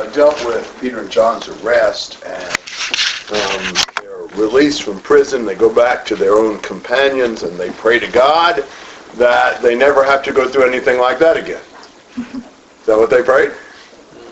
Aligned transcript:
I 0.00 0.06
dealt 0.06 0.42
with 0.46 0.74
Peter 0.80 1.00
and 1.00 1.10
John's 1.10 1.48
arrest 1.48 2.24
and 2.24 2.58
um, 3.30 3.74
they're 4.00 4.22
released 4.40 4.84
from 4.84 4.98
prison. 5.02 5.44
They 5.44 5.54
go 5.54 5.70
back 5.70 6.06
to 6.06 6.16
their 6.16 6.32
own 6.32 6.60
companions 6.60 7.42
and 7.42 7.58
they 7.58 7.70
pray 7.72 7.98
to 7.98 8.08
God 8.08 8.64
that 9.16 9.60
they 9.60 9.76
never 9.76 10.02
have 10.02 10.22
to 10.22 10.32
go 10.32 10.48
through 10.48 10.66
anything 10.66 10.98
like 10.98 11.18
that 11.18 11.36
again. 11.36 11.60
Is 12.16 12.86
that 12.86 12.96
what 12.96 13.10
they 13.10 13.22
prayed? 13.22 13.50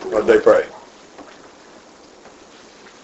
What 0.09 0.25
did 0.25 0.39
they 0.39 0.43
pray? 0.43 0.65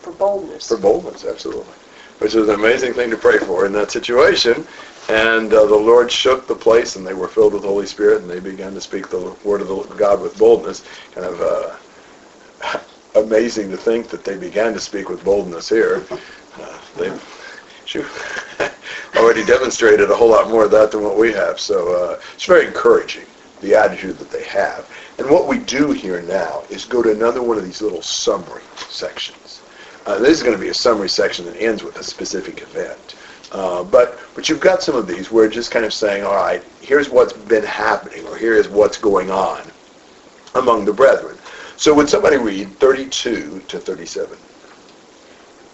For 0.00 0.12
boldness. 0.12 0.68
For 0.68 0.78
boldness, 0.78 1.26
absolutely. 1.26 1.74
Which 2.20 2.34
is 2.34 2.48
an 2.48 2.54
amazing 2.54 2.94
thing 2.94 3.10
to 3.10 3.18
pray 3.18 3.36
for 3.36 3.66
in 3.66 3.72
that 3.72 3.90
situation. 3.90 4.66
And 5.10 5.52
uh, 5.52 5.66
the 5.66 5.76
Lord 5.76 6.10
shook 6.10 6.46
the 6.46 6.56
place, 6.56 6.96
and 6.96 7.06
they 7.06 7.12
were 7.12 7.28
filled 7.28 7.52
with 7.52 7.62
the 7.62 7.68
Holy 7.68 7.84
Spirit, 7.84 8.22
and 8.22 8.30
they 8.30 8.40
began 8.40 8.72
to 8.72 8.80
speak 8.80 9.10
the 9.10 9.36
word 9.44 9.60
of 9.60 9.68
the 9.68 9.94
God 9.94 10.22
with 10.22 10.38
boldness. 10.38 10.84
Kind 11.12 11.26
of 11.26 11.40
uh, 11.42 11.76
amazing 13.16 13.70
to 13.70 13.76
think 13.76 14.08
that 14.08 14.24
they 14.24 14.36
began 14.36 14.72
to 14.74 14.80
speak 14.80 15.08
with 15.08 15.24
boldness 15.24 15.68
here. 15.68 16.04
Uh, 16.60 16.78
they've 16.96 17.22
already 19.16 19.44
demonstrated 19.44 20.10
a 20.10 20.16
whole 20.16 20.30
lot 20.30 20.48
more 20.48 20.64
of 20.64 20.70
that 20.70 20.90
than 20.90 21.02
what 21.02 21.16
we 21.16 21.32
have. 21.32 21.58
So 21.58 21.94
uh, 21.94 22.20
it's 22.34 22.44
very 22.44 22.66
encouraging, 22.66 23.26
the 23.60 23.74
attitude 23.74 24.18
that 24.18 24.30
they 24.30 24.44
have. 24.44 24.90
And 25.18 25.30
what 25.30 25.48
we 25.48 25.58
do 25.58 25.92
here 25.92 26.20
now 26.22 26.64
is 26.68 26.84
go 26.84 27.02
to 27.02 27.10
another 27.10 27.42
one 27.42 27.56
of 27.56 27.64
these 27.64 27.80
little 27.80 28.02
summary 28.02 28.62
sections. 28.88 29.62
Uh, 30.04 30.18
this 30.18 30.30
is 30.30 30.42
going 30.42 30.54
to 30.54 30.62
be 30.62 30.68
a 30.68 30.74
summary 30.74 31.08
section 31.08 31.44
that 31.46 31.56
ends 31.56 31.82
with 31.82 31.96
a 31.96 32.02
specific 32.02 32.60
event. 32.62 33.16
Uh, 33.52 33.82
but 33.82 34.18
but 34.34 34.48
you've 34.48 34.60
got 34.60 34.82
some 34.82 34.96
of 34.96 35.06
these 35.06 35.30
where 35.30 35.48
just 35.48 35.70
kind 35.70 35.84
of 35.84 35.92
saying, 35.92 36.24
all 36.24 36.34
right, 36.34 36.62
here's 36.80 37.08
what's 37.08 37.32
been 37.32 37.64
happening, 37.64 38.26
or 38.26 38.36
here 38.36 38.54
is 38.54 38.68
what's 38.68 38.98
going 38.98 39.30
on 39.30 39.62
among 40.54 40.84
the 40.84 40.92
brethren. 40.92 41.35
So 41.76 41.92
would 41.94 42.08
somebody 42.08 42.36
read 42.36 42.80
32 42.80 43.60
to 43.68 43.78
37? 43.78 44.38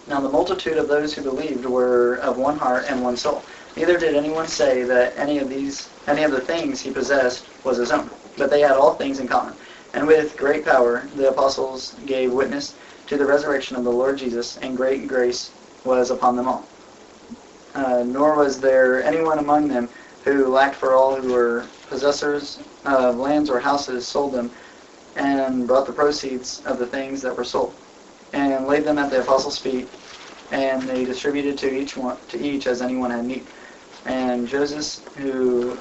Now 0.09 0.21
the 0.21 0.29
multitude 0.29 0.77
of 0.77 0.89
those 0.89 1.15
who 1.15 1.23
believed 1.23 1.65
were 1.65 2.17
of 2.17 2.37
one 2.37 2.59
heart 2.59 2.87
and 2.89 3.03
one 3.03 3.17
soul. 3.17 3.45
Neither 3.77 3.99
did 3.99 4.17
anyone 4.17 4.49
say 4.49 4.83
that 4.83 5.17
any 5.17 5.39
of 5.39 5.49
these, 5.49 5.91
any 6.09 6.25
of 6.25 6.33
the 6.33 6.41
things 6.41 6.81
he 6.81 6.91
possessed 6.91 7.47
was 7.63 7.79
his 7.79 7.93
own, 7.93 8.11
but 8.37 8.51
they 8.51 8.61
had 8.61 8.73
all 8.73 8.95
things 8.95 9.21
in 9.21 9.29
common. 9.29 9.55
And 9.95 10.07
with 10.07 10.37
great 10.37 10.65
power 10.65 11.09
the 11.15 11.29
apostles 11.31 11.93
gave 12.05 12.33
witness 12.33 12.75
to 13.07 13.17
the 13.17 13.25
resurrection 13.25 13.77
of 13.77 13.85
the 13.85 13.93
Lord 13.93 14.19
Jesus, 14.19 14.57
and 14.57 14.77
great 14.77 15.07
grace 15.07 15.53
was 15.85 16.11
upon 16.11 16.35
them 16.35 16.49
all. 16.49 16.69
Uh, 17.75 18.03
nor 18.05 18.37
was 18.37 18.61
there 18.61 19.03
anyone 19.03 19.39
among 19.39 19.69
them 19.69 19.89
who 20.25 20.49
lacked 20.49 20.75
for 20.75 20.95
all 20.95 21.15
who 21.15 21.33
were 21.33 21.65
possessors 21.87 22.61
of 22.85 23.17
lands 23.17 23.49
or 23.49 23.61
houses 23.61 24.07
sold 24.07 24.35
them 24.35 24.53
and 25.17 25.67
brought 25.67 25.87
the 25.87 25.93
proceeds 25.93 26.63
of 26.65 26.79
the 26.79 26.87
things 26.87 27.21
that 27.23 27.37
were 27.37 27.45
sold 27.45 27.75
and 28.33 28.67
laid 28.67 28.85
them 28.85 28.99
at 28.99 29.11
the 29.11 29.21
apostles' 29.21 29.59
feet 29.59 29.89
and 30.51 30.83
they 30.83 31.05
distributed 31.05 31.57
to 31.59 31.73
each 31.75 31.97
one 31.97 32.17
to 32.29 32.39
each 32.39 32.67
as 32.67 32.83
anyone 32.83 33.11
had 33.11 33.25
need 33.25 33.47
and 34.07 34.47
Joseph 34.47 35.05
who 35.17 35.79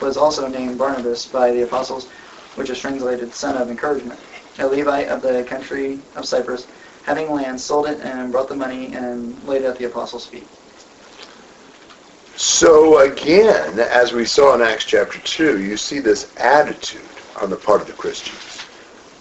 was 0.00 0.16
also 0.16 0.46
named 0.46 0.78
Barnabas 0.78 1.26
by 1.26 1.50
the 1.50 1.62
apostles 1.62 2.06
which 2.56 2.70
is 2.70 2.78
translated 2.78 3.34
son 3.34 3.56
of 3.56 3.70
encouragement 3.70 4.18
a 4.58 4.66
Levite 4.66 5.08
of 5.08 5.22
the 5.22 5.44
country 5.44 5.98
of 6.16 6.24
Cyprus 6.24 6.66
having 7.04 7.32
land 7.32 7.60
sold 7.60 7.86
it 7.86 8.00
and 8.00 8.30
brought 8.30 8.48
the 8.48 8.56
money 8.56 8.92
and 8.94 9.42
laid 9.44 9.62
it 9.62 9.66
at 9.66 9.78
the 9.78 9.86
apostles' 9.86 10.26
feet 10.26 10.46
So 12.36 13.00
again, 13.00 13.78
as 13.78 14.12
we 14.12 14.24
saw 14.24 14.54
in 14.54 14.62
Acts 14.62 14.84
chapter 14.84 15.18
2, 15.18 15.60
you 15.60 15.76
see 15.76 15.98
this 15.98 16.32
attitude 16.38 17.02
on 17.40 17.50
the 17.50 17.56
part 17.56 17.80
of 17.80 17.86
the 17.86 17.92
Christians. 17.94 18.49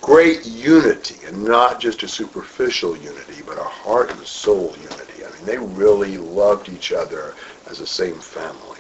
Great 0.02 0.46
unity, 0.46 1.16
and 1.26 1.44
not 1.44 1.80
just 1.80 2.04
a 2.04 2.08
superficial 2.08 2.96
unity, 2.98 3.42
but 3.46 3.58
a 3.58 3.64
heart 3.64 4.12
and 4.12 4.26
soul 4.26 4.74
unity. 4.82 5.26
I 5.26 5.32
mean, 5.36 5.46
they 5.46 5.58
really 5.58 6.18
loved 6.18 6.70
each 6.70 6.92
other 6.92 7.36
as 7.70 7.80
the 7.80 7.88
same 7.88 8.16
family, 8.16 8.80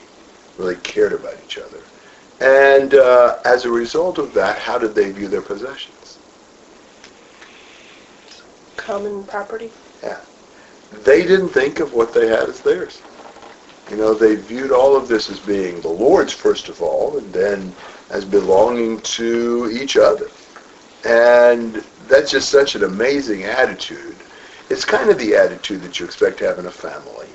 really 0.57 0.77
cared 0.77 1.13
about 1.13 1.35
each 1.45 1.57
other. 1.57 1.81
And 2.39 2.93
uh, 2.93 3.39
as 3.45 3.65
a 3.65 3.71
result 3.71 4.17
of 4.17 4.33
that, 4.33 4.59
how 4.59 4.77
did 4.77 4.95
they 4.95 5.11
view 5.11 5.27
their 5.27 5.41
possessions? 5.41 6.17
Common 8.77 9.23
property. 9.25 9.69
Yeah. 10.01 10.21
They 11.03 11.23
didn't 11.23 11.49
think 11.49 11.79
of 11.79 11.93
what 11.93 12.13
they 12.13 12.27
had 12.27 12.49
as 12.49 12.61
theirs. 12.61 12.99
You 13.91 13.97
know, 13.97 14.13
they 14.13 14.35
viewed 14.35 14.71
all 14.71 14.95
of 14.95 15.07
this 15.07 15.29
as 15.29 15.39
being 15.39 15.81
the 15.81 15.89
Lord's 15.89 16.33
first 16.33 16.69
of 16.69 16.81
all, 16.81 17.17
and 17.17 17.33
then 17.33 17.73
as 18.09 18.23
belonging 18.23 18.99
to 19.01 19.69
each 19.71 19.97
other. 19.97 20.29
And 21.05 21.83
that's 22.07 22.31
just 22.31 22.49
such 22.49 22.75
an 22.75 22.83
amazing 22.83 23.43
attitude. 23.43 24.15
It's 24.69 24.85
kind 24.85 25.09
of 25.09 25.17
the 25.17 25.35
attitude 25.35 25.81
that 25.81 25.99
you 25.99 26.05
expect 26.05 26.39
to 26.39 26.47
have 26.47 26.59
in 26.59 26.65
a 26.65 26.71
family, 26.71 27.27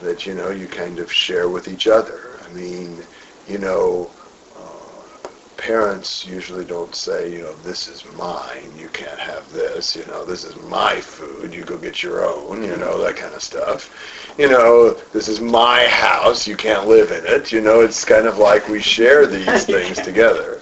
that, 0.00 0.26
you 0.26 0.34
know, 0.34 0.50
you 0.50 0.66
kind 0.66 0.98
of 0.98 1.12
share 1.12 1.48
with 1.48 1.68
each 1.68 1.86
other. 1.86 2.40
I 2.44 2.52
mean, 2.52 3.04
you 3.48 3.58
know, 3.58 4.10
uh, 4.56 5.18
parents 5.56 6.26
usually 6.26 6.64
don't 6.64 6.94
say, 6.94 7.30
you 7.32 7.42
know, 7.42 7.54
this 7.56 7.86
is 7.86 8.04
mine, 8.16 8.72
you 8.76 8.88
can't 8.88 9.18
have 9.18 9.50
this, 9.52 9.94
you 9.94 10.04
know, 10.06 10.24
this 10.24 10.44
is 10.44 10.56
my 10.62 11.00
food, 11.00 11.54
you 11.54 11.64
go 11.64 11.76
get 11.76 12.02
your 12.02 12.24
own, 12.26 12.62
you 12.62 12.76
know, 12.76 13.00
that 13.02 13.16
kind 13.16 13.34
of 13.34 13.42
stuff. 13.42 14.34
You 14.38 14.48
know, 14.48 14.94
this 15.12 15.28
is 15.28 15.40
my 15.40 15.86
house, 15.86 16.48
you 16.48 16.56
can't 16.56 16.88
live 16.88 17.12
in 17.12 17.24
it, 17.26 17.52
you 17.52 17.60
know, 17.60 17.80
it's 17.80 18.04
kind 18.04 18.26
of 18.26 18.38
like 18.38 18.68
we 18.68 18.80
share 18.80 19.26
these 19.26 19.64
things 19.66 20.00
together. 20.00 20.61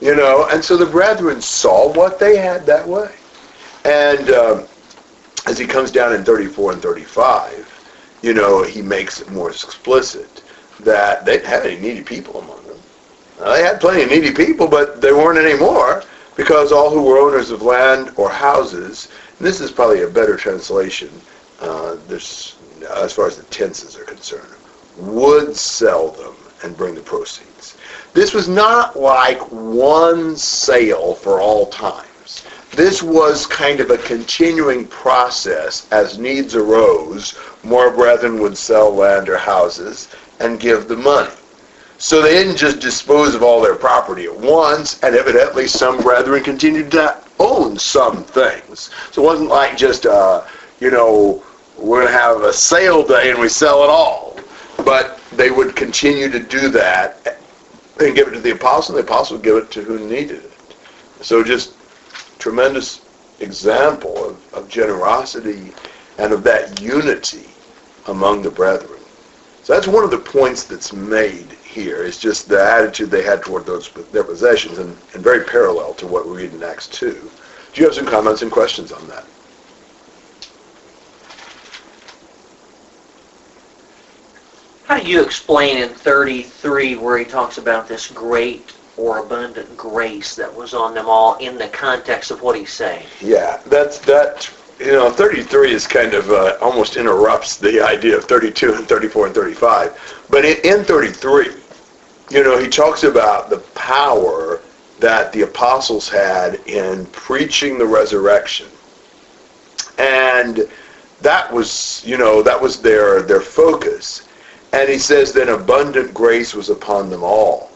You 0.00 0.14
know, 0.14 0.46
and 0.50 0.62
so 0.62 0.76
the 0.76 0.86
brethren 0.86 1.40
saw 1.40 1.92
what 1.92 2.18
they 2.18 2.36
had 2.36 2.66
that 2.66 2.86
way. 2.86 3.14
And 3.84 4.30
um, 4.30 4.64
as 5.46 5.58
he 5.58 5.66
comes 5.66 5.90
down 5.90 6.12
in 6.12 6.24
34 6.24 6.72
and 6.72 6.82
35, 6.82 8.18
you 8.22 8.34
know, 8.34 8.62
he 8.62 8.82
makes 8.82 9.20
it 9.20 9.30
more 9.30 9.50
explicit 9.50 10.42
that 10.80 11.24
they 11.24 11.36
didn't 11.36 11.48
have 11.48 11.64
any 11.64 11.80
needy 11.80 12.02
people 12.02 12.40
among 12.40 12.62
them. 12.66 12.78
Now, 13.38 13.52
they 13.52 13.62
had 13.62 13.80
plenty 13.80 14.02
of 14.02 14.10
needy 14.10 14.32
people, 14.32 14.68
but 14.68 15.00
there 15.00 15.16
weren't 15.16 15.38
any 15.38 15.58
more 15.58 16.02
because 16.36 16.72
all 16.72 16.90
who 16.90 17.02
were 17.02 17.18
owners 17.18 17.50
of 17.50 17.62
land 17.62 18.12
or 18.16 18.28
houses, 18.30 19.08
this 19.40 19.60
is 19.60 19.70
probably 19.72 20.02
a 20.02 20.08
better 20.08 20.36
translation, 20.36 21.10
uh, 21.60 21.96
as 22.10 23.12
far 23.12 23.26
as 23.26 23.36
the 23.36 23.44
tenses 23.44 23.96
are 23.96 24.04
concerned, 24.04 24.54
would 24.98 25.56
sell 25.56 26.10
them 26.10 26.34
and 26.62 26.76
bring 26.76 26.94
the 26.94 27.00
proceeds. 27.00 27.55
This 28.16 28.32
was 28.32 28.48
not 28.48 28.98
like 28.98 29.38
one 29.52 30.36
sale 30.36 31.12
for 31.16 31.38
all 31.38 31.66
times. 31.66 32.46
This 32.72 33.02
was 33.02 33.44
kind 33.44 33.78
of 33.78 33.90
a 33.90 33.98
continuing 33.98 34.86
process 34.86 35.86
as 35.90 36.16
needs 36.16 36.54
arose. 36.54 37.38
More 37.62 37.90
brethren 37.90 38.40
would 38.40 38.56
sell 38.56 38.90
land 38.90 39.28
or 39.28 39.36
houses 39.36 40.08
and 40.40 40.58
give 40.58 40.88
the 40.88 40.96
money. 40.96 41.34
So 41.98 42.22
they 42.22 42.30
didn't 42.30 42.56
just 42.56 42.80
dispose 42.80 43.34
of 43.34 43.42
all 43.42 43.60
their 43.60 43.74
property 43.74 44.24
at 44.24 44.34
once, 44.34 44.98
and 45.02 45.14
evidently 45.14 45.66
some 45.66 46.00
brethren 46.00 46.42
continued 46.42 46.92
to 46.92 47.18
own 47.38 47.78
some 47.78 48.24
things. 48.24 48.88
So 49.12 49.22
it 49.22 49.26
wasn't 49.26 49.50
like 49.50 49.76
just, 49.76 50.06
uh, 50.06 50.44
you 50.80 50.90
know, 50.90 51.44
we're 51.76 52.00
going 52.00 52.14
to 52.14 52.18
have 52.18 52.40
a 52.44 52.52
sale 52.54 53.06
day 53.06 53.30
and 53.30 53.38
we 53.38 53.50
sell 53.50 53.84
it 53.84 53.90
all. 53.90 54.38
But 54.86 55.20
they 55.32 55.50
would 55.50 55.76
continue 55.76 56.30
to 56.30 56.40
do 56.40 56.70
that 56.70 57.35
and 57.98 58.14
give 58.14 58.28
it 58.28 58.32
to 58.32 58.40
the 58.40 58.50
apostle, 58.50 58.96
and 58.96 59.06
the 59.06 59.10
apostle 59.10 59.36
would 59.36 59.44
give 59.44 59.56
it 59.56 59.70
to 59.72 59.82
who 59.82 59.98
needed 59.98 60.44
it. 60.44 60.52
So 61.22 61.42
just 61.42 61.74
tremendous 62.38 63.00
example 63.40 64.24
of, 64.24 64.54
of 64.54 64.68
generosity 64.68 65.72
and 66.18 66.32
of 66.32 66.42
that 66.44 66.80
unity 66.80 67.46
among 68.06 68.42
the 68.42 68.50
brethren. 68.50 69.00
So 69.62 69.72
that's 69.72 69.88
one 69.88 70.04
of 70.04 70.10
the 70.10 70.18
points 70.18 70.64
that's 70.64 70.92
made 70.92 71.50
here 71.64 72.04
is 72.04 72.18
just 72.18 72.48
the 72.48 72.62
attitude 72.62 73.10
they 73.10 73.22
had 73.22 73.42
toward 73.42 73.66
those 73.66 73.90
their 74.12 74.24
possessions 74.24 74.78
and, 74.78 74.96
and 75.14 75.22
very 75.22 75.44
parallel 75.44 75.94
to 75.94 76.06
what 76.06 76.26
we 76.26 76.36
read 76.36 76.54
in 76.54 76.62
Acts 76.62 76.86
2. 76.88 77.12
Do 77.72 77.80
you 77.80 77.86
have 77.86 77.94
some 77.94 78.06
comments 78.06 78.42
and 78.42 78.50
questions 78.50 78.92
on 78.92 79.06
that? 79.08 79.26
How 84.86 85.00
do 85.00 85.08
you 85.10 85.20
explain 85.20 85.78
in 85.78 85.88
33 85.88 86.94
where 86.94 87.18
he 87.18 87.24
talks 87.24 87.58
about 87.58 87.88
this 87.88 88.06
great 88.06 88.72
or 88.96 89.18
abundant 89.18 89.76
grace 89.76 90.36
that 90.36 90.54
was 90.54 90.74
on 90.74 90.94
them 90.94 91.06
all 91.08 91.36
in 91.38 91.58
the 91.58 91.66
context 91.68 92.30
of 92.30 92.40
what 92.40 92.56
he's 92.56 92.72
saying? 92.72 93.04
Yeah, 93.20 93.60
that's 93.66 93.98
that. 94.00 94.48
You 94.78 94.92
know, 94.92 95.10
33 95.10 95.72
is 95.72 95.86
kind 95.86 96.14
of 96.14 96.30
uh, 96.30 96.58
almost 96.60 96.96
interrupts 96.96 97.56
the 97.56 97.80
idea 97.80 98.16
of 98.16 98.26
32 98.26 98.74
and 98.74 98.86
34 98.86 99.26
and 99.26 99.34
35. 99.34 100.24
But 100.30 100.44
in, 100.44 100.58
in 100.64 100.84
33, 100.84 101.48
you 102.30 102.44
know, 102.44 102.56
he 102.56 102.68
talks 102.68 103.02
about 103.02 103.50
the 103.50 103.58
power 103.74 104.60
that 105.00 105.32
the 105.32 105.42
apostles 105.42 106.08
had 106.08 106.60
in 106.66 107.06
preaching 107.06 107.78
the 107.78 107.86
resurrection, 107.86 108.68
and 109.98 110.68
that 111.22 111.52
was, 111.52 112.02
you 112.06 112.18
know, 112.18 112.42
that 112.42 112.60
was 112.60 112.80
their 112.80 113.22
their 113.22 113.40
focus. 113.40 114.25
And 114.76 114.90
he 114.90 114.98
says 114.98 115.32
that 115.32 115.48
abundant 115.48 116.12
grace 116.12 116.52
was 116.52 116.68
upon 116.68 117.08
them 117.08 117.24
all. 117.24 117.70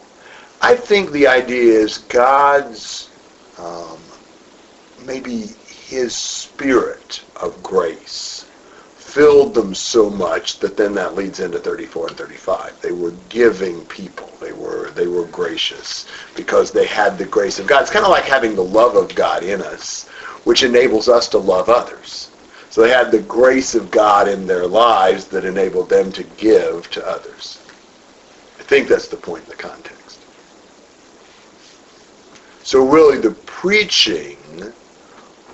I 0.61 0.75
think 0.75 1.11
the 1.11 1.25
idea 1.25 1.73
is 1.79 1.97
God's 1.97 3.09
um, 3.57 3.97
maybe 5.03 5.47
his 5.87 6.15
spirit 6.15 7.23
of 7.41 7.63
grace 7.63 8.45
filled 8.97 9.55
them 9.55 9.73
so 9.73 10.11
much 10.11 10.59
that 10.59 10.77
then 10.77 10.93
that 10.93 11.15
leads 11.15 11.39
into 11.39 11.57
34 11.57 12.09
and 12.09 12.17
35. 12.17 12.79
They 12.81 12.91
were 12.91 13.13
giving 13.29 13.83
people. 13.87 14.29
They 14.39 14.53
were 14.53 14.91
they 14.91 15.07
were 15.07 15.25
gracious 15.25 16.05
because 16.35 16.71
they 16.71 16.85
had 16.85 17.17
the 17.17 17.25
grace 17.25 17.57
of 17.57 17.65
God. 17.65 17.81
It's 17.81 17.89
kind 17.89 18.05
of 18.05 18.11
like 18.11 18.25
having 18.25 18.55
the 18.55 18.63
love 18.63 18.95
of 18.95 19.15
God 19.15 19.41
in 19.43 19.63
us, 19.63 20.07
which 20.43 20.61
enables 20.61 21.09
us 21.09 21.27
to 21.29 21.39
love 21.39 21.67
others. 21.67 22.30
So 22.71 22.81
they 22.81 22.89
had 22.89 23.11
the 23.11 23.19
grace 23.19 23.75
of 23.75 23.91
God 23.91 24.29
in 24.29 24.47
their 24.47 24.65
lives 24.65 25.25
that 25.27 25.43
enabled 25.43 25.89
them 25.89 26.09
to 26.13 26.23
give 26.23 26.89
to 26.91 27.05
others. 27.05 27.59
I 28.57 28.63
think 28.63 28.87
that's 28.87 29.09
the 29.09 29.17
point 29.17 29.43
in 29.43 29.49
the 29.49 29.55
context. 29.57 30.19
So 32.63 32.87
really 32.87 33.17
the 33.17 33.31
preaching 33.31 34.37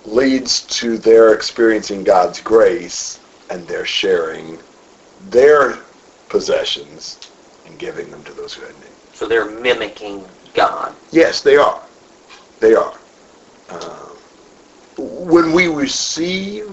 leads 0.05 0.61
to 0.67 0.99
their 0.99 1.33
experiencing 1.33 2.03
God's 2.03 2.39
grace 2.39 3.19
and 3.49 3.67
they're 3.67 3.83
sharing 3.83 4.59
their 5.31 5.79
possessions 6.29 7.17
and 7.65 7.79
giving 7.79 8.11
them 8.11 8.23
to 8.25 8.33
those 8.33 8.53
who 8.53 8.63
had 8.63 8.75
need. 8.75 8.91
So 9.13 9.27
they're 9.27 9.49
mimicking 9.49 10.23
God. 10.53 10.93
Yes, 11.11 11.41
they 11.41 11.57
are. 11.57 11.81
They 12.59 12.75
are. 12.75 12.93
Uh, 13.69 14.09
when 14.99 15.51
we 15.51 15.67
receive, 15.67 16.69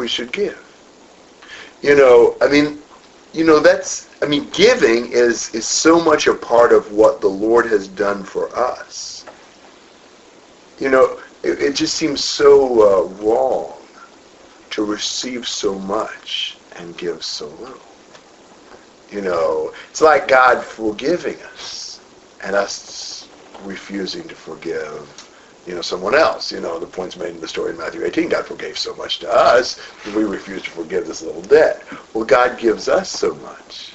we 0.00 0.08
should 0.08 0.32
give. 0.32 0.58
You 1.82 1.94
know, 1.94 2.36
I 2.40 2.48
mean, 2.48 2.78
you 3.34 3.44
know, 3.44 3.60
that's, 3.60 4.08
I 4.22 4.26
mean, 4.26 4.48
giving 4.52 5.12
is, 5.12 5.54
is 5.54 5.66
so 5.66 6.02
much 6.02 6.26
a 6.26 6.34
part 6.34 6.72
of 6.72 6.90
what 6.92 7.20
the 7.20 7.28
Lord 7.28 7.66
has 7.66 7.86
done 7.86 8.24
for 8.24 8.54
us. 8.58 9.24
You 10.80 10.88
know, 10.88 11.20
it, 11.44 11.60
it 11.60 11.74
just 11.76 11.94
seems 11.94 12.24
so 12.24 12.50
uh, 12.82 13.02
wrong 13.22 13.76
to 14.70 14.84
receive 14.84 15.46
so 15.46 15.78
much 15.78 16.56
and 16.76 16.96
give 16.96 17.22
so 17.22 17.46
little. 17.46 17.78
You 19.12 19.20
know, 19.20 19.72
it's 19.90 20.00
like 20.00 20.28
God 20.28 20.64
forgiving 20.64 21.36
us 21.54 22.00
and 22.42 22.56
us 22.56 23.28
refusing 23.64 24.26
to 24.28 24.34
forgive, 24.34 25.19
you 25.70 25.76
know, 25.76 25.82
someone 25.82 26.16
else. 26.16 26.50
You 26.50 26.60
know, 26.60 26.78
the 26.80 26.86
point's 26.86 27.16
made 27.16 27.30
in 27.30 27.40
the 27.40 27.46
story 27.46 27.70
in 27.70 27.78
Matthew 27.78 28.04
18. 28.04 28.28
God 28.28 28.44
forgave 28.44 28.76
so 28.76 28.94
much 28.96 29.20
to 29.20 29.32
us, 29.32 29.80
we 30.14 30.24
refuse 30.24 30.62
to 30.62 30.70
forgive 30.70 31.06
this 31.06 31.22
little 31.22 31.42
debt. 31.42 31.84
Well, 32.12 32.24
God 32.24 32.58
gives 32.58 32.88
us 32.88 33.08
so 33.08 33.34
much. 33.36 33.94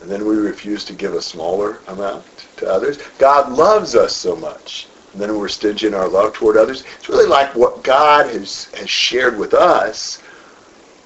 And 0.00 0.10
then 0.10 0.26
we 0.26 0.34
refuse 0.34 0.84
to 0.86 0.92
give 0.92 1.14
a 1.14 1.22
smaller 1.22 1.82
amount 1.86 2.24
to 2.56 2.68
others. 2.68 2.98
God 3.18 3.52
loves 3.52 3.94
us 3.94 4.14
so 4.14 4.34
much 4.34 4.88
and 5.12 5.22
then 5.22 5.38
we're 5.38 5.48
stingy 5.48 5.86
in 5.86 5.94
our 5.94 6.08
love 6.08 6.32
toward 6.32 6.56
others. 6.56 6.84
It's 6.98 7.08
really 7.08 7.26
like 7.26 7.54
what 7.54 7.82
God 7.82 8.26
has, 8.26 8.66
has 8.74 8.90
shared 8.90 9.38
with 9.38 9.54
us. 9.54 10.20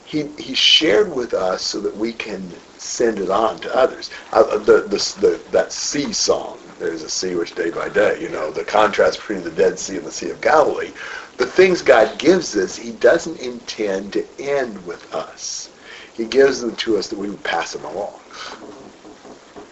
He, 0.04 0.28
he 0.38 0.54
shared 0.54 1.14
with 1.14 1.34
us 1.34 1.62
so 1.62 1.80
that 1.80 1.96
we 1.96 2.12
can 2.12 2.50
send 2.78 3.18
it 3.18 3.30
on 3.30 3.58
to 3.60 3.74
others. 3.74 4.10
Uh, 4.32 4.58
the, 4.58 4.82
the, 4.82 5.16
the, 5.20 5.40
that 5.50 5.72
sea 5.72 6.12
song, 6.12 6.58
there's 6.82 7.02
a 7.02 7.08
sea 7.08 7.34
which 7.36 7.54
day 7.54 7.70
by 7.70 7.88
day, 7.88 8.20
you 8.20 8.28
know, 8.28 8.50
the 8.50 8.64
contrast 8.64 9.18
between 9.18 9.42
the 9.42 9.50
Dead 9.50 9.78
Sea 9.78 9.98
and 9.98 10.06
the 10.06 10.12
Sea 10.12 10.30
of 10.30 10.40
Galilee. 10.40 10.92
The 11.38 11.46
things 11.46 11.82
God 11.82 12.18
gives 12.18 12.56
us, 12.56 12.76
he 12.76 12.92
doesn't 12.92 13.38
intend 13.38 14.12
to 14.14 14.28
end 14.40 14.84
with 14.84 15.12
us. 15.14 15.70
He 16.14 16.26
gives 16.26 16.60
them 16.60 16.76
to 16.76 16.98
us 16.98 17.08
that 17.08 17.18
we 17.18 17.30
would 17.30 17.44
pass 17.44 17.72
them 17.72 17.84
along. 17.84 18.20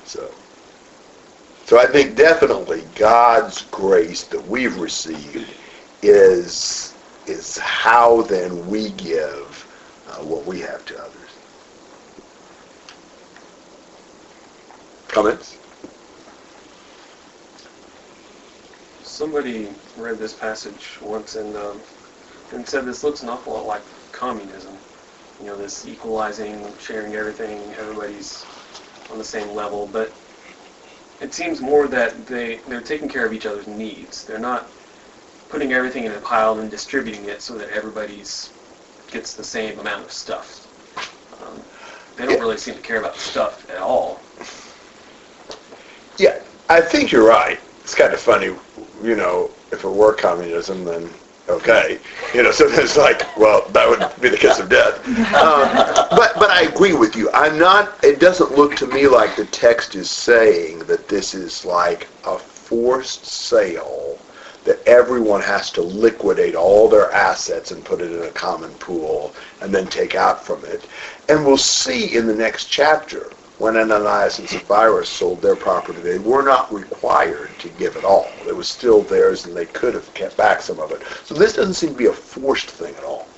So. 0.05 0.37
So 1.67 1.79
I 1.79 1.87
think 1.87 2.17
definitely 2.17 2.83
God's 2.97 3.63
grace 3.63 4.25
that 4.29 4.45
we've 4.45 4.79
received 4.79 5.55
is 6.03 6.97
is 7.27 7.59
how 7.59 8.23
then 8.23 8.67
we 8.67 8.91
give 8.91 9.69
uh, 10.07 10.17
what 10.25 10.47
we 10.47 10.59
have 10.61 10.85
to 10.87 10.99
others. 11.01 11.31
Comments? 15.09 15.60
Somebody 19.21 19.69
read 19.99 20.19
this 20.19 20.33
passage 20.33 20.99
once 21.03 21.35
and 21.37 21.55
um, 21.55 21.83
and 22.53 22.67
said 22.67 22.87
this 22.87 23.05
looks 23.05 23.23
an 23.23 23.29
awful 23.29 23.53
lot 23.53 23.67
like 23.67 23.83
communism. 24.13 24.79
You 25.39 25.45
know, 25.45 25.57
this 25.59 25.87
equalizing, 25.87 26.65
sharing 26.79 27.15
everything, 27.15 27.75
everybody's 27.75 28.43
on 29.11 29.19
the 29.19 29.25
same 29.25 29.55
level, 29.55 29.87
but 29.87 30.11
it 31.21 31.35
seems 31.35 31.61
more 31.61 31.87
that 31.89 32.27
they 32.27 32.61
they're 32.67 32.81
taking 32.81 33.11
care 33.11 33.27
of 33.27 33.35
each 33.35 33.45
other's 33.45 33.67
needs. 33.67 34.25
They're 34.25 34.39
not 34.39 34.71
putting 35.51 35.75
everything 35.75 36.05
in 36.05 36.13
a 36.13 36.21
pile 36.21 36.59
and 36.59 36.71
distributing 36.71 37.27
it 37.27 37.43
so 37.43 37.59
that 37.59 37.69
everybody's 37.69 38.55
gets 39.09 39.35
the 39.35 39.45
same 39.45 39.79
amount 39.81 40.07
of 40.07 40.13
stuff. 40.13 40.67
Um, 41.43 41.61
they 42.17 42.25
don't 42.25 42.41
really 42.41 42.57
seem 42.57 42.75
to 42.75 42.81
care 42.81 43.01
about 43.01 43.17
stuff 43.17 43.67
at 43.69 43.83
all. 43.83 44.19
Yeah, 46.17 46.43
I 46.71 46.81
think 46.81 47.13
you're 47.13 47.29
right. 47.29 47.61
It's 47.83 47.95
kind 47.95 48.15
of 48.15 48.21
funny, 48.21 48.55
you 49.03 49.17
know, 49.17 49.51
if 49.73 49.85
it 49.85 49.89
were 49.89 50.15
communism, 50.15 50.85
then 50.85 51.09
okay. 51.49 51.99
You 52.35 52.43
know, 52.43 52.53
so 52.53 52.67
it's 52.67 52.97
like, 52.97 53.37
well, 53.37 53.69
that 53.71 53.89
would 53.89 54.21
be 54.21 54.29
the 54.29 54.37
kiss 54.37 54.59
of 54.59 54.69
death. 54.69 55.01
Um, 55.31 55.71
but 56.11 56.35
but 56.35 56.51
I 56.51 56.63
agree 56.63 56.93
with 56.93 57.17
you. 57.17 57.31
I'm 57.33 57.59
not. 57.59 58.03
It 58.05 58.21
doesn't 58.21 58.53
look 58.53 58.77
to 58.77 58.87
me 58.87 59.07
like 59.07 59.37
the 59.37 59.47
text 59.47 59.95
is 59.95 60.11
saying 60.11 60.81
that 60.81 61.09
this 61.09 61.35
is 61.35 61.65
like 61.65 62.09
a 62.27 62.39
forced 62.39 63.25
sale 63.25 64.19
that 64.65 64.87
everyone 64.87 65.41
has 65.41 65.71
to 65.73 65.83
liquidate 65.83 66.55
all 66.55 66.89
their 66.89 67.11
assets 67.13 67.71
and 67.71 67.85
put 67.85 68.01
it 68.01 68.13
in 68.13 68.23
a 68.23 68.31
common 68.31 68.71
pool 68.75 69.35
and 69.63 69.75
then 69.75 69.87
take 69.87 70.15
out 70.15 70.45
from 70.45 70.65
it. 70.65 70.87
And 71.29 71.45
we'll 71.47 71.57
see 71.57 72.17
in 72.17 72.27
the 72.27 72.35
next 72.35 72.67
chapter 72.67 73.31
when 73.61 73.77
Ananias 73.77 74.39
and 74.39 74.49
Sapphira 74.49 75.05
sold 75.05 75.43
their 75.43 75.55
property, 75.55 76.01
they 76.01 76.19
were 76.19 76.43
not 76.43 76.73
required 76.73 77.59
to 77.59 77.69
give 77.69 77.95
it 77.95 78.05
all. 78.05 78.43
It 78.49 78.57
was 78.57 78.69
still 78.69 79.03
theirs 79.03 79.45
and 79.45 79.55
they 79.55 79.67
could 79.67 79.93
have 79.93 80.15
kept 80.15 80.39
back 80.39 80.63
some 80.63 80.81
of 80.81 80.93
it. 80.93 81.03
So 81.25 81.35
this 81.35 81.57
doesn't 81.57 81.75
seem 81.75 81.91
to 81.91 81.97
be 81.97 82.07
a 82.07 82.13
forced 82.13 82.71
thing 82.71 82.95
at 82.97 83.05
all. 83.05 83.29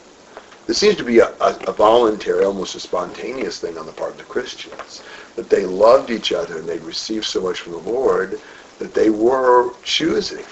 This 0.69 0.79
seems 0.79 0.95
to 0.97 1.05
be 1.05 1.19
a, 1.19 1.35
a, 1.41 1.59
a 1.67 1.73
voluntary, 1.73 2.45
almost 2.45 2.77
a 2.77 2.81
spontaneous 2.81 3.59
thing 3.59 3.77
on 3.77 3.85
the 3.85 3.93
part 3.93 4.13
of 4.13 4.19
the 4.19 4.25
Christians. 4.25 5.03
That 5.35 5.51
they 5.51 5.67
loved 5.67 6.11
each 6.11 6.33
other 6.33 6.59
and 6.59 6.69
they'd 6.69 6.85
received 6.85 7.25
so 7.25 7.41
much 7.41 7.59
from 7.59 7.73
the 7.73 7.79
Lord 7.81 8.41
that 8.79 8.95
they 8.95 9.11
were 9.11 9.75
choosing 9.83 10.45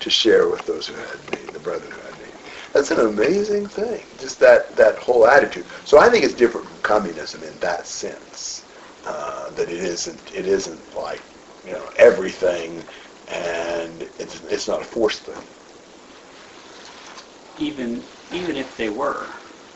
to 0.00 0.10
share 0.10 0.48
with 0.48 0.64
those 0.64 0.86
who 0.86 0.94
had 0.94 1.20
need, 1.30 1.52
the 1.52 1.60
brethren 1.60 1.92
who 1.92 2.00
had 2.00 2.18
need. 2.18 2.32
That's 2.72 2.90
an 2.92 3.00
amazing 3.00 3.66
thing, 3.66 4.06
just 4.16 4.40
that, 4.40 4.74
that 4.76 4.98
whole 4.98 5.26
attitude. 5.26 5.66
So 5.84 5.98
I 5.98 6.08
think 6.08 6.24
it's 6.24 6.34
different 6.34 6.68
from 6.68 6.80
communism 6.80 7.42
in 7.42 7.58
that 7.58 7.86
sense, 7.86 8.64
uh, 9.08 9.50
that 9.52 9.70
it 9.70 9.80
isn't, 9.82 10.32
it 10.34 10.46
isn't 10.46 10.94
like, 10.94 11.24
you 11.64 11.72
know, 11.72 11.90
everything 11.96 12.86
and 13.28 14.02
it's, 14.18 14.42
it's 14.44 14.68
not 14.68 14.82
a 14.82 14.84
forced 14.84 15.26
thing. 15.26 15.44
even 17.58 18.08
even 18.30 18.56
if 18.56 18.76
they 18.76 18.90
were, 18.90 19.34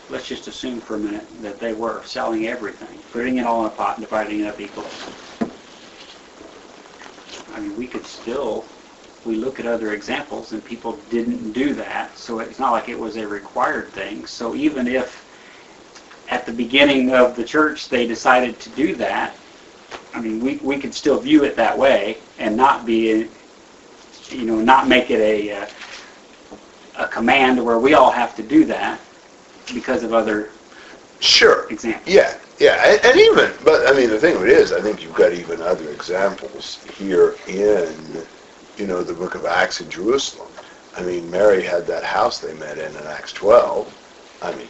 let's 0.08 0.28
just 0.28 0.48
assume 0.48 0.80
for 0.80 0.96
a 0.96 1.00
minute 1.00 1.28
that 1.40 1.58
they 1.58 1.72
were 1.72 2.02
selling 2.04 2.46
everything, 2.46 3.02
putting 3.10 3.38
it 3.38 3.46
all 3.46 3.62
in 3.66 3.72
a 3.72 3.74
pot 3.74 3.96
and 3.98 4.06
dividing 4.06 4.40
it 4.40 4.46
up 4.46 4.60
equally. 4.60 4.94
I 7.52 7.60
mean, 7.60 7.76
we 7.76 7.88
could 7.88 8.06
still, 8.06 8.68
we 9.24 9.36
look 9.36 9.60
at 9.60 9.66
other 9.66 9.92
examples 9.92 10.52
and 10.52 10.64
people 10.64 11.04
didn't 11.08 11.52
do 11.52 11.74
that, 11.74 12.18
so 12.18 12.40
it's 12.40 12.58
not 12.58 12.72
like 12.72 12.88
it 12.88 12.98
was 12.98 13.16
a 13.16 13.26
required 13.26 13.94
thing. 13.94 14.26
So 14.26 14.54
even 14.54 14.86
if 14.86 15.26
at 16.32 16.46
the 16.46 16.52
beginning 16.52 17.12
of 17.14 17.36
the 17.36 17.44
church 17.44 17.90
they 17.90 18.06
decided 18.06 18.58
to 18.58 18.70
do 18.70 18.94
that, 18.96 19.36
I 20.14 20.20
mean, 20.20 20.40
we, 20.40 20.56
we 20.62 20.78
could 20.78 20.94
still 20.94 21.20
view 21.20 21.44
it 21.44 21.56
that 21.56 21.76
way 21.76 22.16
and 22.38 22.56
not 22.56 22.86
be, 22.86 23.28
you 24.30 24.44
know, 24.46 24.56
not 24.56 24.88
make 24.88 25.10
it 25.10 25.20
a, 25.20 25.58
uh, 25.58 25.66
a 26.98 27.06
command 27.08 27.62
where 27.62 27.78
we 27.78 27.92
all 27.92 28.10
have 28.10 28.34
to 28.36 28.42
do 28.42 28.64
that 28.64 28.98
because 29.74 30.02
of 30.02 30.14
other 30.14 30.48
Sure. 31.20 31.66
examples. 31.70 32.12
Yeah, 32.12 32.34
yeah, 32.58 32.82
and, 32.84 33.04
and 33.04 33.20
even, 33.20 33.52
but 33.62 33.86
I 33.86 33.92
mean, 33.96 34.08
the 34.08 34.18
thing 34.18 34.34
of 34.34 34.42
it 34.42 34.48
is, 34.48 34.72
I 34.72 34.80
think 34.80 35.02
you've 35.02 35.14
got 35.14 35.32
even 35.32 35.60
other 35.60 35.90
examples 35.90 36.78
here 36.98 37.36
in, 37.46 38.26
you 38.78 38.86
know, 38.86 39.02
the 39.04 39.12
book 39.14 39.34
of 39.34 39.44
Acts 39.44 39.80
in 39.82 39.90
Jerusalem. 39.90 40.48
I 40.96 41.02
mean, 41.02 41.30
Mary 41.30 41.62
had 41.62 41.86
that 41.86 42.04
house 42.04 42.38
they 42.40 42.54
met 42.54 42.78
in 42.78 42.96
in 42.96 43.06
Acts 43.06 43.32
12. 43.32 43.94
I 44.42 44.52
mean, 44.56 44.68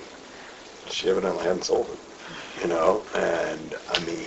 she 0.90 1.08
evidently 1.08 1.44
hadn't 1.44 1.64
sold 1.64 1.88
it, 1.90 2.62
you 2.62 2.68
know, 2.68 3.02
and 3.14 3.74
I 3.90 3.98
mean, 4.04 4.26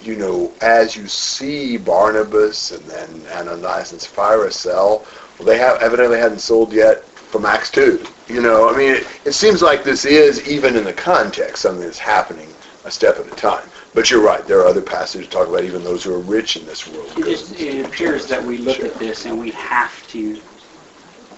you 0.00 0.16
know, 0.16 0.52
as 0.60 0.96
you 0.96 1.06
see 1.06 1.76
Barnabas 1.76 2.70
and 2.70 2.84
then 2.84 3.26
Ananias 3.32 3.92
and 3.92 4.00
Sapphira 4.00 4.50
sell, 4.52 5.06
well, 5.38 5.46
they 5.46 5.58
have 5.58 5.80
evidently 5.82 6.18
hadn't 6.18 6.40
sold 6.40 6.72
yet 6.72 7.04
from 7.04 7.44
Acts 7.44 7.70
2. 7.70 8.04
You 8.28 8.40
know, 8.40 8.68
I 8.68 8.76
mean, 8.76 8.94
it, 8.94 9.06
it 9.24 9.32
seems 9.32 9.62
like 9.62 9.84
this 9.84 10.04
is, 10.04 10.48
even 10.48 10.76
in 10.76 10.84
the 10.84 10.92
context, 10.92 11.62
something 11.62 11.84
that's 11.84 11.98
happening 11.98 12.52
a 12.84 12.90
step 12.90 13.18
at 13.18 13.26
a 13.26 13.36
time. 13.36 13.68
But 13.94 14.10
you're 14.10 14.22
right, 14.22 14.46
there 14.46 14.60
are 14.60 14.66
other 14.66 14.82
passages 14.82 15.28
that 15.28 15.32
talk 15.32 15.48
about 15.48 15.64
even 15.64 15.82
those 15.82 16.04
who 16.04 16.14
are 16.14 16.20
rich 16.20 16.56
in 16.56 16.66
this 16.66 16.86
world. 16.86 17.12
It, 17.18 17.60
it 17.60 17.86
appears 17.86 18.26
that 18.26 18.42
we 18.42 18.58
look 18.58 18.80
at 18.80 18.94
this 18.94 19.26
and 19.26 19.38
we 19.38 19.50
have 19.52 20.06
to 20.08 20.40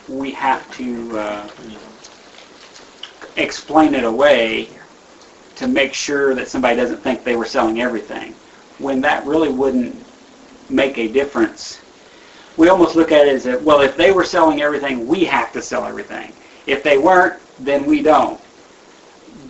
we 0.09 0.33
have 0.33 0.69
to 0.77 1.19
uh, 1.19 1.49
explain 3.37 3.95
it 3.95 4.05
away 4.05 4.69
to 5.57 5.69
make 5.69 5.93
sure 5.93 6.35
that 6.35 6.49
somebody 6.49 6.77
doesn't 6.77 7.03
think 7.03 7.23
they 7.23 7.37
were 7.37 7.45
selling 7.45 7.81
everything, 7.81 8.35
when 8.79 9.01
that 9.03 9.27
really 9.27 9.51
wouldn't 9.51 9.95
make 10.71 10.99
a 10.99 11.09
difference. 11.09 11.81
We 12.57 12.69
almost 12.69 12.97
look 12.97 13.13
at 13.13 13.27
it 13.27 13.35
as, 13.35 13.45
that, 13.45 13.63
well, 13.63 13.81
if 13.81 13.97
they 13.97 14.13
were 14.13 14.25
selling 14.25 14.63
everything, 14.63 15.07
we 15.07 15.25
have 15.25 15.53
to 15.53 15.63
sell 15.63 15.85
everything. 15.85 16.33
If 16.67 16.83
they 16.83 16.99
weren't, 16.99 17.41
then 17.59 17.85
we 17.85 18.03
don't. 18.03 18.41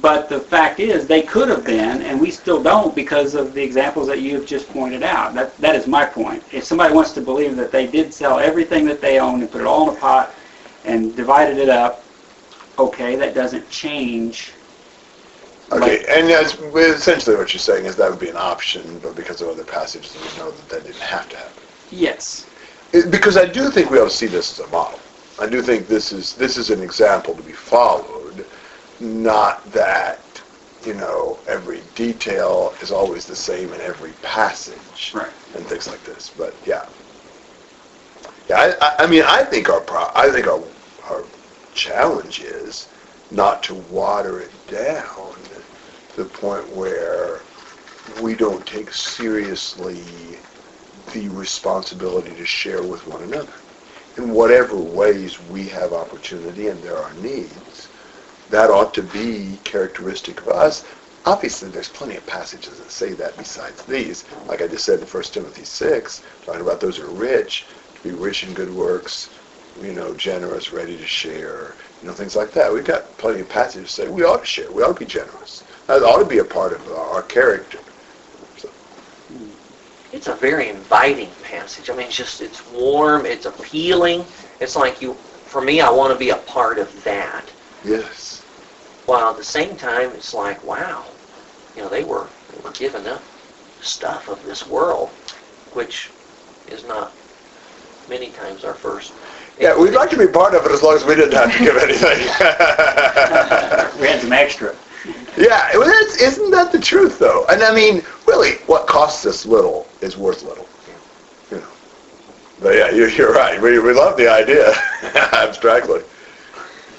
But 0.00 0.28
the 0.28 0.40
fact 0.40 0.80
is, 0.80 1.06
they 1.06 1.22
could 1.22 1.48
have 1.48 1.64
been, 1.64 2.02
and 2.02 2.20
we 2.20 2.30
still 2.30 2.62
don't 2.62 2.94
because 2.94 3.34
of 3.34 3.52
the 3.52 3.62
examples 3.62 4.06
that 4.06 4.20
you 4.20 4.34
have 4.36 4.46
just 4.46 4.68
pointed 4.70 5.02
out. 5.02 5.34
That, 5.34 5.56
that 5.58 5.76
is 5.76 5.86
my 5.86 6.06
point. 6.06 6.42
If 6.52 6.64
somebody 6.64 6.94
wants 6.94 7.12
to 7.12 7.20
believe 7.20 7.54
that 7.56 7.70
they 7.70 7.86
did 7.86 8.14
sell 8.14 8.38
everything 8.38 8.86
that 8.86 9.00
they 9.00 9.20
owned 9.20 9.42
and 9.42 9.50
put 9.50 9.60
it 9.60 9.66
all 9.66 9.90
in 9.90 9.96
a 9.96 10.00
pot 10.00 10.34
and 10.84 11.14
divided 11.14 11.58
it 11.58 11.68
up, 11.68 12.04
okay, 12.80 13.16
that 13.16 13.34
doesn't 13.34 13.68
change. 13.70 14.52
Okay, 15.72 16.04
and 16.08 16.28
that's 16.28 16.54
essentially 16.54 17.36
what 17.36 17.52
you're 17.52 17.60
saying 17.60 17.86
is 17.86 17.94
that 17.96 18.10
would 18.10 18.18
be 18.18 18.28
an 18.28 18.36
option, 18.36 18.98
but 19.02 19.14
because 19.14 19.40
of 19.40 19.48
other 19.48 19.64
passages, 19.64 20.16
we 20.16 20.38
know 20.38 20.50
that 20.50 20.68
that 20.68 20.82
didn't 20.84 21.00
have 21.00 21.28
to 21.28 21.36
happen. 21.36 21.62
Yes. 21.92 22.46
It- 22.92 23.10
Because 23.10 23.36
I 23.36 23.44
do 23.46 23.70
think 23.70 23.88
we 23.90 23.98
ought 24.00 24.10
to 24.10 24.16
see 24.22 24.26
this 24.26 24.58
as 24.58 24.66
a 24.66 24.70
model. 24.70 24.98
I 25.38 25.46
do 25.46 25.62
think 25.62 25.86
this 25.86 26.12
is, 26.12 26.34
this 26.34 26.56
is 26.56 26.70
an 26.70 26.82
example 26.82 27.34
to 27.34 27.42
be 27.42 27.52
followed, 27.52 28.44
not 28.98 29.64
that, 29.72 30.18
you 30.84 30.94
know, 30.94 31.38
every 31.46 31.82
detail 31.94 32.74
is 32.82 32.90
always 32.90 33.24
the 33.26 33.36
same 33.36 33.72
in 33.72 33.80
every 33.80 34.12
passage. 34.22 35.12
Right. 35.14 35.30
And 35.54 35.64
things 35.66 35.86
like 35.86 36.02
this, 36.04 36.30
but 36.36 36.52
yeah. 36.66 36.84
Yeah, 38.48 38.74
I, 38.80 38.86
I, 38.86 39.04
I 39.04 39.06
mean, 39.06 39.22
I 39.22 39.44
think 39.44 39.68
our 39.68 39.80
pro, 39.80 40.10
I 40.16 40.30
think 40.30 40.48
our 40.48 40.60
challenge 41.80 42.40
is 42.42 42.88
not 43.30 43.62
to 43.62 43.74
water 43.74 44.38
it 44.38 44.52
down 44.66 45.32
to 46.10 46.22
the 46.22 46.28
point 46.28 46.68
where 46.68 47.40
we 48.20 48.34
don't 48.34 48.66
take 48.66 48.92
seriously 48.92 50.36
the 51.14 51.26
responsibility 51.28 52.34
to 52.34 52.44
share 52.44 52.82
with 52.82 53.06
one 53.06 53.22
another. 53.22 53.54
In 54.18 54.34
whatever 54.34 54.76
ways 54.76 55.40
we 55.40 55.68
have 55.68 55.94
opportunity 55.94 56.68
and 56.68 56.82
there 56.82 56.98
are 56.98 57.14
needs, 57.14 57.88
that 58.50 58.68
ought 58.68 58.92
to 58.94 59.02
be 59.02 59.58
characteristic 59.64 60.42
of 60.42 60.48
us. 60.48 60.84
Obviously, 61.24 61.70
there's 61.70 61.88
plenty 61.88 62.16
of 62.16 62.26
passages 62.26 62.78
that 62.78 62.90
say 62.90 63.14
that 63.14 63.38
besides 63.38 63.82
these. 63.84 64.24
Like 64.46 64.60
I 64.60 64.68
just 64.68 64.84
said 64.84 65.00
in 65.00 65.06
1 65.06 65.22
Timothy 65.22 65.64
6, 65.64 66.22
talking 66.42 66.60
about 66.60 66.80
those 66.80 66.98
who 66.98 67.04
are 67.04 67.10
rich, 67.10 67.68
to 67.94 68.02
be 68.02 68.12
rich 68.12 68.44
in 68.44 68.52
good 68.52 68.70
works, 68.70 69.30
you 69.80 69.92
know, 69.92 70.14
generous, 70.14 70.72
ready 70.72 70.96
to 70.96 71.06
share, 71.06 71.74
you 72.02 72.08
know, 72.08 72.14
things 72.14 72.36
like 72.36 72.52
that. 72.52 72.72
We've 72.72 72.84
got 72.84 73.16
plenty 73.18 73.40
of 73.40 73.48
passages 73.48 73.96
that 73.96 74.04
say 74.04 74.08
we 74.08 74.24
ought 74.24 74.40
to 74.40 74.46
share, 74.46 74.70
we 74.70 74.82
ought 74.82 74.94
to 74.94 75.00
be 75.00 75.06
generous. 75.06 75.64
That 75.86 76.02
ought 76.02 76.18
to 76.18 76.28
be 76.28 76.38
a 76.38 76.44
part 76.44 76.72
of 76.72 76.86
our, 76.92 77.22
character. 77.22 77.78
It's 80.12 80.26
a 80.26 80.34
very 80.34 80.68
inviting 80.68 81.30
passage. 81.42 81.88
I 81.88 81.94
mean, 81.94 82.06
it's 82.06 82.16
just, 82.16 82.40
it's 82.40 82.66
warm, 82.72 83.26
it's 83.26 83.46
appealing. 83.46 84.24
It's 84.60 84.74
like 84.76 85.00
you, 85.00 85.14
for 85.44 85.60
me, 85.60 85.80
I 85.80 85.90
want 85.90 86.12
to 86.12 86.18
be 86.18 86.30
a 86.30 86.36
part 86.36 86.78
of 86.78 87.04
that. 87.04 87.44
Yes. 87.84 88.42
While 89.06 89.30
at 89.30 89.36
the 89.36 89.44
same 89.44 89.76
time, 89.76 90.10
it's 90.10 90.34
like, 90.34 90.62
wow, 90.64 91.04
you 91.76 91.82
know, 91.82 91.88
they 91.88 92.04
were, 92.04 92.26
they 92.52 92.60
were 92.62 92.72
giving 92.72 93.06
up 93.06 93.22
stuff 93.80 94.28
of 94.28 94.44
this 94.44 94.66
world, 94.66 95.08
which 95.72 96.10
is 96.68 96.84
not 96.84 97.12
many 98.08 98.30
times 98.30 98.64
our 98.64 98.74
first. 98.74 99.12
Yeah, 99.60 99.78
we'd 99.78 99.92
like 99.92 100.08
to 100.10 100.16
be 100.16 100.26
part 100.26 100.54
of 100.54 100.64
it 100.64 100.72
as 100.72 100.82
long 100.82 100.96
as 100.96 101.04
we 101.04 101.14
didn't 101.14 101.34
have 101.34 101.52
to 101.52 101.58
give 101.58 101.76
anything. 101.76 102.18
We 104.00 104.06
had 104.06 104.22
some 104.22 104.32
extra. 104.32 104.74
yeah, 105.36 105.76
well, 105.76 105.86
that's, 105.86 106.16
isn't 106.22 106.50
that 106.52 106.72
the 106.72 106.78
truth, 106.80 107.18
though? 107.18 107.44
And 107.50 107.62
I 107.62 107.74
mean, 107.74 108.02
really, 108.26 108.52
what 108.66 108.86
costs 108.86 109.26
us 109.26 109.44
little 109.44 109.86
is 110.00 110.16
worth 110.16 110.42
little. 110.42 110.66
You 111.50 111.58
know. 111.58 111.68
But 112.62 112.76
yeah, 112.76 112.90
you're, 112.90 113.10
you're 113.10 113.34
right. 113.34 113.60
We, 113.60 113.78
we 113.78 113.92
love 113.92 114.16
the 114.16 114.26
idea, 114.26 114.72
abstractly. 115.34 116.00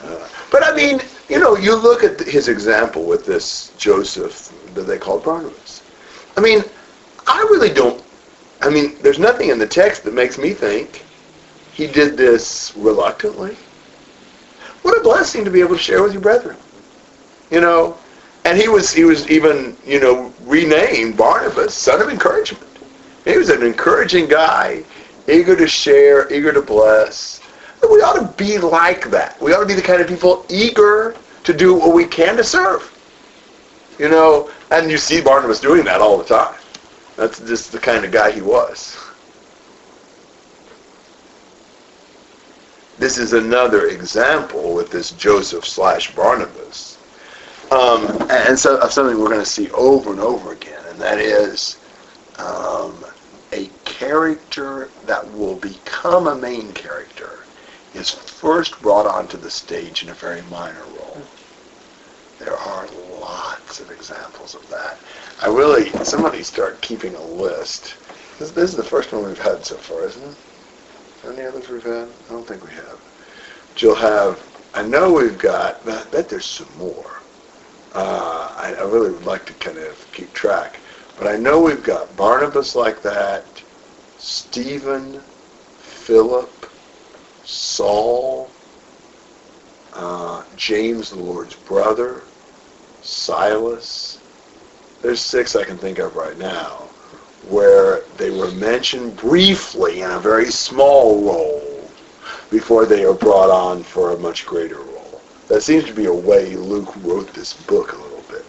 Uh, 0.04 0.28
but 0.52 0.64
I 0.64 0.76
mean, 0.76 1.02
you 1.30 1.40
know, 1.40 1.58
you 1.58 1.76
look 1.76 2.04
at 2.04 2.20
his 2.20 2.48
example 2.48 3.06
with 3.06 3.26
this 3.26 3.72
Joseph 3.80 4.54
that 4.76 4.84
they 4.84 5.00
called 5.00 5.24
Barnabas. 5.24 5.82
I 6.38 6.42
mean, 6.42 6.64
I 7.26 7.40
really 7.50 7.74
don't. 7.74 8.04
I 8.62 8.70
mean, 8.70 8.98
there's 9.02 9.18
nothing 9.18 9.50
in 9.50 9.58
the 9.58 9.68
text 9.68 10.04
that 10.04 10.14
makes 10.14 10.38
me 10.38 10.54
think 10.54 11.04
he 11.74 11.88
did 11.88 12.18
this 12.18 12.74
reluctantly. 12.76 13.58
What 14.82 14.98
a 14.98 15.02
blessing 15.02 15.46
to 15.46 15.52
be 15.52 15.62
able 15.62 15.76
to 15.76 15.82
share 15.82 16.02
with 16.04 16.14
your 16.14 16.22
brethren. 16.22 16.58
You 17.50 17.62
know, 17.62 17.98
and 18.46 18.58
he 18.58 18.68
was 18.68 18.92
he 18.92 19.04
was 19.04 19.30
even 19.30 19.78
you 19.86 20.00
know 20.00 20.34
renamed 20.42 21.18
Barnabas, 21.18 21.74
son 21.74 22.02
of 22.02 22.10
encouragement. 22.10 22.66
He 23.26 23.38
was 23.38 23.50
an 23.50 23.64
encouraging 23.64 24.28
guy, 24.28 24.84
eager 25.28 25.56
to 25.56 25.68
share, 25.68 26.32
eager 26.34 26.52
to 26.52 26.62
bless. 26.62 27.40
We 27.82 28.02
ought 28.02 28.20
to 28.20 28.28
be 28.38 28.58
like 28.58 29.10
that. 29.12 29.40
We 29.42 29.54
ought 29.54 29.62
to 29.62 29.66
be 29.66 29.74
the 29.74 29.82
kind 29.82 30.02
of 30.02 30.08
people 30.08 30.46
eager 30.50 31.16
to 31.44 31.54
do 31.54 31.74
what 31.74 31.94
we 31.94 32.06
can 32.06 32.38
to 32.38 32.44
serve. 32.44 32.88
You 34.00 34.10
know, 34.10 34.50
and 34.72 34.90
you 34.90 34.98
see 34.98 35.22
Barnabas 35.22 35.60
doing 35.60 35.84
that 35.86 36.02
all 36.02 36.18
the 36.18 36.24
time. 36.24 36.56
That's 37.16 37.40
just 37.40 37.72
the 37.72 37.80
kind 37.80 38.06
of 38.06 38.12
guy 38.12 38.32
he 38.32 38.42
was. 38.42 38.98
This 43.02 43.18
is 43.18 43.34
another 43.34 43.88
example 43.88 44.76
with 44.76 44.92
this 44.92 45.10
Joseph 45.10 45.66
slash 45.66 46.14
Barnabas. 46.14 47.00
Um, 47.72 48.06
and 48.30 48.60
so 48.60 48.78
of 48.78 48.92
something 48.92 49.20
we're 49.20 49.26
going 49.26 49.40
to 49.40 49.46
see 49.46 49.72
over 49.72 50.12
and 50.12 50.20
over 50.20 50.52
again, 50.52 50.84
and 50.88 51.00
that 51.00 51.18
is 51.18 51.78
um, 52.38 53.04
a 53.54 53.72
character 53.86 54.88
that 55.08 55.28
will 55.34 55.56
become 55.56 56.28
a 56.28 56.36
main 56.36 56.74
character 56.74 57.40
is 57.96 58.12
first 58.12 58.80
brought 58.84 59.08
onto 59.08 59.36
the 59.36 59.50
stage 59.50 60.04
in 60.04 60.10
a 60.10 60.14
very 60.14 60.44
minor 60.44 60.84
role. 61.00 61.24
There 62.38 62.56
are 62.56 62.88
lots 63.20 63.80
of 63.80 63.90
examples 63.90 64.54
of 64.54 64.70
that. 64.70 65.00
I 65.42 65.48
really, 65.48 65.90
somebody 66.04 66.44
start 66.44 66.80
keeping 66.82 67.16
a 67.16 67.24
list. 67.24 67.96
This, 68.38 68.52
this 68.52 68.70
is 68.70 68.76
the 68.76 68.84
first 68.84 69.12
one 69.12 69.26
we've 69.26 69.40
had 69.40 69.66
so 69.66 69.78
far, 69.78 70.04
isn't 70.04 70.24
it? 70.24 70.38
Any 71.28 71.44
others 71.44 71.70
we've 71.70 71.84
had? 71.84 72.08
I 72.30 72.34
don't 72.34 72.48
think 72.48 72.64
we 72.64 72.72
have. 72.72 73.00
But 73.72 73.82
you'll 73.82 73.96
have, 73.96 74.42
I 74.74 74.82
know 74.82 75.14
we've 75.14 75.38
got, 75.38 75.88
I 75.88 76.04
bet 76.06 76.30
there's 76.30 76.46
some 76.46 76.68
more. 76.78 77.12
Uh, 77.94 78.54
I, 78.58 78.74
I 78.74 78.84
really 78.84 79.12
would 79.12 79.26
like 79.26 79.46
to 79.46 79.54
kind 79.54 79.78
of 79.78 80.12
keep 80.14 80.34
track. 80.34 80.78
But 81.20 81.28
I 81.28 81.38
know 81.38 81.62
we've 81.62 81.84
got 81.84 82.16
Barnabas 82.18 82.76
like 82.76 83.04
that, 83.04 83.46
Stephen, 84.18 85.22
Philip, 85.78 86.50
Saul, 87.46 88.50
uh, 89.94 90.44
James, 90.58 91.12
the 91.12 91.20
Lord's 91.20 91.56
brother, 91.56 92.24
Silas. 93.04 94.20
There's 95.04 95.20
six 95.20 95.56
I 95.56 95.66
can 95.66 95.78
think 95.78 96.00
of 96.00 96.16
right 96.16 96.38
now 96.38 96.81
where 97.48 98.02
they 98.18 98.30
were 98.30 98.52
mentioned 98.52 99.16
briefly 99.18 100.02
in 100.02 100.12
a 100.12 100.20
very 100.20 100.52
small 100.52 101.24
role 101.26 101.92
before 102.50 102.86
they 102.86 103.04
are 103.04 103.14
brought 103.14 103.50
on 103.50 103.84
for 103.84 104.12
a 104.12 104.20
much 104.20 104.46
greater 104.46 104.82
role. 104.82 105.22
That 105.48 105.62
seems 105.62 105.86
to 105.86 105.94
be 105.94 106.06
a 106.06 106.14
way 106.14 106.56
Luke 106.56 106.94
wrote 106.98 107.34
this 107.34 107.54
book 107.54 107.94
a 107.94 107.98
little 107.98 108.24
bit. 108.30 108.46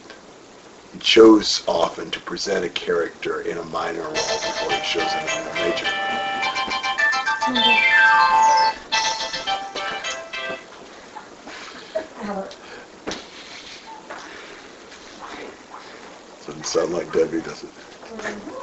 He 0.93 0.99
chose 0.99 1.63
often 1.67 2.11
to 2.11 2.21
present 2.21 2.65
a 2.65 2.69
character 2.69 3.41
in 3.43 3.59
a 3.59 3.65
minor 3.65 4.03
role 4.03 4.13
before 4.13 4.73
he 4.73 4.83
shows 4.85 5.11
him 5.13 5.27
in 5.27 5.49
a 5.49 5.55
major 5.55 5.87
role. 5.87 6.33
Doesn't 16.47 16.67
sound 16.67 16.93
like 16.93 17.13
Debbie, 17.13 17.41
does 17.41 17.63
it? 17.63 17.71
Mm-hmm. 18.05 18.62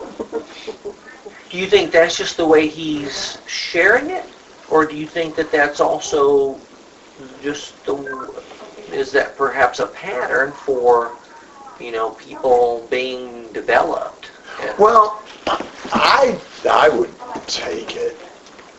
Do 1.49 1.57
you 1.57 1.67
think 1.67 1.91
that's 1.91 2.17
just 2.17 2.37
the 2.37 2.45
way 2.45 2.67
he's 2.67 3.39
sharing 3.47 4.09
it? 4.09 4.25
Or 4.69 4.85
do 4.85 4.95
you 4.95 5.07
think 5.07 5.35
that 5.35 5.51
that's 5.51 5.79
also 5.79 6.59
just 7.41 7.83
the, 7.85 7.95
is 8.91 9.11
that 9.13 9.35
perhaps 9.35 9.79
a 9.79 9.87
pattern 9.87 10.51
for, 10.51 11.15
you 11.79 11.91
know, 11.91 12.11
people 12.11 12.87
being 12.89 13.51
developed? 13.51 14.31
Well, 14.77 15.23
I 15.91 16.39
I 16.69 16.89
would 16.89 17.13
take 17.47 17.95
it. 17.95 18.17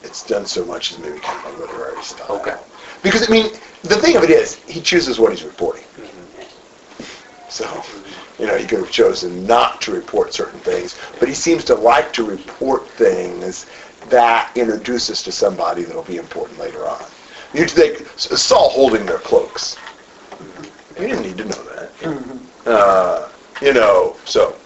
It's 0.02 0.26
done 0.26 0.46
so 0.46 0.64
much 0.64 0.92
as 0.92 0.98
maybe 0.98 1.18
kind 1.20 1.46
of 1.46 1.54
a 1.54 1.62
literary 1.62 2.02
style. 2.02 2.36
Okay. 2.40 2.56
Because 3.02 3.28
I 3.28 3.32
mean, 3.32 3.52
the 3.82 3.96
thing 3.96 4.16
of 4.16 4.22
it 4.22 4.30
is, 4.30 4.56
he 4.56 4.80
chooses 4.80 5.18
what 5.18 5.32
he's 5.32 5.44
reporting. 5.44 5.84
Mm-hmm. 5.96 7.50
So, 7.50 7.64
you 8.40 8.46
know, 8.46 8.56
he 8.56 8.66
could 8.66 8.78
have 8.78 8.90
chosen 8.90 9.46
not 9.46 9.82
to 9.82 9.92
report 9.92 10.32
certain 10.32 10.60
things, 10.60 10.98
but 11.18 11.28
he 11.28 11.34
seems 11.34 11.62
to 11.64 11.74
like 11.74 12.10
to 12.14 12.24
report 12.24 12.88
things 12.88 13.66
that 14.08 14.50
introduce 14.56 15.10
us 15.10 15.22
to 15.22 15.30
somebody 15.30 15.84
that'll 15.84 16.02
be 16.02 16.16
important 16.16 16.58
later 16.58 16.88
on. 16.88 17.04
You'd 17.52 17.70
think 17.70 18.08
Saul 18.16 18.70
holding 18.70 19.04
their 19.04 19.18
cloaks. 19.18 19.76
You 20.98 21.08
didn't 21.08 21.22
need 21.22 21.36
to 21.38 21.44
know 21.44 21.62
that. 21.64 21.90
Uh, 22.66 23.28
you 23.60 23.74
know, 23.74 24.16
so, 24.24 24.56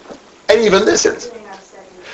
and 0.49 0.61
even 0.61 0.85
this 0.85 1.05
is. 1.05 1.31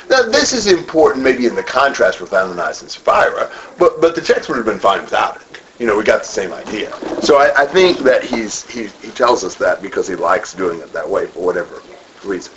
Now, 0.10 0.24
this 0.24 0.52
is 0.52 0.68
important 0.68 1.24
maybe 1.24 1.46
in 1.46 1.56
the 1.56 1.64
contrast 1.64 2.20
with 2.20 2.34
Ananias 2.34 2.82
and 2.82 2.90
Sapphira, 2.90 3.52
but, 3.78 4.02
but 4.02 4.16
the 4.16 4.22
text 4.22 4.50
would 4.50 4.58
have 4.58 4.66
been 4.66 4.80
fine 4.80 5.02
without 5.04 5.38
it. 5.38 5.61
You 5.80 5.88
know, 5.88 5.98
we 5.98 6.04
got 6.04 6.20
the 6.20 6.28
same 6.28 6.54
idea. 6.54 6.92
So 7.22 7.38
I, 7.38 7.64
I 7.64 7.66
think 7.66 8.00
that 8.00 8.24
he's, 8.24 8.70
he, 8.70 8.88
he 9.06 9.12
tells 9.12 9.44
us 9.44 9.56
that 9.56 9.82
because 9.82 10.08
he 10.08 10.16
likes 10.16 10.54
doing 10.54 10.80
it 10.80 10.94
that 10.94 11.10
way 11.10 11.26
for 11.28 11.44
whatever 11.44 11.82
reason. 12.24 12.54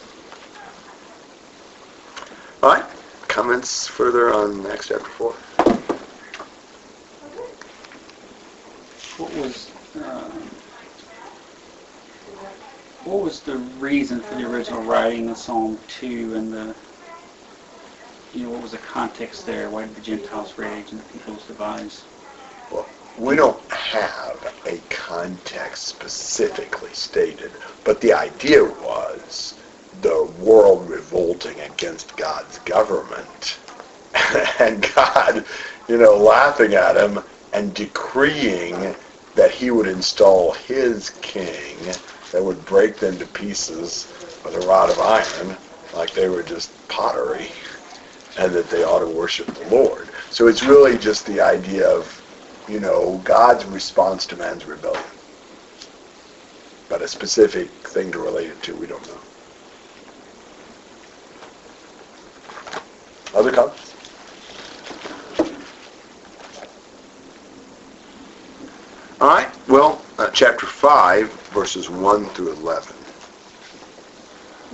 All 2.63 2.71
right, 2.75 2.85
comments 3.29 3.87
further 3.89 4.33
on 4.33 4.67
Acts 4.67 4.89
chapter 4.89 5.05
4? 5.05 5.33
What 9.19 9.35
was, 9.35 9.71
um, 9.97 10.51
what 13.05 13.23
was 13.23 13.41
the 13.43 13.57
reason 13.57 14.21
for 14.21 14.35
the 14.35 14.45
original 14.45 14.83
writing 14.83 15.31
of 15.31 15.39
Psalm 15.39 15.79
2 15.89 16.35
and 16.35 16.53
the, 16.53 16.75
you 18.35 18.45
know, 18.45 18.51
what 18.51 18.63
was 18.63 18.73
the 18.73 18.79
context 18.79 19.47
there? 19.47 19.71
Why 19.71 19.87
did 19.87 19.95
the 19.95 20.01
Gentiles 20.01 20.59
rage 20.59 20.91
and 20.91 21.01
the 21.01 21.05
peoples 21.05 21.45
devise? 21.47 22.03
We 23.19 23.37
don't 23.37 23.71
have 23.73 24.55
a 24.67 24.79
context 24.91 25.87
specifically 25.87 26.93
stated, 26.93 27.53
but 27.85 28.01
the 28.01 28.13
idea 28.13 28.65
was 28.65 29.55
the 30.03 30.25
world 30.39 30.89
revolting 30.91 31.61
against 31.61 32.17
God's 32.17 32.59
government 32.61 33.61
and 34.61 34.87
God, 34.95 35.47
you 35.89 35.99
know, 35.99 36.17
laughing 36.17 36.75
at 36.75 36.97
him 36.97 37.21
and 37.53 37.75
decreeing 37.75 38.97
that 39.35 39.53
he 39.53 39.71
would 39.71 39.89
install 39.89 40.53
his 40.53 41.11
king 41.23 41.77
that 42.33 42.43
would 42.45 42.65
break 42.65 42.99
them 42.99 43.19
to 43.19 43.27
pieces 43.27 44.13
with 44.45 44.57
a 44.57 44.67
rod 44.67 44.91
of 44.91 44.99
iron 44.99 45.57
like 45.95 46.13
they 46.15 46.29
were 46.29 46.43
just 46.43 46.73
pottery 46.89 47.49
and 48.39 48.53
that 48.53 48.69
they 48.71 48.85
ought 48.85 49.01
to 49.01 49.07
worship 49.07 49.47
the 49.49 49.69
Lord. 49.71 50.11
So 50.31 50.49
it's 50.49 50.65
really 50.65 50.99
just 50.99 51.27
the 51.27 51.41
idea 51.41 51.89
of, 51.89 52.24
you 52.69 52.81
know, 52.81 53.21
God's 53.25 53.65
response 53.67 54.27
to 54.27 54.37
man's 54.37 54.65
rebellion. 54.65 55.03
But 56.89 57.03
a 57.03 57.09
specific 57.09 57.71
thing 57.89 58.13
to 58.13 58.19
relate 58.19 58.51
it 58.51 58.63
to, 58.65 58.75
we 58.75 58.87
don't 58.87 59.07
know. 59.09 59.21
Other 63.35 63.53
comments? 63.53 63.95
All 69.21 69.29
right, 69.29 69.69
well, 69.69 70.03
uh, 70.19 70.31
chapter 70.31 70.67
5, 70.67 71.33
verses 71.53 71.89
1 71.89 72.27
through 72.31 72.53
11. 72.53 72.95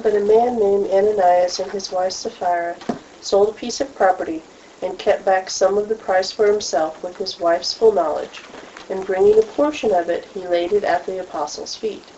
But 0.02 0.14
a 0.14 0.20
man 0.20 0.58
named 0.58 0.90
Ananias 0.90 1.60
and 1.60 1.70
his 1.70 1.92
wife 1.92 2.12
Sapphira 2.12 2.76
sold 3.20 3.50
a 3.50 3.52
piece 3.52 3.80
of 3.80 3.94
property 3.94 4.42
and 4.82 4.98
kept 4.98 5.24
back 5.24 5.50
some 5.50 5.76
of 5.76 5.88
the 5.88 5.94
price 5.94 6.32
for 6.32 6.46
himself 6.46 7.02
with 7.02 7.16
his 7.18 7.38
wife's 7.38 7.72
full 7.72 7.92
knowledge. 7.92 8.46
And 8.88 9.04
bringing 9.04 9.38
a 9.38 9.42
portion 9.42 9.92
of 9.92 10.08
it, 10.08 10.24
he 10.26 10.46
laid 10.46 10.72
it 10.72 10.84
at 10.84 11.06
the 11.06 11.18
apostles' 11.18 11.76
feet. 11.76 12.12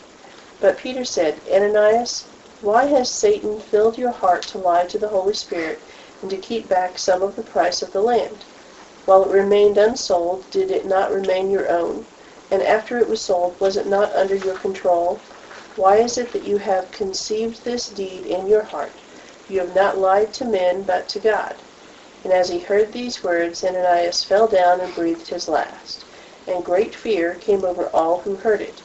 But 0.60 0.78
Peter 0.78 1.04
said, 1.04 1.42
Ananias, 1.50 2.28
why 2.60 2.86
has 2.86 3.10
Satan 3.12 3.60
filled 3.60 3.98
your 3.98 4.12
heart 4.12 4.42
to 4.42 4.58
lie 4.58 4.86
to 4.86 4.98
the 4.98 5.08
Holy 5.08 5.34
Spirit 5.34 5.82
and 6.20 6.30
to 6.30 6.36
keep 6.38 6.68
back 6.68 6.98
some 6.98 7.20
of 7.22 7.34
the 7.34 7.42
price 7.42 7.82
of 7.82 7.92
the 7.92 8.00
land? 8.00 8.46
While 9.04 9.24
it 9.24 9.32
remained 9.34 9.76
unsold, 9.78 10.48
did 10.50 10.70
it 10.70 10.86
not 10.86 11.10
remain 11.10 11.50
your 11.50 11.68
own? 11.68 12.06
And 12.52 12.62
after 12.62 12.98
it 12.98 13.08
was 13.08 13.20
sold, 13.20 13.58
was 13.60 13.76
it 13.76 13.88
not 13.88 14.14
under 14.14 14.36
your 14.36 14.56
control? 14.56 15.24
Why 15.74 15.96
is 15.96 16.18
it 16.18 16.30
that 16.32 16.44
you 16.44 16.58
have 16.58 16.92
conceived 16.92 17.64
this 17.64 17.88
deed 17.88 18.26
in 18.26 18.46
your 18.46 18.62
heart? 18.62 19.02
You 19.48 19.58
have 19.58 19.74
not 19.74 19.98
lied 19.98 20.32
to 20.34 20.44
men, 20.44 20.84
but 20.84 21.08
to 21.08 21.18
God. 21.18 21.56
And 22.24 22.32
as 22.32 22.48
he 22.50 22.60
heard 22.60 22.92
these 22.92 23.24
words, 23.24 23.64
Ananias 23.64 24.22
fell 24.22 24.46
down 24.46 24.80
and 24.80 24.94
breathed 24.94 25.26
his 25.26 25.48
last. 25.48 26.04
And 26.46 26.64
great 26.64 26.94
fear 26.94 27.34
came 27.34 27.64
over 27.64 27.88
all 27.88 28.20
who 28.20 28.36
heard 28.36 28.62
it. 28.62 28.80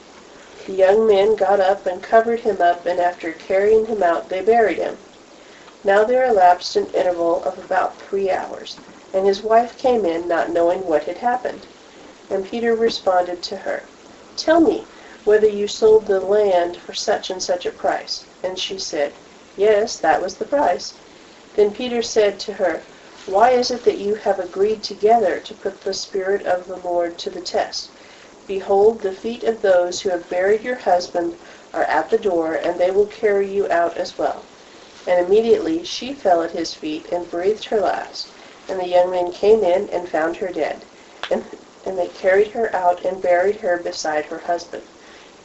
The 0.65 0.73
young 0.73 1.05
men 1.05 1.35
got 1.35 1.59
up 1.59 1.85
and 1.85 2.01
covered 2.01 2.39
him 2.39 2.63
up, 2.63 2.87
and 2.87 2.99
after 2.99 3.31
carrying 3.33 3.85
him 3.85 4.01
out, 4.01 4.29
they 4.29 4.41
buried 4.41 4.79
him. 4.79 4.97
Now 5.83 6.03
there 6.03 6.25
elapsed 6.25 6.75
an 6.77 6.87
interval 6.95 7.43
of 7.43 7.59
about 7.59 8.01
three 8.01 8.31
hours, 8.31 8.79
and 9.13 9.27
his 9.27 9.43
wife 9.43 9.77
came 9.77 10.03
in, 10.03 10.27
not 10.27 10.49
knowing 10.49 10.87
what 10.87 11.03
had 11.03 11.19
happened. 11.19 11.67
And 12.31 12.43
Peter 12.43 12.73
responded 12.73 13.43
to 13.43 13.57
her, 13.57 13.87
Tell 14.35 14.61
me 14.61 14.87
whether 15.25 15.47
you 15.47 15.67
sold 15.67 16.07
the 16.07 16.19
land 16.19 16.75
for 16.77 16.93
such 16.95 17.29
and 17.29 17.43
such 17.43 17.67
a 17.67 17.71
price. 17.71 18.25
And 18.41 18.57
she 18.57 18.79
said, 18.79 19.13
Yes, 19.55 19.99
that 19.99 20.23
was 20.23 20.37
the 20.37 20.45
price. 20.45 20.95
Then 21.53 21.71
Peter 21.71 22.01
said 22.01 22.39
to 22.39 22.53
her, 22.53 22.81
Why 23.27 23.49
is 23.51 23.71
it 23.71 23.83
that 23.83 23.97
you 23.97 24.15
have 24.15 24.39
agreed 24.39 24.83
together 24.83 25.41
to 25.41 25.53
put 25.53 25.81
the 25.81 25.93
Spirit 25.93 26.45
of 26.45 26.65
the 26.65 26.77
Lord 26.77 27.17
to 27.17 27.29
the 27.29 27.41
test? 27.41 27.89
Behold, 28.47 29.01
the 29.01 29.11
feet 29.11 29.43
of 29.43 29.61
those 29.61 29.99
who 29.99 30.09
have 30.11 30.29
buried 30.29 30.63
your 30.63 30.77
husband 30.77 31.37
are 31.73 31.83
at 31.83 32.09
the 32.09 32.17
door, 32.17 32.53
and 32.53 32.79
they 32.79 32.89
will 32.89 33.05
carry 33.05 33.45
you 33.53 33.69
out 33.69 33.97
as 33.97 34.17
well. 34.17 34.45
And 35.05 35.19
immediately 35.19 35.83
she 35.83 36.13
fell 36.13 36.41
at 36.41 36.51
his 36.51 36.73
feet 36.73 37.09
and 37.11 37.29
breathed 37.29 37.65
her 37.65 37.81
last. 37.81 38.31
And 38.69 38.79
the 38.79 38.87
young 38.87 39.11
men 39.11 39.29
came 39.33 39.61
in 39.61 39.89
and 39.89 40.07
found 40.07 40.37
her 40.37 40.47
dead. 40.47 40.85
And, 41.29 41.43
and 41.85 41.99
they 41.99 42.07
carried 42.07 42.47
her 42.51 42.73
out 42.73 43.03
and 43.03 43.21
buried 43.21 43.57
her 43.57 43.75
beside 43.75 44.23
her 44.27 44.39
husband. 44.39 44.83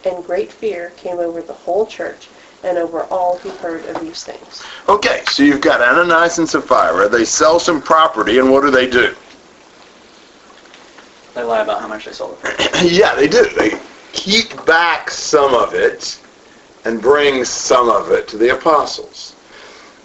And 0.04 0.24
great 0.24 0.52
fear 0.52 0.90
came 0.90 1.18
over 1.18 1.42
the 1.42 1.52
whole 1.52 1.86
church 1.86 2.28
and 2.64 2.79
over 2.79 3.05
all 3.05 3.38
who 3.38 3.51
heard 3.51 3.85
of 3.87 4.01
these 4.01 4.25
things. 4.25 4.62
Okay, 4.88 5.22
so 5.31 5.42
you've 5.42 5.61
got 5.61 5.81
Ananias 5.81 6.38
and 6.38 6.48
Sapphira. 6.48 7.09
They 7.09 7.25
sell 7.25 7.59
some 7.59 7.83
property, 7.83 8.38
and 8.38 8.51
what 8.51 8.62
do 8.62 8.70
they 8.70 8.88
do? 8.88 9.14
They 11.35 11.42
lie 11.42 11.61
about 11.61 11.81
how 11.81 11.88
much 11.88 12.05
they 12.05 12.12
sold 12.12 12.38
it 12.42 12.46
for. 12.46 12.79
yeah, 12.85 13.14
they 13.14 13.27
do. 13.27 13.48
They 13.57 13.81
keep 14.12 14.64
back 14.66 15.11
some 15.11 15.55
of 15.55 15.75
it 15.75 16.20
and 16.85 17.01
bring 17.01 17.44
some 17.44 17.88
of 17.88 18.11
it 18.11 18.29
to 18.29 18.37
the 18.37 18.55
apostles. 18.55 19.35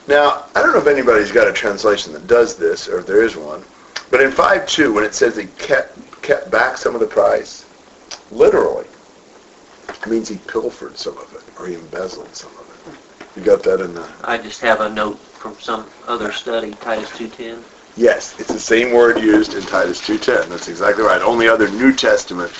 Now, 0.08 0.46
I 0.56 0.62
don't 0.62 0.72
know 0.72 0.80
if 0.80 0.88
anybody's 0.88 1.32
got 1.32 1.48
a 1.48 1.54
translation 1.54 2.13
that 2.13 2.28
does 2.28 2.56
this, 2.56 2.88
or 2.88 3.00
if 3.00 3.06
there 3.06 3.24
is 3.24 3.36
one, 3.36 3.63
but 4.10 4.22
in 4.22 4.32
5.2, 4.32 4.93
when 4.93 5.04
it 5.04 5.13
says 5.13 5.36
he 5.36 5.48
kept, 5.58 6.22
kept 6.22 6.50
back 6.50 6.78
some 6.78 6.93
of 6.93 7.02
the 7.02 7.08
price, 7.08 7.65
literally, 8.32 8.88
it 9.89 10.08
means 10.08 10.28
he 10.28 10.38
pilfered 10.38 10.97
some 10.97 11.17
of 11.17 11.34
it, 11.34 11.43
or 11.60 11.67
he 11.67 11.76
embezzled 11.76 12.36
some 12.36 12.52
of 12.58 12.69
it. 12.69 13.38
You 13.38 13.43
got 13.43 13.63
that 13.63 13.82
in 13.82 13.93
the... 13.93 14.08
I 14.23 14.38
just 14.38 14.62
have 14.62 14.82
a 14.82 14.89
note 14.89 15.19
from 15.19 15.60
some 15.60 15.88
other 16.08 16.32
study, 16.32 16.71
Titus 16.73 17.10
2.10. 17.12 17.63
Yes, 17.95 18.39
it's 18.39 18.54
the 18.54 18.60
same 18.60 18.93
word 18.93 19.19
used 19.19 19.54
in 19.54 19.63
Titus 19.63 20.02
2.10. 20.02 20.50
That's 20.50 20.67
exactly 20.67 21.04
right. 21.04 21.21
Only 21.21 21.47
other 21.47 21.69
New 21.69 21.93
Testament 21.93 22.52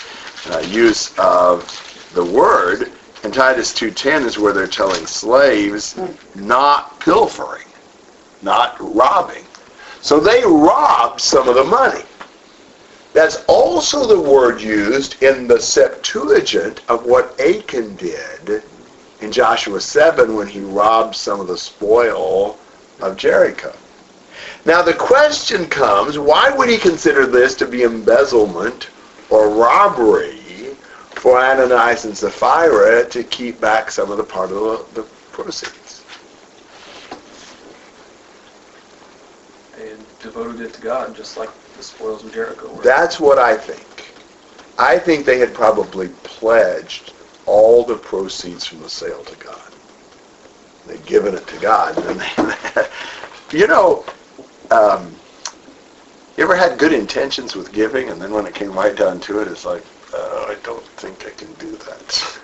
uh, 0.48 0.60
use 0.60 1.18
of 1.18 2.12
the 2.14 2.24
word 2.24 2.92
in 3.24 3.32
Titus 3.32 3.74
2.10 3.74 4.26
is 4.26 4.40
where 4.40 4.54
they're 4.54 4.68
telling 4.68 5.06
slaves 5.06 6.00
not 6.36 7.00
pilfering, 7.00 7.68
not 8.42 8.76
robbing. 8.80 9.46
So 10.02 10.20
they 10.20 10.44
robbed 10.44 11.22
some 11.22 11.50
of 11.50 11.56
the 11.56 11.64
money. 11.64 12.04
That's 13.18 13.44
also 13.48 14.06
the 14.06 14.22
word 14.22 14.62
used 14.62 15.24
in 15.24 15.48
the 15.48 15.60
Septuagint 15.60 16.82
of 16.88 17.08
what 17.08 17.42
Achan 17.42 17.96
did 17.96 18.62
in 19.22 19.32
Joshua 19.32 19.82
7 19.82 20.36
when 20.36 20.46
he 20.46 20.60
robbed 20.60 21.16
some 21.16 21.40
of 21.40 21.48
the 21.48 21.58
spoil 21.58 22.60
of 23.02 23.18
Jericho. 23.18 23.74
Now 24.66 24.84
the 24.84 24.94
question 24.94 25.66
comes, 25.66 26.20
why 26.20 26.52
would 26.52 26.70
he 26.70 26.78
consider 26.78 27.26
this 27.26 27.56
to 27.56 27.66
be 27.66 27.82
embezzlement 27.82 28.92
or 29.32 29.50
robbery 29.50 30.76
for 31.16 31.40
Ananias 31.40 32.06
and 32.06 32.16
Sapphira 32.16 33.10
to 33.10 33.24
keep 33.24 33.60
back 33.60 33.90
some 33.90 34.12
of 34.12 34.18
the 34.18 34.24
part 34.24 34.52
of 34.52 34.94
the, 34.94 35.02
the 35.02 35.08
proceeds? 35.32 36.04
They 39.76 39.96
devoted 40.22 40.62
it 40.62 40.76
to 40.76 40.82
God, 40.82 41.16
just 41.16 41.36
like 41.36 41.50
the 41.78 41.84
spoils 41.84 42.24
of 42.24 42.34
Jericho 42.34 42.74
were. 42.74 42.84
That's 42.84 43.20
what 43.20 43.38
I 43.38 43.56
think. 43.56 44.14
I 44.80 44.98
think 44.98 45.26
they 45.26 45.40
had 45.40 45.54
probably 45.54 46.10
pledged 46.24 47.14
all 47.46 47.84
the 47.84 47.96
proceeds 47.96 48.66
from 48.66 48.82
the 48.82 48.90
sale 48.90 49.24
to 49.24 49.36
God. 49.38 49.62
They'd 50.88 51.06
given 51.06 51.36
it 51.36 51.48
to 51.48 51.60
God. 51.60 51.98
And 51.98 52.90
you 53.52 53.68
know, 53.68 54.06
um, 54.72 55.16
you 56.38 56.44
ever 56.44 56.56
had 56.56 56.78
good 56.78 56.94
intentions 56.94 57.56
with 57.56 57.72
giving, 57.72 58.10
and 58.10 58.22
then 58.22 58.32
when 58.32 58.46
it 58.46 58.54
came 58.54 58.72
right 58.74 58.96
down 58.96 59.20
to 59.22 59.42
it, 59.42 59.48
it's 59.48 59.66
like, 59.66 59.84
uh, 60.14 60.46
I 60.48 60.56
don't 60.64 60.86
think 60.98 61.26
I 61.26 61.32
can 61.32 61.52
do 61.54 61.72
that. 61.78 62.40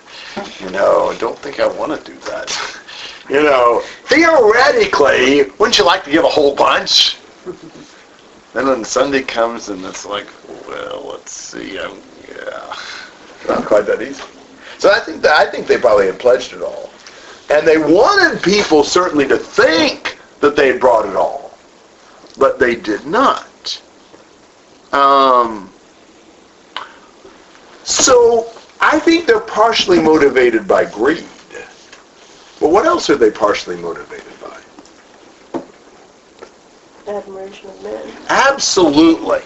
You 0.60 0.70
know, 0.70 1.10
I 1.10 1.16
don't 1.18 1.38
think 1.38 1.60
I 1.60 1.66
want 1.66 1.92
to 1.96 2.12
do 2.12 2.18
that. 2.20 2.50
You 3.30 3.42
know, 3.42 3.80
theoretically, 4.04 5.50
wouldn't 5.58 5.78
you 5.78 5.86
like 5.86 6.04
to 6.04 6.10
give 6.10 6.24
a 6.24 6.28
whole 6.28 6.54
bunch? 6.54 7.16
Then 8.54 8.68
when 8.68 8.84
Sunday 8.84 9.22
comes 9.22 9.68
and 9.68 9.84
it's 9.84 10.06
like, 10.06 10.26
well, 10.68 11.08
let's 11.12 11.32
see, 11.32 11.78
um, 11.78 12.00
yeah, 12.28 12.74
not 13.48 13.66
quite 13.66 13.84
that 13.86 14.00
easy. 14.00 14.22
So 14.78 14.90
I 14.90 15.00
think 15.00 15.22
that 15.22 15.32
I 15.32 15.50
think 15.50 15.66
they 15.66 15.76
probably 15.76 16.06
had 16.06 16.18
pledged 16.18 16.52
it 16.52 16.62
all, 16.62 16.90
and 17.50 17.66
they 17.66 17.78
wanted 17.78 18.42
people 18.42 18.84
certainly 18.84 19.26
to 19.28 19.36
think 19.36 20.18
that 20.40 20.56
they 20.56 20.68
had 20.68 20.80
brought 20.80 21.06
it 21.06 21.16
all, 21.16 21.58
but 22.38 22.58
they 22.58 22.76
did 22.76 23.04
not. 23.06 23.82
Um, 24.92 25.70
so 27.82 28.52
I 28.80 29.00
think 29.00 29.26
they're 29.26 29.40
partially 29.40 30.00
motivated 30.00 30.68
by 30.68 30.84
greed. 30.84 31.26
But 32.60 32.68
what 32.70 32.86
else 32.86 33.10
are 33.10 33.16
they 33.16 33.30
partially 33.30 33.76
motivated? 33.76 34.33
Admiration 37.06 37.68
of 37.70 37.82
men. 37.82 38.12
Absolutely. 38.28 39.40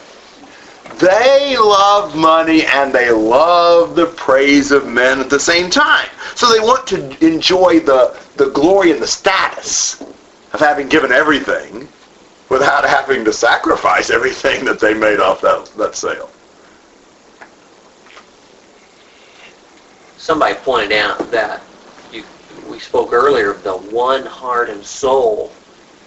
They 0.99 1.57
love 1.57 2.17
money 2.17 2.65
and 2.67 2.93
they 2.93 3.11
love 3.11 3.95
the 3.95 4.07
praise 4.07 4.73
of 4.73 4.87
men 4.87 5.21
at 5.21 5.31
the 5.31 5.39
same 5.39 5.71
time. 5.71 6.09
So 6.35 6.53
they 6.53 6.61
want 6.61 6.87
to 6.89 7.27
enjoy 7.27 7.81
the, 7.81 8.19
the 8.37 8.51
glory 8.51 8.91
and 8.93 9.01
the 9.01 9.07
status 9.07 10.01
of 10.53 10.61
having 10.61 10.89
given 10.89 11.13
everything 11.13 11.89
without 12.49 12.85
having 12.85 13.25
to 13.25 13.33
sacrifice 13.33 14.11
everything 14.11 14.65
that 14.65 14.81
they 14.81 14.95
made 14.95 15.21
off 15.21 15.41
that, 15.43 15.67
that 15.77 15.95
sale. 15.95 16.31
Somebody 20.17 20.55
pointed 20.57 20.93
out 20.93 21.31
that 21.31 21.63
you, 22.13 22.25
we 22.69 22.79
spoke 22.79 23.13
earlier 23.13 23.51
of 23.51 23.63
the 23.63 23.77
one 23.77 24.25
heart 24.27 24.69
and 24.69 24.85
soul, 24.85 25.53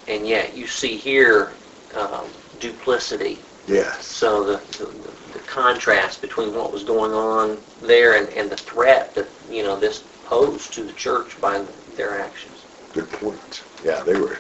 and 0.07 0.27
yet 0.27 0.55
you 0.55 0.67
see 0.67 0.95
here 0.95 1.51
um, 1.95 2.25
duplicity. 2.59 3.37
Yes. 3.67 4.05
So 4.05 4.43
the, 4.43 4.57
the, 4.77 4.85
the 5.33 5.39
contrast 5.39 6.21
between 6.21 6.53
what 6.53 6.73
was 6.73 6.83
going 6.83 7.11
on 7.11 7.57
there 7.81 8.15
and, 8.17 8.29
and 8.33 8.49
the 8.49 8.57
threat 8.57 9.13
that, 9.15 9.27
you 9.49 9.63
know, 9.63 9.79
this 9.79 10.03
posed 10.25 10.73
to 10.73 10.83
the 10.83 10.93
church 10.93 11.39
by 11.41 11.63
their 11.95 12.19
actions. 12.19 12.57
Good 12.93 13.09
point. 13.11 13.63
Yeah, 13.83 14.01
they 14.03 14.19
were 14.19 14.37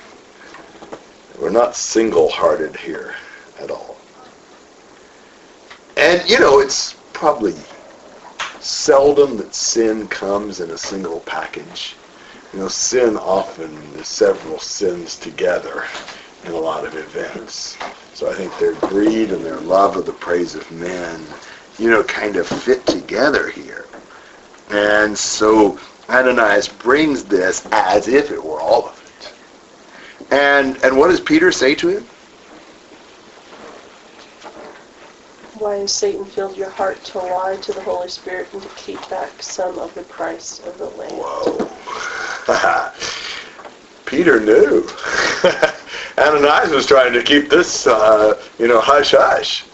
they 1.33 1.41
were 1.41 1.51
not 1.51 1.75
single-hearted 1.75 2.75
here 2.75 3.15
at 3.59 3.71
all. 3.71 3.95
And 5.97 6.27
you 6.29 6.39
know, 6.39 6.59
it's 6.59 6.95
probably 7.13 7.53
seldom 8.59 9.37
that 9.37 9.53
sin 9.53 10.07
comes 10.07 10.59
in 10.59 10.71
a 10.71 10.77
single 10.77 11.19
package. 11.21 11.95
You 12.53 12.59
know, 12.59 12.67
sin 12.67 13.15
often 13.15 13.75
is 13.95 14.09
several 14.09 14.59
sins 14.59 15.17
together 15.17 15.85
in 16.43 16.51
a 16.51 16.59
lot 16.59 16.85
of 16.85 16.95
events. 16.95 17.77
So 18.13 18.29
I 18.29 18.33
think 18.33 18.57
their 18.57 18.73
greed 18.73 19.31
and 19.31 19.43
their 19.43 19.59
love 19.61 19.95
of 19.95 20.05
the 20.05 20.11
praise 20.13 20.53
of 20.55 20.69
men, 20.71 21.23
you 21.79 21.89
know, 21.89 22.03
kind 22.03 22.35
of 22.35 22.47
fit 22.47 22.85
together 22.85 23.49
here. 23.49 23.87
And 24.69 25.17
so 25.17 25.79
Ananias 26.09 26.67
brings 26.67 27.23
this 27.23 27.65
as 27.71 28.09
if 28.09 28.31
it 28.31 28.43
were 28.43 28.59
all 28.59 28.89
of 28.89 29.01
it. 29.19 29.33
And 30.31 30.77
and 30.83 30.97
what 30.97 31.07
does 31.07 31.21
Peter 31.21 31.51
say 31.53 31.73
to 31.75 31.87
him? 31.87 32.05
Why 35.61 35.75
has 35.75 35.93
Satan 35.93 36.25
filled 36.25 36.57
your 36.57 36.71
heart 36.71 37.03
to 37.03 37.19
lie 37.19 37.55
to 37.55 37.71
the 37.71 37.83
Holy 37.83 38.09
Spirit 38.09 38.51
and 38.51 38.63
to 38.63 38.69
keep 38.69 38.99
back 39.11 39.43
some 39.43 39.77
of 39.77 39.93
the 39.93 40.01
price 40.01 40.59
of 40.61 40.79
the 40.79 40.87
land? 40.87 41.11
Whoa. 41.13 41.69
Peter 44.07 44.39
knew. 44.39 44.87
Ananias 46.17 46.71
was 46.71 46.87
trying 46.87 47.13
to 47.13 47.21
keep 47.21 47.51
this, 47.51 47.85
uh, 47.85 48.41
you 48.57 48.67
know, 48.67 48.81
hush 48.81 49.11
hush. 49.11 49.65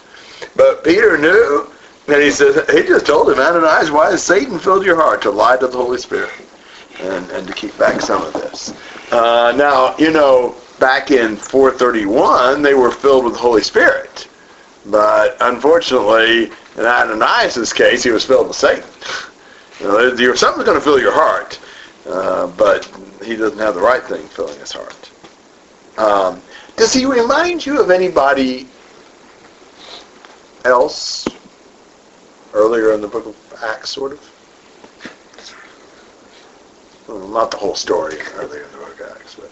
But 0.54 0.84
Peter 0.84 1.16
knew, 1.16 1.72
and 2.06 2.22
he 2.22 2.32
said, 2.32 2.68
he 2.68 2.82
just 2.82 3.06
told 3.06 3.30
him, 3.30 3.38
Ananias, 3.38 3.90
why 3.90 4.10
has 4.10 4.22
Satan 4.22 4.58
filled 4.58 4.84
your 4.84 4.96
heart 4.96 5.22
to 5.22 5.30
lie 5.30 5.56
to 5.56 5.68
the 5.68 5.78
Holy 5.78 5.96
Spirit 5.96 6.34
and, 7.00 7.30
and 7.30 7.46
to 7.46 7.54
keep 7.54 7.76
back 7.78 8.02
some 8.02 8.20
of 8.20 8.34
this? 8.34 8.74
Uh, 9.10 9.54
now, 9.56 9.96
you 9.96 10.10
know, 10.10 10.54
back 10.78 11.12
in 11.12 11.34
431, 11.34 12.60
they 12.60 12.74
were 12.74 12.90
filled 12.90 13.24
with 13.24 13.32
the 13.32 13.40
Holy 13.40 13.62
Spirit. 13.62 14.28
But 14.86 15.36
unfortunately, 15.40 16.44
in 16.76 16.84
Ananias' 16.84 17.72
case, 17.72 18.02
he 18.02 18.10
was 18.10 18.24
filled 18.24 18.48
with 18.48 18.56
Satan. 18.56 18.88
You 19.80 19.86
know, 19.86 20.34
something's 20.34 20.64
going 20.64 20.78
to 20.78 20.84
fill 20.84 21.00
your 21.00 21.12
heart, 21.12 21.58
uh, 22.06 22.46
but 22.48 22.84
he 23.24 23.36
doesn't 23.36 23.58
have 23.58 23.74
the 23.74 23.80
right 23.80 24.02
thing 24.02 24.26
filling 24.28 24.58
his 24.58 24.72
heart. 24.72 25.10
Um, 25.98 26.42
does 26.76 26.92
he 26.92 27.06
remind 27.06 27.66
you 27.66 27.80
of 27.80 27.90
anybody 27.90 28.68
else 30.64 31.26
earlier 32.54 32.92
in 32.92 33.00
the 33.00 33.08
book 33.08 33.26
of 33.26 33.36
Acts, 33.62 33.90
sort 33.90 34.12
of? 34.12 34.20
Well, 37.08 37.26
not 37.28 37.50
the 37.50 37.56
whole 37.56 37.74
story 37.74 38.18
earlier 38.34 38.62
in 38.62 38.72
the 38.72 38.78
book 38.78 39.00
of 39.00 39.16
Acts, 39.16 39.34
but 39.34 39.50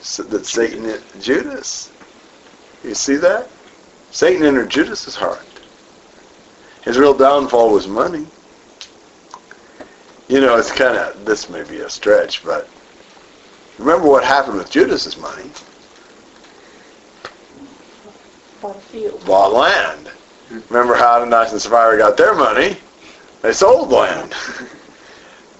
so 0.00 0.24
that 0.24 0.46
Satan, 0.46 1.00
Judas. 1.20 1.91
You 2.84 2.94
see 2.94 3.16
that? 3.16 3.48
Satan 4.10 4.44
entered 4.44 4.70
Judas's 4.70 5.16
heart. 5.16 5.46
His 6.84 6.98
real 6.98 7.14
downfall 7.14 7.72
was 7.72 7.86
money. 7.86 8.26
You 10.28 10.40
know, 10.40 10.56
it's 10.56 10.72
kind 10.72 10.96
of, 10.96 11.24
this 11.24 11.48
may 11.48 11.62
be 11.64 11.78
a 11.78 11.90
stretch, 11.90 12.44
but 12.44 12.68
remember 13.78 14.08
what 14.08 14.24
happened 14.24 14.56
with 14.56 14.70
Judas's 14.70 15.16
money? 15.16 15.50
Bought 18.60 18.76
a 18.76 18.80
field. 18.80 19.24
Bought 19.24 19.52
land. 19.52 20.10
Remember 20.68 20.94
how 20.94 21.20
Ananias 21.20 21.52
and 21.52 21.62
Sapphira 21.62 21.98
got 21.98 22.16
their 22.16 22.34
money? 22.34 22.76
They 23.42 23.52
sold 23.52 23.90
land. 23.90 24.34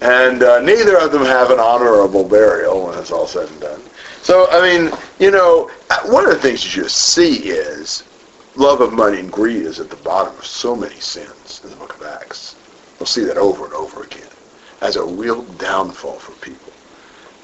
And 0.03 0.43
uh, 0.43 0.59
neither 0.59 0.97
of 0.97 1.13
them 1.13 1.23
have 1.23 1.49
an 1.49 1.61
honorable 1.61 2.25
burial 2.27 2.85
when 2.85 2.99
it's 2.99 3.09
all 3.09 3.25
said 3.25 3.47
and 3.47 3.61
done. 3.61 3.81
So, 4.23 4.49
I 4.51 4.61
mean, 4.61 4.89
you 5.19 5.31
know, 5.31 5.69
one 6.05 6.25
of 6.25 6.31
the 6.31 6.39
things 6.39 6.63
you 6.63 6.83
just 6.83 7.13
see 7.13 7.49
is 7.49 8.03
love 8.55 8.79
of 8.79 8.93
money 8.93 9.19
and 9.19 9.29
greed 9.29 9.65
is 9.65 9.81
at 9.81 9.89
the 9.89 9.97
bottom 9.97 10.33
of 10.37 10.45
so 10.45 10.77
many 10.77 10.95
sins 10.95 11.59
in 11.61 11.69
the 11.69 11.75
book 11.75 11.93
of 11.99 12.03
Acts. 12.03 12.55
We'll 12.99 13.07
see 13.07 13.25
that 13.25 13.37
over 13.37 13.65
and 13.65 13.73
over 13.73 14.03
again 14.03 14.29
as 14.79 14.95
a 14.95 15.03
real 15.03 15.41
downfall 15.59 16.19
for 16.19 16.31
people. 16.39 16.71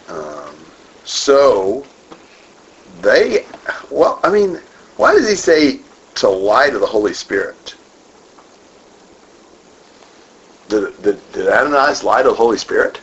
Um, 0.08 0.56
so, 1.04 1.86
they, 3.02 3.46
well, 3.92 4.22
I 4.24 4.30
mean, 4.30 4.62
why 4.96 5.14
does 5.14 5.28
he 5.28 5.36
say 5.36 5.82
to 6.16 6.30
lie 6.30 6.70
to 6.70 6.80
the 6.80 6.88
Holy 6.88 7.14
Spirit? 7.14 7.76
Did, 10.70 11.02
did, 11.04 11.34
did 11.34 11.50
Ananias 11.50 12.06
lie 12.06 12.24
to 12.24 12.30
the 12.30 12.36
Holy 12.36 12.58
Spirit? 12.58 13.02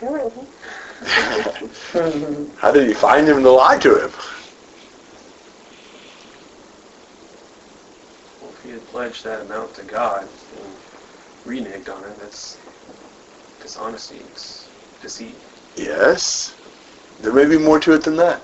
How 0.00 0.16
did 2.72 2.88
he 2.88 2.94
find 2.94 3.28
him 3.28 3.42
to 3.42 3.50
lie 3.50 3.76
to 3.78 4.04
him? 4.04 4.10
Well, 8.40 8.50
if 8.50 8.62
he 8.64 8.70
had 8.70 8.86
pledged 8.86 9.24
that 9.24 9.42
amount 9.42 9.74
to 9.74 9.82
God 9.82 10.22
and 10.22 10.30
reneged 11.44 11.94
on 11.94 12.02
it, 12.04 12.18
that's 12.18 12.56
dishonesty. 13.60 14.20
It's 14.32 14.70
deceit. 15.02 15.34
Yes. 15.76 16.54
There 17.20 17.34
may 17.34 17.44
be 17.44 17.58
more 17.58 17.78
to 17.80 17.92
it 17.92 18.02
than 18.02 18.16
that. 18.16 18.40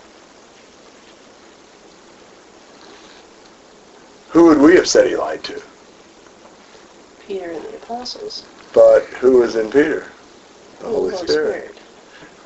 Who 4.29 4.45
would 4.45 4.59
we 4.59 4.75
have 4.75 4.87
said 4.87 5.07
he 5.07 5.17
lied 5.17 5.43
to? 5.45 5.63
Peter 7.27 7.53
and 7.53 7.65
the 7.65 7.77
apostles. 7.77 8.45
But 8.75 9.05
who 9.05 9.39
was 9.39 9.57
in 9.57 9.71
Peter? 9.71 10.07
The 10.81 10.87
Holy 10.87 11.17
Spirit. 11.17 11.79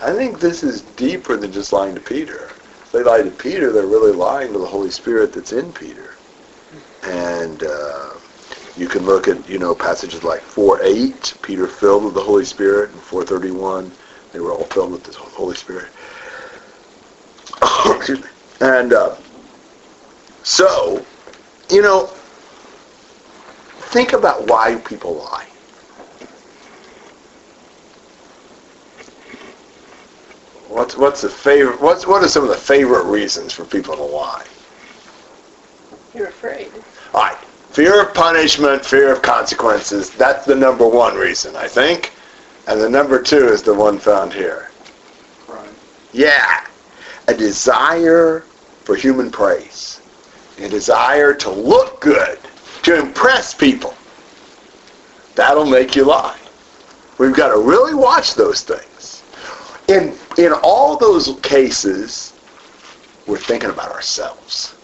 I 0.01 0.13
think 0.13 0.41
this 0.41 0.63
is 0.63 0.83
deeper 0.97 1.37
than 1.37 1.53
just 1.53 1.73
lying 1.73 1.95
to 1.95 2.01
Peter. 2.01 2.51
If 2.83 2.93
they 2.93 3.03
lie 3.03 3.23
to 3.23 3.31
Peter, 3.31 3.71
they're 3.73 3.87
really 3.87 4.13
lying 4.13 4.53
to 4.53 4.59
the 4.59 4.67
Holy 4.67 4.91
Spirit 4.91 5.33
that's 5.33 5.53
in 5.53 5.73
Peter. 5.73 6.15
And 7.05 7.63
uh, 7.63 8.11
you 8.77 8.89
can 8.89 9.05
look 9.05 9.29
at, 9.29 9.49
you 9.49 9.59
know, 9.59 9.75
passages 9.75 10.25
like 10.25 10.41
4.8, 10.41 11.43
Peter 11.43 11.67
filled 11.67 12.05
with 12.05 12.15
the 12.15 12.21
Holy 12.23 12.45
Spirit, 12.45 12.91
and 12.91 13.01
4.31, 13.01 13.91
they 14.33 14.41
were 14.41 14.53
all 14.53 14.65
filled 14.65 14.93
with 14.93 15.05
the 15.05 15.13
Holy 15.13 15.55
Spirit. 15.55 15.89
And 18.63 18.93
uh, 18.93 19.17
so, 20.43 21.03
you 21.71 21.81
know, 21.81 22.07
think 23.93 24.13
about 24.13 24.47
why 24.49 24.77
people 24.85 25.15
lie. 25.15 25.50
What's 30.71 30.97
what's 30.97 31.23
the 31.23 31.29
favorite? 31.29 31.81
What's 31.81 32.07
what 32.07 32.23
are 32.23 32.29
some 32.29 32.45
of 32.45 32.49
the 32.49 32.55
favorite 32.55 33.05
reasons 33.05 33.53
for 33.53 33.65
people 33.65 33.97
to 33.97 34.03
lie? 34.03 34.47
You're 36.15 36.29
afraid. 36.29 36.71
All 37.13 37.23
right, 37.23 37.37
fear 37.71 38.03
of 38.03 38.15
punishment, 38.15 38.85
fear 38.85 39.13
of 39.13 39.21
consequences. 39.21 40.11
That's 40.11 40.47
the 40.47 40.55
number 40.55 40.87
one 40.87 41.17
reason, 41.17 41.57
I 41.57 41.67
think, 41.67 42.13
and 42.69 42.81
the 42.81 42.89
number 42.89 43.21
two 43.21 43.49
is 43.49 43.65
the 43.65 43.75
one 43.75 43.99
found 43.99 44.33
here. 44.33 44.71
Right. 45.49 45.69
Yeah, 46.13 46.65
a 47.27 47.35
desire 47.35 48.45
for 48.85 48.95
human 48.95 49.29
praise, 49.29 50.01
a 50.59 50.69
desire 50.69 51.35
to 51.35 51.51
look 51.51 52.01
good, 52.01 52.39
to 52.85 52.97
impress 52.97 53.55
people, 53.55 53.95
that'll 55.35 55.67
make 55.67 55.97
you 55.97 56.05
lie. 56.05 56.39
We've 57.19 57.35
got 57.35 57.49
to 57.49 57.59
really 57.59 57.95
watch 57.95 58.35
those 58.35 58.63
things. 58.63 58.85
In 59.91 60.17
in 60.39 60.53
all 60.63 60.97
those 60.97 61.37
cases, 61.43 62.33
we're 63.27 63.39
thinking 63.39 63.71
about 63.71 63.91
ourselves. 63.91 64.77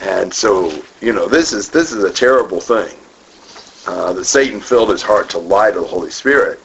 And 0.00 0.32
so, 0.32 0.82
you 1.00 1.12
know, 1.12 1.26
this 1.28 1.52
is 1.52 1.70
this 1.70 1.92
is 1.92 2.04
a 2.04 2.12
terrible 2.12 2.60
thing. 2.60 2.94
Uh, 3.86 4.12
that 4.12 4.24
Satan 4.24 4.60
filled 4.60 4.90
his 4.90 5.00
heart 5.00 5.30
to 5.30 5.38
lie 5.38 5.70
to 5.70 5.80
the 5.80 5.86
Holy 5.86 6.10
Spirit. 6.10 6.60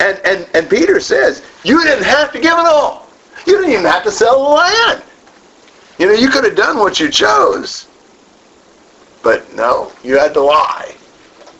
And, 0.00 0.18
and, 0.24 0.48
and 0.54 0.68
Peter 0.68 0.98
says, 0.98 1.42
you 1.62 1.82
didn't 1.84 2.04
have 2.04 2.32
to 2.32 2.40
give 2.40 2.54
it 2.54 2.66
all. 2.66 3.06
You 3.46 3.56
didn't 3.58 3.70
even 3.70 3.84
have 3.84 4.02
to 4.04 4.10
sell 4.10 4.42
the 4.42 4.48
land. 4.48 5.02
You 5.98 6.06
know, 6.06 6.12
you 6.14 6.30
could 6.30 6.42
have 6.44 6.56
done 6.56 6.78
what 6.78 6.98
you 6.98 7.10
chose. 7.10 7.86
But 9.22 9.54
no, 9.54 9.92
you 10.02 10.18
had 10.18 10.32
to 10.34 10.40
lie 10.40 10.94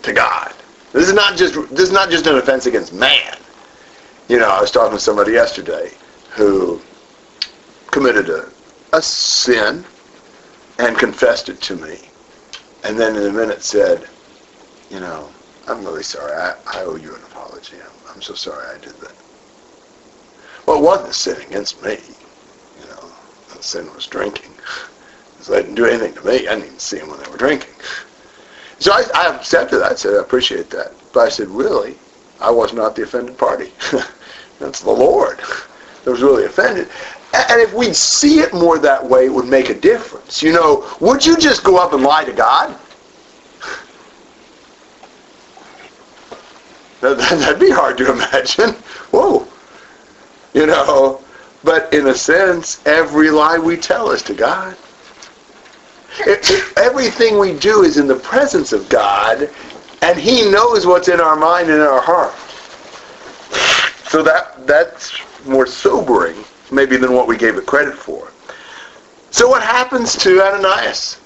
to 0.02 0.12
God. 0.12 0.54
This 0.92 1.06
is 1.06 1.14
not 1.14 1.36
just 1.36 1.54
this 1.70 1.80
is 1.80 1.92
not 1.92 2.10
just 2.10 2.26
an 2.26 2.36
offense 2.36 2.66
against 2.66 2.92
man. 2.92 3.36
You 4.28 4.38
know, 4.38 4.48
I 4.48 4.60
was 4.60 4.70
talking 4.70 4.96
to 4.96 5.02
somebody 5.02 5.32
yesterday 5.32 5.90
who 6.30 6.80
committed 7.90 8.30
a, 8.30 8.50
a 8.94 9.02
sin 9.02 9.84
and 10.78 10.98
confessed 10.98 11.48
it 11.50 11.60
to 11.62 11.76
me. 11.76 11.98
And 12.84 12.98
then 12.98 13.16
in 13.16 13.26
a 13.26 13.32
minute 13.32 13.62
said, 13.62 14.08
you 14.90 15.00
know, 15.00 15.30
I'm 15.66 15.84
really 15.84 16.02
sorry. 16.02 16.32
I, 16.32 16.54
I 16.66 16.82
owe 16.82 16.96
you 16.96 17.14
an 17.14 17.22
apology. 17.22 17.76
I'm, 17.76 18.14
I'm 18.14 18.22
so 18.22 18.34
sorry 18.34 18.66
I 18.74 18.78
did 18.78 18.94
that. 19.00 19.12
Well, 20.66 20.78
it 20.78 20.82
wasn't 20.82 21.10
a 21.10 21.12
sin 21.12 21.40
against 21.42 21.82
me. 21.82 21.98
You 22.80 22.86
know, 22.86 23.12
the 23.54 23.62
sin 23.62 23.92
was 23.94 24.06
drinking. 24.06 24.54
Because 25.32 25.48
they 25.48 25.62
didn't 25.62 25.74
do 25.74 25.86
anything 25.86 26.14
to 26.14 26.24
me. 26.24 26.46
I 26.46 26.54
didn't 26.54 26.64
even 26.66 26.78
see 26.78 26.98
them 26.98 27.08
when 27.10 27.20
they 27.20 27.28
were 27.28 27.36
drinking. 27.36 27.74
So 28.78 28.92
I, 28.92 29.02
I 29.16 29.34
accepted 29.34 29.80
that. 29.80 29.90
I 29.90 29.94
said, 29.96 30.14
I 30.14 30.20
appreciate 30.20 30.70
that. 30.70 30.92
But 31.12 31.26
I 31.26 31.28
said, 31.28 31.48
really? 31.48 31.98
I 32.40 32.50
was 32.50 32.72
not 32.72 32.96
the 32.96 33.02
offended 33.02 33.38
party. 33.38 33.72
That's 34.58 34.80
the 34.80 34.90
Lord 34.90 35.38
that 36.04 36.10
was 36.10 36.22
really 36.22 36.44
offended. 36.44 36.88
And 37.32 37.60
if 37.60 37.72
we 37.74 37.92
see 37.92 38.40
it 38.40 38.52
more 38.52 38.78
that 38.78 39.04
way, 39.04 39.26
it 39.26 39.32
would 39.32 39.46
make 39.46 39.68
a 39.68 39.74
difference. 39.74 40.42
You 40.42 40.52
know, 40.52 40.88
would 41.00 41.24
you 41.24 41.36
just 41.36 41.64
go 41.64 41.76
up 41.76 41.92
and 41.92 42.02
lie 42.02 42.24
to 42.24 42.32
God? 42.32 42.78
That'd 47.00 47.60
be 47.60 47.70
hard 47.70 47.98
to 47.98 48.12
imagine. 48.12 48.70
Whoa. 49.10 49.46
You 50.54 50.66
know, 50.66 51.22
but 51.64 51.92
in 51.92 52.06
a 52.06 52.14
sense, 52.14 52.86
every 52.86 53.30
lie 53.30 53.58
we 53.58 53.76
tell 53.76 54.12
is 54.12 54.22
to 54.22 54.34
God. 54.34 54.76
It, 56.20 56.48
it, 56.48 56.78
everything 56.78 57.38
we 57.38 57.58
do 57.58 57.82
is 57.82 57.96
in 57.96 58.06
the 58.06 58.14
presence 58.14 58.72
of 58.72 58.88
God, 58.88 59.50
and 60.04 60.18
He 60.18 60.50
knows 60.50 60.86
what's 60.86 61.08
in 61.08 61.18
our 61.18 61.34
mind 61.34 61.70
and 61.70 61.80
in 61.80 61.86
our 61.86 62.02
heart. 62.02 62.34
So 64.10 64.22
that 64.22 64.66
that's 64.66 65.12
more 65.46 65.66
sobering, 65.66 66.36
maybe, 66.70 66.96
than 66.96 67.14
what 67.14 67.26
we 67.26 67.36
gave 67.36 67.56
it 67.56 67.64
credit 67.66 67.94
for. 67.94 68.30
So 69.30 69.48
what 69.48 69.62
happens 69.62 70.16
to 70.18 70.42
Ananias? 70.42 71.20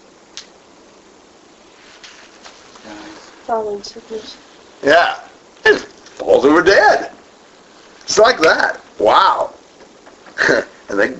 Falling 3.44 3.82
sickness. 3.82 4.36
Yeah, 4.82 5.18
it 5.64 5.78
falls 5.80 6.44
over 6.44 6.62
dead. 6.62 7.12
It's 8.02 8.18
like 8.18 8.38
that. 8.40 8.80
Wow. 8.98 9.54
and 10.88 10.98
they 10.98 11.16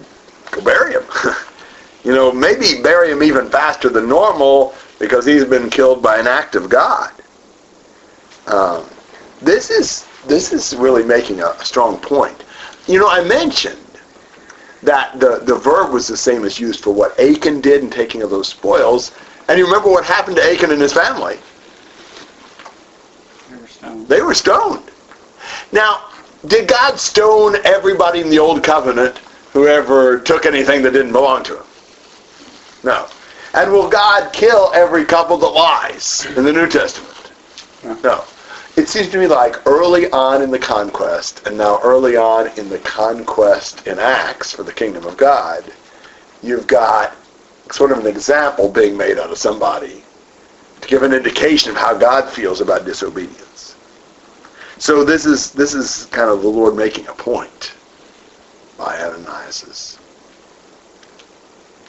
go 0.52 0.62
bury 0.62 0.92
him. 0.92 1.02
you 2.04 2.14
know, 2.14 2.30
maybe 2.32 2.80
bury 2.82 3.10
him 3.10 3.22
even 3.22 3.50
faster 3.50 3.88
than 3.88 4.08
normal 4.08 4.74
because 4.98 5.26
he's 5.26 5.44
been 5.44 5.68
killed 5.68 6.02
by 6.02 6.18
an 6.18 6.26
act 6.26 6.54
of 6.54 6.68
God. 6.68 7.12
Um, 8.48 8.88
this 9.40 9.70
is 9.70 10.06
this 10.26 10.52
is 10.52 10.74
really 10.76 11.04
making 11.04 11.40
a, 11.40 11.48
a 11.48 11.64
strong 11.64 11.98
point. 11.98 12.44
You 12.86 12.98
know, 12.98 13.08
I 13.08 13.22
mentioned 13.22 13.78
that 14.82 15.18
the, 15.18 15.40
the 15.44 15.54
verb 15.54 15.92
was 15.92 16.06
the 16.06 16.16
same 16.16 16.44
as 16.44 16.58
used 16.60 16.82
for 16.82 16.92
what 16.92 17.18
Achan 17.18 17.60
did 17.60 17.82
in 17.82 17.90
taking 17.90 18.22
of 18.22 18.30
those 18.30 18.48
spoils. 18.48 19.12
And 19.48 19.58
you 19.58 19.66
remember 19.66 19.90
what 19.90 20.04
happened 20.04 20.36
to 20.36 20.42
Achan 20.42 20.70
and 20.70 20.80
his 20.80 20.92
family? 20.92 21.38
They 23.50 23.56
were 23.56 23.66
stoned. 23.66 24.08
They 24.08 24.22
were 24.22 24.34
stoned. 24.34 24.90
Now, 25.72 26.10
did 26.46 26.68
God 26.68 26.98
stone 26.98 27.56
everybody 27.64 28.20
in 28.20 28.30
the 28.30 28.38
Old 28.38 28.62
Covenant 28.62 29.18
who 29.52 29.66
ever 29.66 30.20
took 30.20 30.46
anything 30.46 30.82
that 30.82 30.92
didn't 30.92 31.12
belong 31.12 31.42
to 31.44 31.58
him? 31.58 31.64
No. 32.84 33.08
And 33.54 33.72
will 33.72 33.88
God 33.88 34.32
kill 34.32 34.70
every 34.74 35.04
couple 35.04 35.36
that 35.38 35.48
lies 35.48 36.26
in 36.36 36.44
the 36.44 36.52
New 36.52 36.68
Testament? 36.68 37.32
No. 38.04 38.24
It 38.78 38.88
seems 38.88 39.08
to 39.08 39.18
me 39.18 39.26
like 39.26 39.66
early 39.66 40.08
on 40.12 40.40
in 40.40 40.52
the 40.52 40.58
conquest, 40.58 41.44
and 41.48 41.58
now 41.58 41.80
early 41.82 42.16
on 42.16 42.46
in 42.56 42.68
the 42.68 42.78
conquest 42.78 43.84
in 43.88 43.98
Acts 43.98 44.52
for 44.52 44.62
the 44.62 44.72
kingdom 44.72 45.04
of 45.04 45.16
God, 45.16 45.64
you've 46.44 46.68
got 46.68 47.12
sort 47.72 47.90
of 47.90 47.98
an 47.98 48.06
example 48.06 48.68
being 48.68 48.96
made 48.96 49.18
out 49.18 49.32
of 49.32 49.36
somebody 49.36 50.04
to 50.80 50.86
give 50.86 51.02
an 51.02 51.12
indication 51.12 51.72
of 51.72 51.76
how 51.76 51.92
God 51.98 52.30
feels 52.30 52.60
about 52.60 52.84
disobedience. 52.84 53.74
So 54.78 55.02
this 55.02 55.26
is 55.26 55.50
this 55.50 55.74
is 55.74 56.06
kind 56.12 56.30
of 56.30 56.42
the 56.42 56.48
Lord 56.48 56.76
making 56.76 57.08
a 57.08 57.14
point 57.14 57.72
by 58.78 58.96
Ananias's 58.96 59.98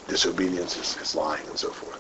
disobedience, 0.08 0.74
his, 0.74 0.96
his 0.96 1.14
lying, 1.14 1.46
and 1.50 1.58
so 1.58 1.70
forth. 1.70 1.99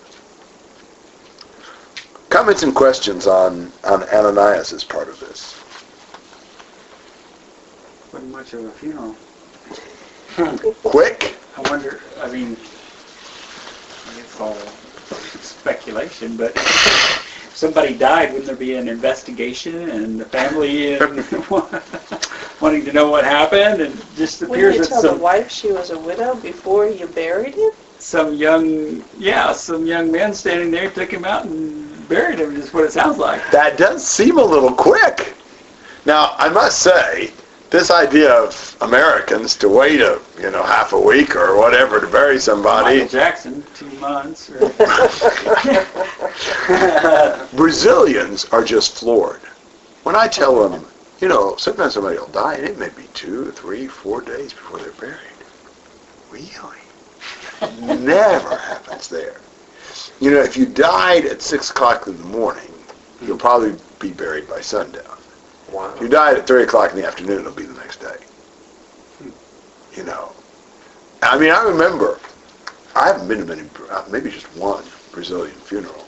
Comments 2.29 2.61
and 2.61 2.75
questions 2.75 3.25
on 3.25 3.71
on 3.83 4.03
Ananias 4.09 4.71
as 4.71 4.83
part 4.83 5.09
of 5.09 5.19
this. 5.19 5.55
Wasn't 8.13 8.31
much 8.31 8.53
of 8.53 8.65
a 8.65 8.71
funeral. 8.71 9.15
Quick. 10.83 11.35
I 11.57 11.69
wonder, 11.69 12.01
I 12.21 12.29
mean, 12.31 12.53
it's 14.17 14.39
all 14.39 14.55
speculation, 15.41 16.37
but 16.37 16.55
if 16.55 17.51
somebody 17.55 17.97
died, 17.97 18.29
wouldn't 18.29 18.45
there 18.45 18.55
be 18.55 18.75
an 18.75 18.87
investigation 18.87 19.89
and 19.89 20.19
the 20.19 20.25
family 20.25 20.95
and 20.95 21.17
wanting 22.61 22.85
to 22.85 22.93
know 22.93 23.09
what 23.09 23.25
happened? 23.25 23.81
And 23.81 23.93
just 24.15 24.41
Wouldn't 24.41 24.57
appears 24.57 24.75
you 24.75 24.81
that 24.83 24.89
tell 24.89 25.01
the 25.01 25.17
wife 25.17 25.51
she 25.51 25.71
was 25.71 25.89
a 25.89 25.99
widow 25.99 26.35
before 26.35 26.87
you 26.87 27.07
buried 27.07 27.55
him? 27.55 27.71
some 27.99 28.33
young, 28.33 29.03
yeah, 29.17 29.51
some 29.51 29.85
young 29.85 30.11
men 30.11 30.33
standing 30.33 30.71
there 30.71 30.89
took 30.89 31.11
him 31.11 31.25
out 31.25 31.45
and 31.45 31.88
buried 32.09 32.39
him, 32.39 32.55
is 32.55 32.73
what 32.73 32.83
it 32.83 32.91
sounds 32.91 33.17
like. 33.17 33.39
That 33.51 33.77
does 33.77 34.05
seem 34.05 34.37
a 34.37 34.43
little 34.43 34.73
quick. 34.73 35.33
Now, 36.05 36.33
I 36.37 36.49
must 36.49 36.81
say, 36.81 37.31
this 37.69 37.91
idea 37.91 38.33
of 38.33 38.75
Americans 38.81 39.55
to 39.57 39.69
wait 39.69 40.01
a 40.01 40.19
you 40.39 40.49
know 40.49 40.63
half 40.63 40.93
a 40.93 40.99
week 40.99 41.35
or 41.35 41.55
whatever 41.55 42.01
to 42.01 42.07
bury 42.07 42.39
somebody. 42.39 42.97
Michael 42.97 43.09
Jackson, 43.09 43.63
two 43.75 43.89
months. 43.99 44.49
Or, 44.49 44.59
Brazilians 47.55 48.45
are 48.45 48.63
just 48.63 48.97
floored. 48.97 49.41
When 50.03 50.15
I 50.15 50.27
tell 50.27 50.67
them, 50.67 50.87
you 51.21 51.27
know, 51.27 51.55
sometimes 51.57 51.93
somebody 51.93 52.17
will 52.17 52.27
die 52.27 52.55
and 52.55 52.65
it 52.65 52.79
may 52.79 52.89
be 52.89 53.03
two, 53.13 53.51
three, 53.51 53.87
four 53.87 54.21
days 54.21 54.53
before 54.53 54.79
they're 54.79 54.91
buried. 54.93 55.19
Really? 56.31 56.77
Never 58.01 58.57
happens 58.57 59.09
there. 59.09 59.41
You 60.19 60.31
know, 60.31 60.41
if 60.41 60.57
you 60.57 60.65
died 60.65 61.25
at 61.25 61.41
six 61.41 61.69
o'clock 61.69 62.07
in 62.07 62.17
the 62.17 62.25
morning, 62.25 62.71
you'll 63.21 63.37
probably 63.37 63.75
be 63.99 64.11
buried 64.11 64.47
by 64.47 64.61
sundown. 64.61 65.17
Wow. 65.71 65.93
If 65.95 66.01
you 66.01 66.07
died 66.07 66.37
at 66.37 66.47
three 66.47 66.63
o'clock 66.63 66.91
in 66.91 66.97
the 66.97 67.05
afternoon, 67.05 67.39
it'll 67.39 67.51
be 67.53 67.63
the 67.63 67.73
next 67.73 68.01
day. 68.01 68.17
You 69.95 70.03
know, 70.03 70.31
I 71.21 71.37
mean, 71.37 71.51
I 71.51 71.63
remember. 71.63 72.19
I 72.95 73.07
haven't 73.07 73.27
been 73.27 73.39
to 73.39 73.45
many, 73.45 73.69
uh, 73.89 74.03
maybe 74.09 74.31
just 74.31 74.47
one 74.57 74.83
Brazilian 75.11 75.55
funeral. 75.55 76.05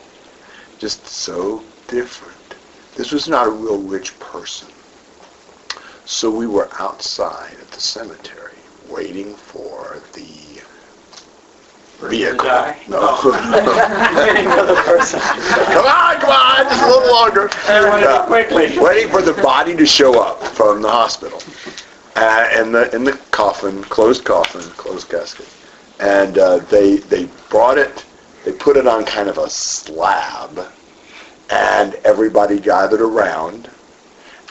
Just 0.79 1.05
so 1.05 1.63
different. 1.87 2.55
This 2.95 3.11
was 3.11 3.27
not 3.27 3.47
a 3.47 3.51
real 3.51 3.79
rich 3.79 4.17
person. 4.19 4.67
So 6.05 6.29
we 6.29 6.47
were 6.47 6.69
outside 6.79 7.55
at 7.59 7.71
the 7.71 7.79
cemetery 7.79 8.57
waiting 8.89 9.35
for 9.35 10.01
the 10.13 10.40
vehicle. 12.09 12.45
die? 12.45 12.77
No. 12.87 13.19
Another 13.21 14.75
person. 14.83 15.19
come 15.19 15.85
on, 15.85 16.19
come 16.19 16.29
on, 16.31 16.63
just 16.69 16.83
a 16.83 16.87
little 16.87 17.11
longer. 17.11 17.49
I 17.67 17.87
wanted 17.89 18.05
Yeah. 18.05 18.23
it 18.23 18.27
quickly. 18.27 18.77
Waiting 18.79 19.09
for 19.11 19.21
the 19.21 19.33
body 19.41 19.75
to 19.75 19.85
show 19.85 20.21
up 20.21 20.41
from 20.43 20.81
the 20.81 20.89
hospital. 20.89 21.41
Uh, 22.15 22.49
in 22.59 22.71
the 22.73 22.93
in 22.93 23.03
the 23.05 23.13
coffin, 23.31 23.81
closed 23.85 24.25
coffin, 24.25 24.61
closed 24.71 25.07
casket, 25.09 25.47
and 26.01 26.37
uh, 26.37 26.57
they 26.57 26.97
they 26.97 27.25
brought 27.49 27.77
it, 27.77 28.03
they 28.43 28.51
put 28.51 28.75
it 28.75 28.85
on 28.85 29.05
kind 29.05 29.29
of 29.29 29.37
a 29.37 29.49
slab, 29.49 30.59
and 31.49 31.93
everybody 32.03 32.59
gathered 32.59 32.99
around, 33.01 33.69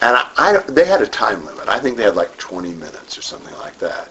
and 0.01 0.17
I, 0.17 0.27
I 0.39 0.57
they 0.69 0.87
had 0.87 1.03
a 1.03 1.07
time 1.07 1.45
limit. 1.45 1.69
I 1.69 1.79
think 1.79 1.99
they 1.99 2.03
had 2.05 2.17
like 2.17 2.35
20 2.39 2.71
minutes 2.75 3.19
or 3.19 3.23
something 3.23 3.55
like 3.59 3.77
that 3.79 4.09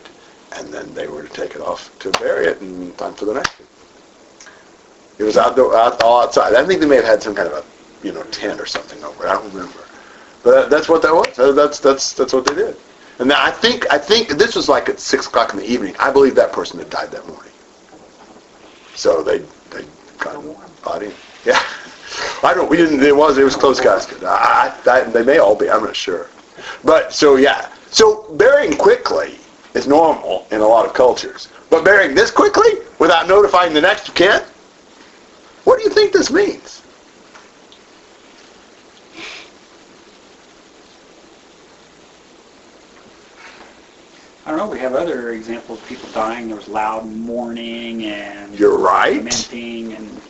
and 0.57 0.73
then 0.73 0.93
they 0.93 1.07
were 1.07 1.23
to 1.23 1.29
take 1.29 1.55
it 1.55 1.61
off 1.61 1.97
to 1.99 2.11
bury 2.11 2.47
it 2.47 2.61
in 2.61 2.91
time 2.93 3.13
for 3.13 3.25
the 3.25 3.33
next 3.33 3.59
one. 3.59 3.67
It 5.19 5.23
was 5.23 5.37
outdoor, 5.37 5.75
out, 5.75 6.01
all 6.01 6.23
outside. 6.23 6.55
I 6.55 6.65
think 6.65 6.79
they 6.79 6.87
may 6.87 6.95
have 6.95 7.05
had 7.05 7.21
some 7.21 7.35
kind 7.35 7.47
of 7.47 7.53
a, 7.53 8.07
you 8.07 8.13
know, 8.13 8.23
tent 8.23 8.59
or 8.59 8.65
something 8.65 9.03
over 9.03 9.25
it. 9.25 9.29
I 9.29 9.33
don't 9.33 9.53
remember. 9.53 9.83
But 10.43 10.69
that's 10.69 10.87
what 10.87 11.01
that 11.01 11.13
was. 11.13 11.55
That's 11.55 11.79
that's 11.79 12.13
that's 12.13 12.31
what 12.31 12.45
they 12.45 12.55
did. 12.55 12.77
And 13.19 13.33
I 13.33 13.51
think 13.51 13.85
I 13.91 13.97
think 13.97 14.29
this 14.29 14.55
was 14.55 14.69
like 14.69 14.87
at 14.87 14.99
six 14.99 15.27
o'clock 15.27 15.53
in 15.53 15.59
the 15.59 15.69
evening. 15.69 15.93
I 15.99 16.09
believe 16.09 16.35
that 16.35 16.53
person 16.53 16.79
had 16.79 16.89
died 16.89 17.11
that 17.11 17.27
morning. 17.27 17.51
So 18.95 19.21
they 19.21 19.39
they 19.71 19.85
got 20.19 20.35
a 20.37 20.83
body. 20.83 21.11
Yeah. 21.45 21.61
I 22.43 22.53
don't. 22.53 22.69
We 22.69 22.77
didn't. 22.77 23.03
It 23.03 23.15
was. 23.15 23.37
It 23.37 23.43
was 23.43 23.57
closed 23.57 23.83
casket. 23.83 24.23
I, 24.23 24.73
I, 24.85 24.89
I, 24.89 25.03
they 25.03 25.23
may 25.23 25.39
all 25.39 25.55
be. 25.55 25.69
I'm 25.69 25.83
not 25.83 25.95
sure. 25.95 26.27
But 26.85 27.13
so 27.13 27.35
yeah. 27.35 27.69
So 27.91 28.33
burying 28.35 28.77
quickly 28.77 29.38
is 29.73 29.87
normal 29.87 30.47
in 30.51 30.61
a 30.61 30.67
lot 30.67 30.85
of 30.85 30.93
cultures. 30.93 31.47
But 31.69 31.83
burying 31.83 32.15
this 32.15 32.31
quickly 32.31 32.79
without 32.99 33.27
notifying 33.27 33.73
the 33.73 33.81
next 33.81 34.09
of 34.09 34.15
kin. 34.15 34.41
What 35.65 35.77
do 35.77 35.83
you 35.83 35.89
think 35.89 36.11
this 36.13 36.31
means? 36.31 36.81
I 44.45 44.51
don't 44.51 44.57
know, 44.59 44.67
we 44.67 44.79
have 44.79 44.95
other 44.95 45.31
examples 45.33 45.79
of 45.79 45.87
people 45.87 46.09
dying, 46.11 46.47
there 46.47 46.55
was 46.55 46.67
loud 46.67 47.05
mourning 47.05 48.05
and 48.05 48.57
You're 48.57 48.77
right. 48.79 49.17
lamenting 49.17 49.93
and, 49.93 50.21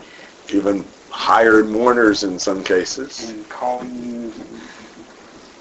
Even 0.52 0.84
hired 1.10 1.67
mourners 1.69 2.23
in 2.23 2.38
some 2.39 2.63
cases. 2.63 3.30
and 3.30 3.47
calling, 3.49 4.34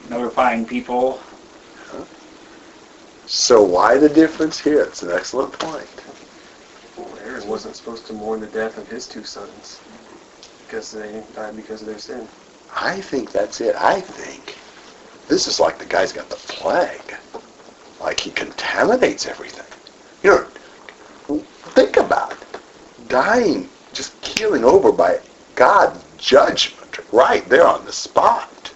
notifying 0.09 0.65
people. 0.65 1.21
So 3.29 3.63
why 3.63 3.99
the 3.99 4.09
difference 4.09 4.59
here? 4.59 4.81
It's 4.81 5.03
an 5.03 5.13
excellent 5.13 5.53
point. 5.59 5.87
Well, 6.97 7.19
Aaron 7.23 7.47
wasn't 7.47 7.77
supposed 7.77 8.07
to 8.07 8.15
mourn 8.15 8.41
the 8.41 8.47
death 8.47 8.79
of 8.79 8.89
his 8.89 9.07
two 9.07 9.23
sons 9.23 9.81
because 10.67 10.93
they 10.93 11.23
died 11.35 11.55
because 11.55 11.83
of 11.83 11.89
their 11.89 11.99
sin. 11.99 12.27
I 12.75 13.03
think 13.03 13.31
that's 13.31 13.61
it. 13.61 13.77
I 13.77 14.01
think 14.01 14.57
this 15.29 15.47
is 15.47 15.61
like 15.61 15.79
the 15.79 15.85
guy's 15.85 16.11
got 16.11 16.31
the 16.31 16.37
plague. 16.37 17.17
Like 18.01 18.19
he 18.19 18.31
contaminates 18.31 19.27
everything. 19.27 19.67
You 20.23 20.49
know, 21.29 21.39
think 21.77 21.99
about 21.99 22.33
it. 22.33 22.61
Dying, 23.09 23.69
just 23.93 24.19
keeling 24.23 24.65
over 24.65 24.91
by 24.91 25.21
God's 25.55 26.03
judgment 26.17 26.99
right 27.13 27.47
there 27.51 27.67
on 27.67 27.85
the 27.85 27.93
spot. 27.93 28.73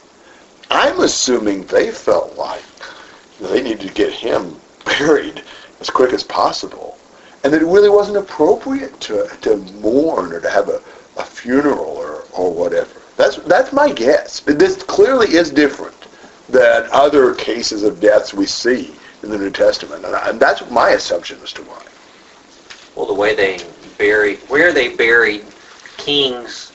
I'm 0.71 1.01
assuming 1.01 1.65
they 1.65 1.91
felt 1.91 2.37
like 2.37 2.63
they 3.49 3.63
needed 3.63 3.89
to 3.89 3.95
get 3.95 4.13
him 4.13 4.57
buried 4.85 5.43
as 5.81 5.91
quick 5.91 6.13
as 6.13 6.23
possible. 6.25 6.99
And 7.45 7.53
that 7.53 7.63
it 7.63 7.67
really 7.67 7.89
wasn't 7.89 8.19
appropriate 8.19 8.99
to, 9.01 9.27
to 9.41 9.57
mourn 9.81 10.33
or 10.33 10.41
to 10.41 10.49
have 10.51 10.69
a, 10.69 10.81
a 11.17 11.25
funeral 11.25 11.85
or, 11.91 12.25
or 12.33 12.53
whatever. 12.53 13.01
That's, 13.17 13.37
that's 13.39 13.73
my 13.73 13.93
guess. 13.93 14.41
But 14.41 14.59
this 14.59 14.83
clearly 14.85 15.35
is 15.35 15.51
different 15.51 15.97
than 16.49 16.89
other 16.93 17.35
cases 17.35 17.83
of 17.83 18.01
deaths 18.01 18.33
we 18.33 18.47
see 18.47 18.95
in 19.23 19.31
the 19.31 19.39
New 19.39 19.51
Testament. 19.51 20.05
And, 20.05 20.15
I, 20.15 20.29
and 20.31 20.39
that's 20.41 20.69
my 20.71 20.91
assumption 20.91 21.41
as 21.43 21.53
to 21.55 21.63
why. 21.63 21.83
Well, 22.95 23.07
the 23.07 23.15
way 23.15 23.35
they 23.35 23.59
buried, 23.99 24.39
where 24.49 24.73
they 24.73 24.95
buried 24.95 25.45
kings 25.97 26.73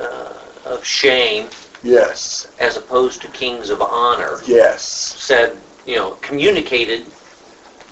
uh, 0.00 0.34
of 0.64 0.84
shame 0.84 1.48
Yes. 1.84 2.48
as 2.58 2.76
opposed 2.76 3.20
to 3.22 3.28
kings 3.28 3.70
of 3.70 3.82
honor 3.82 4.40
Yes. 4.46 4.82
said, 4.82 5.58
you 5.86 5.96
know, 5.96 6.12
communicated 6.16 7.06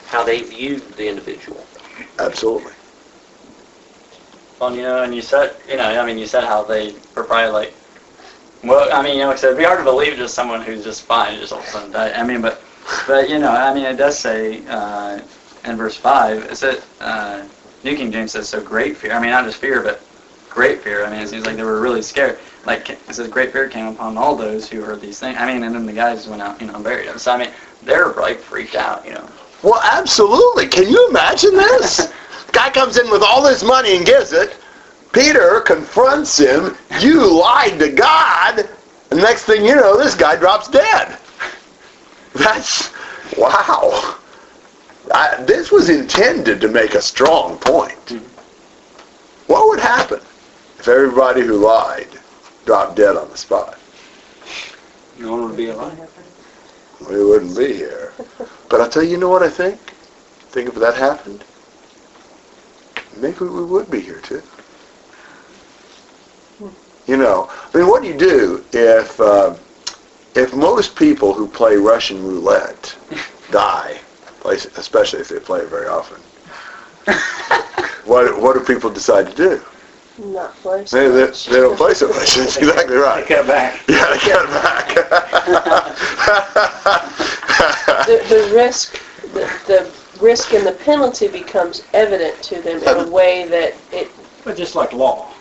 how 0.06 0.24
they 0.24 0.42
viewed 0.42 0.82
the 0.96 1.08
individual. 1.08 1.66
Absolutely. 2.18 2.72
Well, 4.60 4.74
you 4.76 4.82
know, 4.82 5.02
and 5.02 5.14
you 5.14 5.22
said, 5.22 5.56
you 5.68 5.76
know, 5.76 5.84
I 5.84 6.04
mean, 6.04 6.18
you 6.18 6.26
said 6.26 6.44
how 6.44 6.62
they 6.62 6.94
were 7.14 7.24
probably 7.24 7.50
like, 7.50 7.74
well, 8.62 8.92
I 8.92 9.02
mean, 9.02 9.14
you 9.14 9.22
know, 9.22 9.28
like 9.28 9.38
I 9.38 9.40
said, 9.40 9.46
it'd 9.48 9.58
be 9.58 9.64
hard 9.64 9.78
to 9.78 9.84
believe 9.84 10.16
just 10.16 10.34
someone 10.34 10.60
who's 10.60 10.84
just 10.84 11.02
fine 11.02 11.38
just 11.40 11.52
all 11.52 11.60
of 11.60 11.64
a 11.64 11.68
sudden 11.68 11.92
died. 11.92 12.12
I 12.12 12.22
mean, 12.24 12.42
but, 12.42 12.62
but 13.06 13.30
you 13.30 13.38
know, 13.38 13.50
I 13.50 13.72
mean, 13.72 13.84
it 13.84 13.96
does 13.96 14.18
say 14.18 14.62
uh, 14.68 15.20
in 15.64 15.76
verse 15.76 15.96
five, 15.96 16.44
is 16.50 16.62
it 16.62 16.84
uh, 17.00 17.46
New 17.84 17.96
King 17.96 18.12
James 18.12 18.32
says 18.32 18.48
so 18.48 18.62
great 18.62 18.96
fear. 18.96 19.12
I 19.12 19.20
mean, 19.20 19.30
not 19.30 19.46
just 19.46 19.58
fear, 19.58 19.80
but 19.82 20.02
great 20.50 20.82
fear. 20.82 21.06
I 21.06 21.10
mean, 21.10 21.20
it 21.20 21.28
seems 21.28 21.46
like 21.46 21.56
they 21.56 21.62
were 21.62 21.80
really 21.80 22.02
scared. 22.02 22.38
Like 22.66 22.90
it 22.90 22.98
says, 23.10 23.28
great 23.28 23.52
fear 23.52 23.68
came 23.68 23.86
upon 23.86 24.18
all 24.18 24.36
those 24.36 24.68
who 24.68 24.82
heard 24.82 25.00
these 25.00 25.18
things. 25.18 25.38
I 25.38 25.50
mean, 25.50 25.62
and 25.62 25.74
then 25.74 25.86
the 25.86 25.92
guys 25.92 26.28
went 26.28 26.42
out, 26.42 26.60
you 26.60 26.66
know, 26.66 26.74
and 26.74 26.84
buried 26.84 27.06
him. 27.06 27.18
So 27.18 27.32
I 27.32 27.38
mean, 27.38 27.50
they're 27.82 28.12
like 28.12 28.38
freaked 28.38 28.74
out, 28.74 29.04
you 29.04 29.14
know. 29.14 29.28
Well, 29.62 29.80
absolutely. 29.82 30.66
Can 30.66 30.88
you 30.88 31.08
imagine 31.10 31.54
this? 31.54 32.12
Guy 32.52 32.70
comes 32.70 32.98
in 32.98 33.10
with 33.10 33.22
all 33.22 33.42
this 33.42 33.62
money 33.62 33.96
and 33.96 34.04
gives 34.04 34.32
it. 34.32 34.56
Peter 35.12 35.60
confronts 35.60 36.38
him. 36.38 36.76
You 37.00 37.40
lied 37.40 37.78
to 37.78 37.90
God. 37.90 38.68
And 39.10 39.20
next 39.20 39.44
thing 39.44 39.64
you 39.64 39.74
know, 39.74 39.96
this 39.96 40.14
guy 40.14 40.36
drops 40.36 40.68
dead. 40.68 41.18
That's 42.34 42.92
wow. 43.36 44.18
I, 45.12 45.42
this 45.42 45.72
was 45.72 45.90
intended 45.90 46.60
to 46.60 46.68
make 46.68 46.94
a 46.94 47.02
strong 47.02 47.58
point. 47.58 47.98
Hmm. 48.08 48.18
What 49.46 49.68
would 49.68 49.80
happen 49.80 50.20
if 50.78 50.86
everybody 50.86 51.40
who 51.40 51.56
lied 51.56 52.08
dropped 52.64 52.96
dead 52.96 53.16
on 53.16 53.28
the 53.30 53.36
spot? 53.36 53.78
No 55.18 55.32
one 55.32 55.44
would 55.48 55.56
be 55.56 55.70
alive. 55.70 55.98
We 57.08 57.24
wouldn't 57.24 57.56
be 57.56 57.72
here. 57.72 58.12
But 58.68 58.80
I'll 58.80 58.88
tell 58.88 59.02
you, 59.02 59.10
you 59.10 59.16
know 59.16 59.28
what 59.28 59.42
I 59.42 59.48
think? 59.48 59.78
I 59.80 60.52
think 60.52 60.68
if 60.68 60.74
that 60.76 60.94
happened, 60.96 61.44
maybe 63.16 63.40
we 63.40 63.64
would 63.64 63.90
be 63.90 64.00
here 64.00 64.20
too. 64.20 64.42
You 67.06 67.16
know, 67.16 67.50
I 67.50 67.78
mean, 67.78 67.88
what 67.88 68.02
do 68.02 68.08
you 68.08 68.16
do 68.16 68.64
if 68.72 69.20
uh, 69.20 69.54
if 70.34 70.54
most 70.54 70.94
people 70.96 71.32
who 71.32 71.48
play 71.48 71.76
Russian 71.76 72.22
roulette 72.22 72.96
die, 73.50 73.98
especially 74.44 75.20
if 75.20 75.28
they 75.28 75.40
play 75.40 75.60
it 75.60 75.68
very 75.68 75.88
often? 75.88 76.20
what 78.04 78.40
what 78.40 78.54
do 78.54 78.60
people 78.64 78.90
decide 78.90 79.28
to 79.30 79.34
do? 79.34 79.62
Not 80.20 80.54
play 80.56 80.84
They, 80.84 81.08
they, 81.08 81.26
they 81.26 81.60
don't 81.60 81.76
play 81.76 81.94
so 81.94 82.08
much. 82.08 82.34
That's 82.34 82.56
exactly 82.58 82.96
right. 82.96 83.26
Cut 83.26 83.46
back. 83.46 83.80
Yeah, 83.88 84.06
they 84.10 84.18
cut 84.18 84.50
back. 84.50 84.94
the, 88.06 88.22
the 88.28 88.52
risk, 88.54 89.00
the, 89.32 89.50
the 89.66 89.90
risk 90.20 90.52
and 90.52 90.66
the 90.66 90.72
penalty 90.72 91.28
becomes 91.28 91.84
evident 91.94 92.42
to 92.42 92.60
them 92.60 92.82
in 92.82 93.08
a 93.08 93.10
way 93.10 93.48
that 93.48 93.74
it, 93.92 94.10
But 94.44 94.56
just 94.58 94.74
like 94.74 94.92
law. 94.92 95.32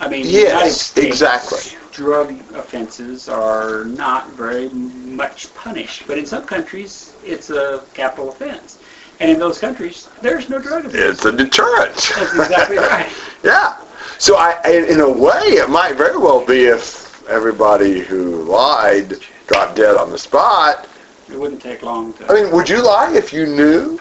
I 0.00 0.08
mean, 0.08 0.24
yes, 0.26 0.80
States, 0.80 1.06
exactly. 1.06 1.78
Drug 1.92 2.30
offenses 2.54 3.28
are 3.28 3.84
not 3.84 4.30
very 4.30 4.68
much 4.68 5.52
punished, 5.54 6.06
but 6.06 6.18
in 6.18 6.26
some 6.26 6.44
countries, 6.44 7.14
it's 7.24 7.50
a 7.50 7.84
capital 7.94 8.28
offense. 8.30 8.78
And 9.20 9.30
in 9.30 9.38
those 9.38 9.58
countries, 9.58 10.08
there's 10.22 10.48
no 10.48 10.58
drug 10.58 10.86
offense. 10.86 10.94
It's 11.18 11.24
a 11.26 11.32
deterrent. 11.32 11.94
That's 11.94 12.34
exactly 12.34 12.76
right. 12.78 13.12
yeah. 13.44 13.76
So 14.18 14.36
I, 14.36 14.58
in 14.68 15.00
a 15.00 15.10
way, 15.10 15.58
it 15.60 15.68
might 15.68 15.96
very 15.96 16.16
well 16.18 16.44
be 16.44 16.64
if 16.64 17.26
everybody 17.28 18.00
who 18.00 18.42
lied 18.44 19.14
dropped 19.46 19.76
dead 19.76 19.96
on 19.96 20.10
the 20.10 20.18
spot. 20.18 20.88
It 21.30 21.38
wouldn't 21.38 21.62
take 21.62 21.82
long 21.82 22.12
to. 22.14 22.30
I 22.30 22.34
mean, 22.34 22.50
would 22.50 22.68
you 22.68 22.82
lie 22.82 23.14
if 23.14 23.32
you 23.32 23.46
knew? 23.46 23.98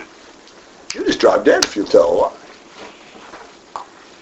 You 0.95 1.05
just 1.05 1.19
drop 1.19 1.45
dead 1.45 1.63
if 1.65 1.75
you 1.75 1.83
tell 1.85 2.11
a 2.11 2.15
lie. 2.15 2.35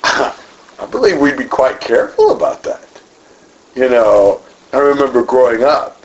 I 0.79 0.85
believe 0.89 1.19
we'd 1.19 1.37
be 1.37 1.45
quite 1.45 1.79
careful 1.79 2.35
about 2.35 2.63
that. 2.63 2.85
You 3.75 3.89
know, 3.89 4.41
I 4.73 4.77
remember 4.77 5.23
growing 5.23 5.63
up, 5.63 6.03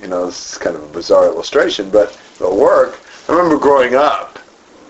you 0.00 0.08
know, 0.08 0.26
this 0.26 0.52
is 0.52 0.58
kind 0.58 0.74
of 0.76 0.82
a 0.82 0.88
bizarre 0.88 1.26
illustration, 1.26 1.90
but 1.90 2.18
it'll 2.36 2.58
work. 2.58 2.98
I 3.30 3.32
remember 3.32 3.58
growing 3.58 3.94
up, 3.94 4.40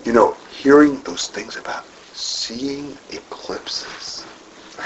you 0.03 0.13
know, 0.13 0.35
hearing 0.49 0.99
those 1.03 1.27
things 1.27 1.57
about 1.57 1.85
seeing 2.13 2.97
eclipses. 3.11 4.25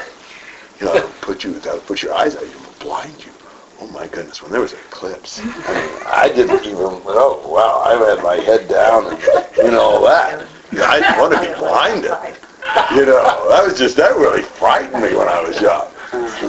You 0.82 0.88
know, 0.88 0.94
that'll 0.94 1.10
put 1.22 1.46
you, 1.46 1.54
that'll 1.60 1.80
put 1.80 2.04
your 2.04 2.14
eyes 2.14 2.36
out, 2.36 2.42
you 2.42 2.58
will 2.60 2.76
blind 2.80 3.26
you. 3.26 3.32
Oh 3.80 3.88
my 3.88 4.08
goodness, 4.08 4.44
when 4.44 4.52
there 4.52 4.60
was 4.60 4.74
an 4.74 4.80
eclipse, 4.80 5.40
I 5.44 5.44
mean, 5.46 6.04
I 6.06 6.30
didn't 6.36 6.66
even, 6.66 6.80
oh 6.82 7.48
wow, 7.48 7.80
I 7.80 7.94
had 8.10 8.22
my 8.22 8.36
head 8.36 8.68
down 8.68 9.06
and, 9.06 9.24
you 9.56 9.72
know, 9.72 9.80
all 9.80 10.04
that. 10.04 10.46
I 10.74 11.00
didn't 11.00 11.18
want 11.18 11.34
to 11.34 11.40
be 11.40 11.58
blinded. 11.58 12.12
You 12.92 13.06
know, 13.06 13.48
that 13.48 13.64
was 13.64 13.78
just, 13.80 13.96
that 13.96 14.18
really 14.18 14.42
frightened 14.44 15.02
me 15.02 15.16
when 15.16 15.30
I 15.30 15.42
was 15.42 15.62
young. 15.62 15.88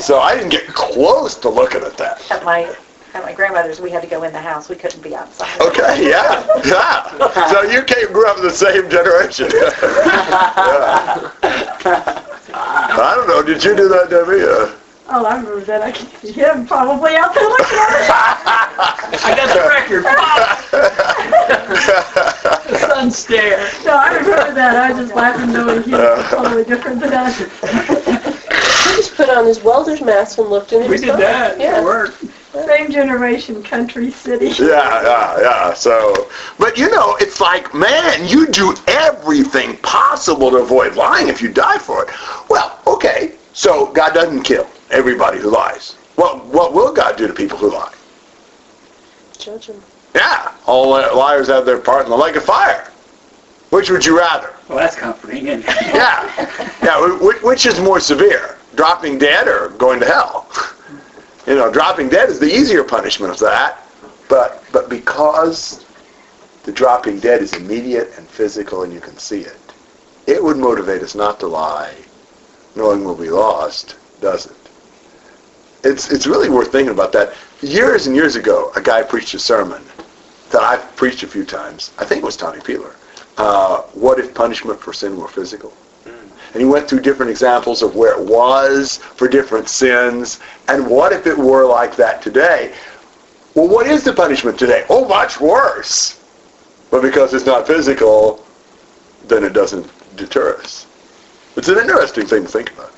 So 0.01 0.19
I 0.19 0.35
didn't 0.35 0.51
get 0.51 0.67
close 0.67 1.37
to 1.37 1.49
looking 1.49 1.83
at 1.83 1.97
that. 1.99 2.29
At 2.33 2.45
my, 2.45 2.75
at 3.17 3.25
my 3.25 3.33
grandmother's, 3.33 3.81
we 3.81 3.91
had 3.91 4.03
to 4.03 4.09
go 4.09 4.23
in 4.25 4.33
the 4.33 4.41
house. 4.41 4.69
We 4.69 4.77
couldn't 4.77 5.03
be 5.03 5.15
outside. 5.17 5.61
Okay, 5.61 6.09
yeah, 6.11 6.47
yeah. 6.65 7.49
So 7.53 7.63
you 7.63 7.83
came, 7.83 8.13
grew 8.13 8.27
up 8.29 8.37
in 8.39 8.43
the 8.45 8.51
same 8.51 8.89
generation. 8.91 9.49
Yeah. 11.47 12.23
I 12.59 13.15
don't 13.15 13.29
know, 13.29 13.43
did 13.43 13.63
you 13.63 13.77
do 13.77 13.89
that, 13.89 14.09
Debbie? 14.11 14.43
Uh, 14.43 14.73
Oh, 15.09 15.25
I 15.25 15.37
remember 15.37 15.61
that. 15.67 15.83
I 15.83 15.93
can 15.93 16.09
see 16.19 16.33
him 16.33 16.67
probably 16.67 17.15
out 17.15 17.33
there 17.33 17.45
looking 17.49 17.79
at 17.79 18.11
I 19.23 19.37
got 19.37 19.55
the 19.55 19.63
record. 19.69 20.05
it. 20.05 20.17
The 22.67 22.79
sun 22.79 22.91
one 22.91 23.11
stare. 23.13 23.71
No, 23.85 23.93
I 23.97 24.17
remember 24.17 24.53
that. 24.55 24.75
I 24.77 24.91
was 24.93 24.99
just 25.07 25.15
laughing 25.15 25.53
knowing 25.53 25.85
he 25.85 25.93
was 25.93 26.29
totally 26.29 26.65
different 26.65 26.99
than 27.01 27.13
us. 27.13 27.39
He 27.39 27.45
just 28.97 29.15
put 29.15 29.29
on 29.31 29.47
his 29.47 29.63
welder's 29.63 30.01
mask 30.03 30.39
and 30.39 30.49
looked 30.49 30.73
in. 30.73 30.83
it 30.83 30.91
We 30.91 30.97
did 30.97 31.11
fine. 31.11 31.21
that. 31.21 31.61
Yeah. 31.61 31.79
It 31.81 31.85
worked. 31.85 32.25
Same 32.65 32.91
generation, 32.91 33.63
country, 33.63 34.11
city. 34.11 34.47
Yeah, 34.63 35.03
yeah, 35.03 35.41
yeah. 35.41 35.75
So, 35.75 36.29
but 36.59 36.79
you 36.79 36.89
know, 36.91 37.17
it's 37.21 37.41
like, 37.41 37.75
man, 37.75 38.27
you 38.29 38.47
do 38.47 38.75
everything 38.87 39.77
possible 39.79 40.51
to 40.51 40.59
avoid 40.59 40.95
lying 40.97 41.29
if 41.29 41.43
you 41.43 41.53
die 41.53 41.79
for 41.79 42.05
it. 42.05 42.11
Well, 42.49 42.79
okay, 42.87 43.33
so 43.53 43.93
God 43.93 44.15
doesn't 44.15 44.43
kill 44.43 44.67
everybody 44.91 45.39
who 45.39 45.51
lies. 45.51 45.97
Well, 46.17 46.39
what 46.39 46.73
will 46.73 46.93
God 46.93 47.17
do 47.17 47.27
to 47.27 47.35
people 47.35 47.59
who 47.59 47.71
lie? 47.73 47.93
Judge 49.39 49.67
them. 49.67 49.83
Yeah, 50.15 50.55
all 50.67 50.91
liars 50.91 51.49
have 51.49 51.67
their 51.67 51.79
part 51.79 52.05
in 52.05 52.11
the 52.11 52.17
lake 52.17 52.37
of 52.37 52.45
fire. 52.45 52.91
Which 53.71 53.91
would 53.91 54.07
you 54.07 54.17
rather? 54.17 54.55
Well, 54.69 54.79
that's 54.79 54.97
comforting, 54.97 55.49
isn't 55.49 55.65
it? 55.69 55.95
Yeah, 55.95 56.71
yeah. 56.83 57.19
wh- 57.19 57.45
Which 57.45 57.67
is 57.67 57.79
more 57.81 58.01
severe, 58.01 58.57
dropping 58.77 59.19
dead 59.19 59.49
or 59.49 59.71
going 59.71 60.01
to 60.01 60.07
hell? 60.07 60.49
You 61.47 61.55
know, 61.55 61.71
dropping 61.71 62.09
dead 62.09 62.29
is 62.29 62.41
the 62.41 62.53
easier 62.53 62.83
punishment 62.83 63.33
of 63.33 63.39
that, 63.39 63.87
but 64.29 64.65
but 64.73 64.89
because 64.89 65.85
the 66.65 66.73
dropping 66.73 67.21
dead 67.21 67.41
is 67.41 67.53
immediate 67.55 68.13
and 68.17 68.27
physical 68.27 68.83
and 68.83 68.93
you 68.93 69.01
can 69.01 69.17
see 69.17 69.43
it, 69.43 69.61
it 70.27 70.43
would 70.43 70.57
motivate 70.57 71.03
us 71.03 71.15
not 71.15 71.39
to 71.41 71.47
lie, 71.47 71.95
knowing 72.75 73.05
we'll 73.05 73.15
be 73.15 73.31
lost, 73.31 73.97
doesn't? 74.21 74.57
It's 75.85 76.11
it's 76.11 76.27
really 76.27 76.51
worth 76.51 76.73
thinking 76.73 76.93
about 76.93 77.13
that. 77.13 77.35
Years 77.63 78.09
and 78.09 78.17
years 78.17 78.35
ago, 78.35 78.73
a 78.75 78.81
guy 78.83 79.03
preached 79.05 79.35
a 79.35 79.39
sermon 79.39 79.83
that 80.51 80.63
I've 80.63 80.97
preached 80.97 81.23
a 81.23 81.29
few 81.29 81.45
times. 81.45 81.93
I 81.99 82.05
think 82.05 82.23
it 82.23 82.25
was 82.25 82.37
Tommy 82.37 82.61
Peeler. 82.61 82.97
Uh, 83.37 83.83
what 83.95 84.19
if 84.19 84.35
punishment 84.35 84.81
for 84.81 84.93
sin 84.93 85.17
were 85.17 85.29
physical? 85.29 85.73
And 86.57 86.63
he 86.63 86.71
went 86.71 86.89
through 86.89 87.01
different 87.01 87.31
examples 87.31 87.83
of 87.83 87.97
where 87.97 88.19
it 88.19 88.27
was 88.27 88.97
for 88.97 89.29
different 89.29 89.69
sins, 89.69 90.41
and 90.69 90.87
what 90.87 91.13
if 91.13 91.27
it 91.27 91.37
were 91.37 91.67
like 91.67 91.95
that 91.97 92.23
today? 92.23 92.73
Well, 93.55 93.69
what 93.69 93.87
is 93.87 94.05
the 94.05 94.15
punishment 94.15 94.59
today? 94.59 94.87
Oh, 94.89 95.07
much 95.07 95.39
worse. 95.39 96.19
But 96.91 97.03
because 97.03 97.35
it's 97.35 97.45
not 97.45 97.67
physical, 97.67 98.43
then 99.29 99.45
it 99.45 99.53
doesn't 99.53 99.87
deter 100.17 100.57
us. 100.57 100.87
It's 101.57 101.69
an 101.69 101.77
interesting 101.77 102.25
thing 102.27 102.45
to 102.45 102.49
think 102.49 102.73
about. 102.73 102.95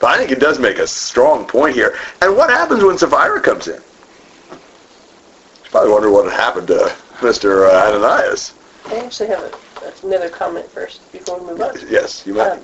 But 0.00 0.08
I 0.08 0.18
think 0.18 0.32
it 0.32 0.40
does 0.40 0.58
make 0.58 0.78
a 0.78 0.88
strong 0.88 1.46
point 1.46 1.76
here. 1.76 1.96
And 2.20 2.36
what 2.36 2.50
happens 2.50 2.82
when 2.82 2.98
Sapphira 2.98 3.40
comes 3.40 3.68
in? 3.68 3.80
You 4.50 5.70
probably 5.70 5.92
wonder 5.92 6.10
what 6.10 6.32
happened 6.32 6.66
to 6.66 6.96
Mr. 7.20 7.70
Uh, 7.70 7.94
Ananias. 7.94 8.54
They 8.88 8.98
actually 8.98 9.28
have 9.28 9.44
a, 9.44 9.67
another 10.02 10.28
comment 10.28 10.70
first 10.70 11.10
before 11.12 11.38
we 11.38 11.46
move 11.46 11.60
on. 11.60 11.74
Yes, 11.88 12.26
you 12.26 12.34
might. 12.34 12.52
Um, 12.52 12.60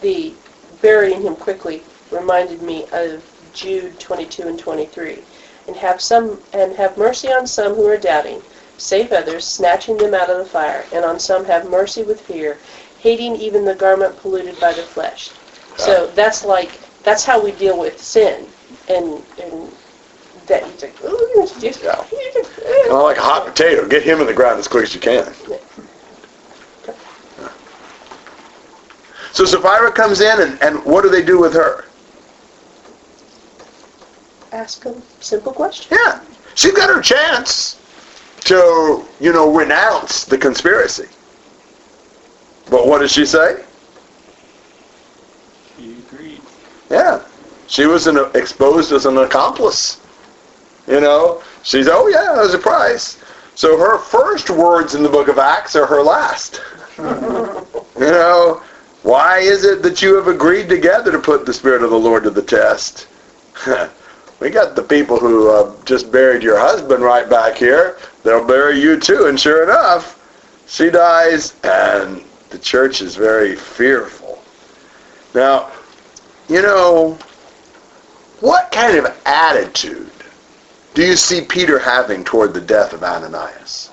the 0.00 0.34
burying 0.80 1.22
him 1.22 1.36
quickly 1.36 1.82
reminded 2.10 2.62
me 2.62 2.86
of 2.92 3.24
Jude 3.52 3.98
22 3.98 4.48
and 4.48 4.58
23. 4.58 5.18
And 5.66 5.76
have 5.76 6.00
some 6.00 6.40
and 6.54 6.74
have 6.76 6.96
mercy 6.96 7.28
on 7.28 7.46
some 7.46 7.74
who 7.74 7.86
are 7.86 7.98
doubting, 7.98 8.40
save 8.78 9.12
others, 9.12 9.44
snatching 9.44 9.98
them 9.98 10.14
out 10.14 10.30
of 10.30 10.38
the 10.38 10.44
fire, 10.46 10.86
and 10.94 11.04
on 11.04 11.20
some 11.20 11.44
have 11.44 11.68
mercy 11.68 12.04
with 12.04 12.22
fear, 12.22 12.58
hating 13.00 13.36
even 13.36 13.66
the 13.66 13.74
garment 13.74 14.16
polluted 14.18 14.58
by 14.60 14.72
the 14.72 14.82
flesh. 14.82 15.30
So 15.76 16.06
that's 16.14 16.44
like 16.44 16.80
that's 17.02 17.24
how 17.24 17.42
we 17.42 17.52
deal 17.52 17.78
with 17.78 18.00
sin, 18.00 18.46
and 18.88 19.22
and 19.38 19.70
that 20.48 20.64
he's 20.64 20.82
like, 20.82 20.94
oh, 21.02 21.32
you 21.34 21.60
just, 21.60 21.82
Yeah. 21.82 22.04
you 22.10 22.30
just, 22.32 22.50
like 22.90 23.16
a 23.16 23.22
hot 23.22 23.46
potato, 23.46 23.86
get 23.86 24.02
him 24.02 24.20
in 24.20 24.26
the 24.26 24.34
ground 24.34 24.58
as 24.58 24.68
quick 24.68 24.84
as 24.84 24.94
you 24.94 25.00
can. 25.00 25.32
So 29.32 29.44
Sapphira 29.44 29.92
comes 29.92 30.20
in, 30.20 30.40
and, 30.40 30.60
and 30.62 30.84
what 30.84 31.02
do 31.02 31.10
they 31.10 31.22
do 31.22 31.38
with 31.38 31.54
her? 31.54 31.84
ask 34.52 34.84
a 34.86 34.94
simple 35.20 35.52
question. 35.52 35.96
Yeah, 36.04 36.20
she 36.54 36.72
got 36.72 36.88
her 36.88 37.02
chance 37.02 37.78
to, 38.40 39.04
you 39.20 39.32
know, 39.32 39.54
renounce 39.54 40.24
the 40.24 40.38
conspiracy. 40.38 41.06
But 42.70 42.86
what 42.86 42.98
does 42.98 43.12
she 43.12 43.24
say? 43.24 43.64
She 45.76 45.92
agreed. 45.92 46.40
Yeah, 46.90 47.22
she 47.66 47.86
was 47.86 48.06
an, 48.06 48.18
exposed 48.34 48.92
as 48.92 49.06
an 49.06 49.18
accomplice. 49.18 50.00
You 50.88 51.00
know, 51.00 51.42
she's, 51.62 51.86
oh 51.86 52.08
yeah, 52.08 52.34
there's 52.34 52.54
a 52.54 52.58
price. 52.58 53.22
So 53.54 53.76
her 53.76 53.98
first 53.98 54.50
words 54.50 54.94
in 54.94 55.02
the 55.02 55.08
book 55.08 55.28
of 55.28 55.38
Acts 55.38 55.76
are 55.76 55.86
her 55.86 56.02
last. 56.02 56.60
You 57.98 58.12
know, 58.12 58.62
why 59.02 59.38
is 59.38 59.64
it 59.64 59.82
that 59.82 60.02
you 60.02 60.14
have 60.14 60.28
agreed 60.28 60.68
together 60.68 61.10
to 61.10 61.18
put 61.18 61.44
the 61.44 61.52
Spirit 61.52 61.82
of 61.82 61.90
the 61.90 61.98
Lord 61.98 62.22
to 62.22 62.30
the 62.30 62.42
test? 62.42 63.08
we 64.40 64.50
got 64.50 64.76
the 64.76 64.84
people 64.84 65.18
who 65.18 65.50
uh, 65.50 65.74
just 65.84 66.12
buried 66.12 66.44
your 66.44 66.60
husband 66.60 67.02
right 67.02 67.28
back 67.28 67.56
here. 67.56 67.98
They'll 68.22 68.46
bury 68.46 68.80
you 68.80 69.00
too. 69.00 69.26
And 69.26 69.38
sure 69.38 69.64
enough, 69.64 70.14
she 70.68 70.90
dies, 70.90 71.56
and 71.64 72.22
the 72.50 72.58
church 72.58 73.00
is 73.02 73.16
very 73.16 73.56
fearful. 73.56 74.40
Now, 75.34 75.72
you 76.48 76.62
know, 76.62 77.18
what 78.40 78.70
kind 78.70 78.96
of 78.96 79.20
attitude 79.26 80.10
do 80.94 81.06
you 81.06 81.16
see 81.16 81.40
Peter 81.40 81.78
having 81.78 82.24
toward 82.24 82.54
the 82.54 82.60
death 82.60 82.92
of 82.92 83.02
Ananias? 83.02 83.90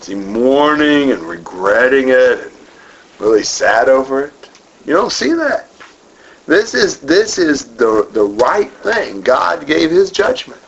Is 0.00 0.06
he 0.06 0.14
mourning 0.14 1.12
and 1.12 1.22
regretting 1.22 2.08
it 2.08 2.40
and 2.40 2.52
really 3.18 3.42
sad 3.42 3.88
over 3.88 4.24
it? 4.24 4.50
You 4.86 4.94
don't 4.94 5.12
see 5.12 5.32
that. 5.34 5.68
This 6.46 6.74
is 6.74 6.98
this 7.00 7.38
is 7.38 7.76
the 7.76 8.08
the 8.12 8.24
right 8.24 8.70
thing. 8.70 9.20
God 9.20 9.66
gave 9.66 9.90
his 9.90 10.10
judgment. 10.10 10.60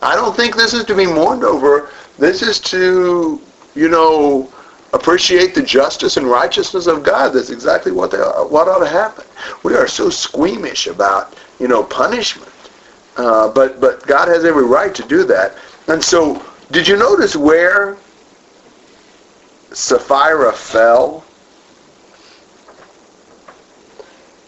I 0.00 0.14
don't 0.14 0.36
think 0.36 0.56
this 0.56 0.74
is 0.74 0.84
to 0.84 0.94
be 0.94 1.06
mourned 1.06 1.44
over. 1.44 1.90
This 2.18 2.40
is 2.42 2.60
to, 2.60 3.40
you 3.74 3.88
know, 3.88 4.50
appreciate 4.92 5.54
the 5.54 5.62
justice 5.62 6.16
and 6.16 6.26
righteousness 6.26 6.86
of 6.86 7.02
God. 7.02 7.30
That's 7.30 7.50
exactly 7.50 7.92
what 7.92 8.10
they 8.10 8.18
what 8.18 8.68
ought 8.68 8.78
to 8.78 8.88
happen. 8.88 9.24
We 9.62 9.74
are 9.74 9.88
so 9.88 10.08
squeamish 10.08 10.86
about, 10.86 11.34
you 11.58 11.68
know, 11.68 11.82
punishment. 11.84 12.52
Uh, 13.16 13.48
but 13.48 13.80
but 13.80 14.06
God 14.06 14.28
has 14.28 14.44
every 14.44 14.64
right 14.64 14.94
to 14.94 15.02
do 15.02 15.24
that. 15.24 15.56
And 15.88 16.02
so, 16.02 16.44
did 16.70 16.86
you 16.86 16.96
notice 16.96 17.34
where 17.34 17.96
Sapphira 19.72 20.52
fell? 20.52 21.24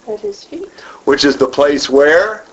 At 0.09 0.21
his 0.21 0.45
feet, 0.45 0.69
Which 1.05 1.25
is 1.25 1.37
the 1.37 1.47
place 1.47 1.89
where? 1.89 2.45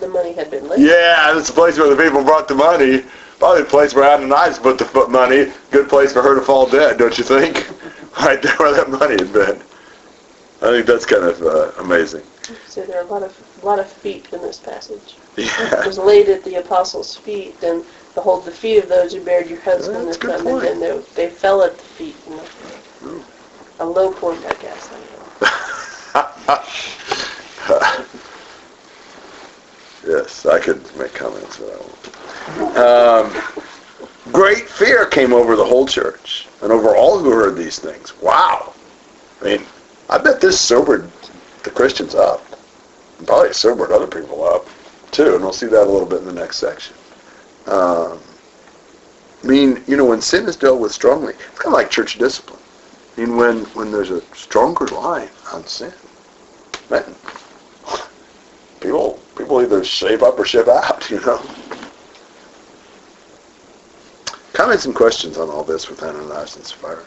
the 0.00 0.08
money 0.08 0.32
had 0.32 0.50
been 0.50 0.66
left. 0.68 0.80
Yeah, 0.80 1.32
that's 1.32 1.46
the 1.48 1.52
place 1.54 1.78
where 1.78 1.88
the 1.94 2.02
people 2.02 2.24
brought 2.24 2.48
the 2.48 2.54
money. 2.54 3.04
Probably 3.38 3.62
the 3.62 3.68
place 3.68 3.94
where 3.94 4.10
Ananias 4.10 4.58
put 4.58 4.76
the 4.78 4.84
foot 4.84 5.08
money. 5.10 5.52
Good 5.70 5.88
place 5.88 6.12
for 6.12 6.20
her 6.22 6.34
to 6.34 6.40
fall 6.40 6.66
dead, 6.66 6.98
don't 6.98 7.16
you 7.18 7.24
think? 7.24 7.68
Right 8.20 8.40
there 8.40 8.54
where 8.58 8.72
that 8.72 8.88
money 8.90 9.14
had 9.14 9.32
been. 9.32 9.56
I 10.62 10.70
think 10.70 10.86
that's 10.86 11.04
kind 11.04 11.24
of 11.24 11.42
uh, 11.42 11.72
amazing. 11.82 12.22
So 12.68 12.82
there 12.82 12.98
are 12.98 13.06
a 13.06 13.10
lot 13.10 13.22
of 13.22 13.34
a 13.62 13.66
lot 13.66 13.78
of 13.78 13.90
feet 13.90 14.26
in 14.32 14.42
this 14.42 14.58
passage. 14.58 15.16
It 15.36 15.46
Yeah. 15.46 15.86
was 15.86 15.98
laid 15.98 16.28
at 16.28 16.44
the 16.44 16.56
apostles' 16.56 17.16
feet, 17.16 17.54
and 17.62 17.84
behold, 18.14 18.44
the 18.44 18.50
feet 18.52 18.82
of 18.82 18.88
those 18.88 19.12
who 19.12 19.20
buried 19.20 19.48
your 19.50 19.60
husband 19.60 20.06
That's 20.06 20.16
have 20.16 20.24
a 20.24 20.28
good 20.28 20.44
come, 20.44 20.54
point. 20.54 20.66
and 20.70 20.82
they, 20.82 20.98
they 21.14 21.28
fell 21.30 21.62
at 21.62 21.76
the 21.76 21.84
feet. 21.84 22.16
You 22.28 22.36
know. 22.36 23.24
A 23.80 23.84
low 23.84 24.12
point, 24.12 24.38
I 24.46 24.52
guess. 24.62 24.88
I 24.92 24.96
yes, 30.06 30.46
I 30.46 30.58
could 30.60 30.80
make 30.96 31.12
comments, 31.14 31.58
but 31.58 31.72
I 31.72 31.76
won't. 31.76 32.76
Um, 32.76 33.32
great 34.32 34.68
fear 34.68 35.06
came 35.06 35.32
over 35.32 35.56
the 35.56 35.64
whole 35.64 35.86
church 35.86 36.46
and 36.62 36.72
over 36.72 36.94
all 36.94 37.18
who 37.18 37.30
heard 37.30 37.56
these 37.56 37.78
things. 37.78 38.12
Wow. 38.22 38.72
I 39.40 39.44
mean, 39.44 39.62
I 40.08 40.18
bet 40.18 40.40
this 40.40 40.60
sobered 40.60 41.08
the 41.64 41.70
Christians 41.70 42.14
up. 42.14 42.42
And 43.18 43.26
probably 43.26 43.52
sobered 43.52 43.90
other 43.90 44.06
people 44.06 44.44
up, 44.44 44.66
too, 45.10 45.34
and 45.34 45.42
we'll 45.42 45.52
see 45.52 45.66
that 45.66 45.86
a 45.86 45.90
little 45.90 46.06
bit 46.06 46.20
in 46.20 46.26
the 46.26 46.32
next 46.32 46.58
section. 46.58 46.94
Um, 47.66 48.20
I 49.42 49.46
mean, 49.46 49.82
you 49.86 49.96
know, 49.96 50.04
when 50.04 50.20
sin 50.20 50.46
is 50.46 50.56
dealt 50.56 50.80
with 50.80 50.92
strongly, 50.92 51.34
it's 51.34 51.58
kind 51.58 51.74
of 51.74 51.80
like 51.80 51.90
church 51.90 52.18
discipline. 52.18 52.60
I 53.16 53.20
mean, 53.20 53.36
when, 53.36 53.64
when 53.66 53.92
there's 53.92 54.10
a 54.10 54.20
stronger 54.34 54.86
line 54.86 55.28
on 55.52 55.66
sin, 55.66 55.92
man, 56.90 57.14
people 58.80 59.20
people 59.36 59.60
either 59.60 59.84
shape 59.84 60.22
up 60.22 60.38
or 60.38 60.44
ship 60.44 60.68
out, 60.68 61.08
you 61.10 61.20
know. 61.20 61.42
Comments 64.52 64.84
and 64.84 64.94
questions 64.94 65.36
on 65.36 65.50
all 65.50 65.64
this 65.64 65.88
with 65.88 66.02
Ananias 66.02 66.56
and 66.56 66.64
Sapphira? 66.64 67.04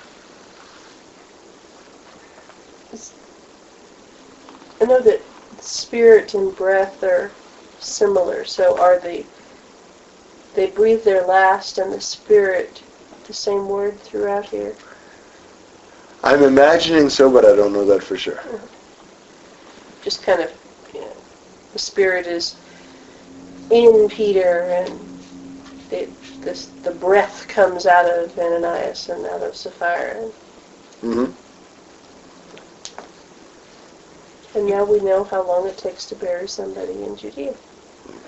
I 4.82 4.86
know 4.86 5.02
that 5.02 5.22
spirit 5.60 6.34
and 6.34 6.56
breath 6.56 7.04
are 7.04 7.32
similar. 7.80 8.44
So 8.46 8.80
are 8.80 9.00
the 9.00 9.26
they 10.54 10.72
breathe 10.72 11.04
their 11.04 11.26
last 11.26 11.78
and 11.78 11.94
the 11.94 12.02
spirit, 12.02 12.82
the 13.28 13.34
same 13.34 13.68
word 13.68 14.02
throughout 14.02 14.46
here. 14.46 14.76
I'm 16.24 16.42
imagining 16.42 17.10
so, 17.10 17.32
but 17.32 17.46
I 17.46 17.56
don't 17.56 17.74
know 17.74 17.86
that 17.86 18.04
for 18.04 18.18
sure. 18.18 18.40
Uh-huh. 18.40 18.58
Just 20.02 20.24
kind 20.24 20.42
of, 20.42 20.52
you 20.94 21.02
know, 21.02 21.16
the 21.74 21.80
spirit 21.80 22.26
is 22.26 22.56
in 23.70 24.10
Peter 24.10 24.64
and 24.64 24.90
the, 25.90 26.08
this, 26.42 26.72
the 26.82 26.92
breath 26.92 27.48
comes 27.48 27.86
out 27.86 28.06
of 28.06 28.38
Ananias 28.38 29.10
and 29.10 29.26
out 29.28 29.44
of 29.44 29.56
Sapphira. 29.56 30.24
And, 30.24 30.34
hmm 31.02 31.32
and 34.58 34.68
now 34.68 34.84
we 34.84 35.00
know 35.00 35.24
how 35.24 35.48
long 35.48 35.68
it 35.68 35.78
takes 35.78 36.06
to 36.08 36.16
bury 36.16 36.48
somebody 36.48 36.94
in 36.94 37.16
Judea. 37.16 37.54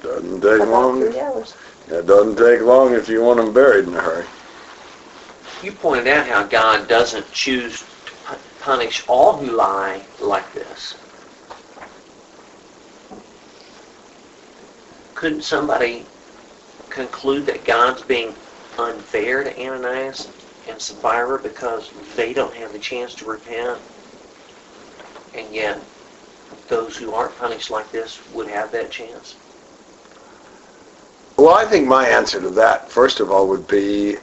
Doesn't 0.02 0.42
take 0.42 0.62
About 0.62 0.70
long. 0.70 1.02
three 1.02 1.20
hours. 1.20 1.56
It 1.88 2.06
doesn't 2.06 2.36
take 2.38 2.62
long 2.62 2.94
if 2.94 3.10
you 3.10 3.22
want 3.24 3.38
them 3.38 3.52
buried 3.52 3.88
in 3.88 3.96
a 3.96 4.02
hurry. 4.02 4.26
You 5.64 5.72
pointed 5.72 6.08
out 6.08 6.28
how 6.28 6.44
God 6.44 6.88
doesn't 6.88 7.30
choose 7.32 7.84
to 8.06 8.38
punish 8.62 9.04
all 9.08 9.38
who 9.38 9.52
lie 9.56 10.06
like 10.20 10.54
this. 10.54 10.96
Couldn't 15.16 15.44
somebody 15.44 16.06
conclude 16.90 17.46
that 17.48 17.66
God's 17.66 18.04
being 18.04 18.36
unfair 18.78 19.44
to 19.44 19.60
Ananias 19.60 20.30
and 20.70 20.80
Sapphira 20.80 21.42
because 21.42 21.92
they 22.16 22.34
don't 22.34 22.56
have 22.56 22.72
the 22.72 22.80
chance 22.80 23.16
to 23.16 23.26
repent, 23.26 23.80
and 25.34 25.54
yet 25.54 25.82
those 26.70 26.96
who 26.96 27.14
aren't 27.14 27.36
punished 27.38 27.70
like 27.70 27.92
this 27.92 28.20
would 28.34 28.48
have 28.48 28.72
that 28.72 28.92
chance? 28.92 29.36
Well, 31.38 31.56
I 31.56 31.66
think 31.66 31.88
my 31.88 32.08
answer 32.08 32.40
to 32.42 32.50
that, 32.52 32.92
first 32.92 33.20
of 33.20 33.32
all, 33.32 33.48
would 33.48 33.68
be 33.68 34.18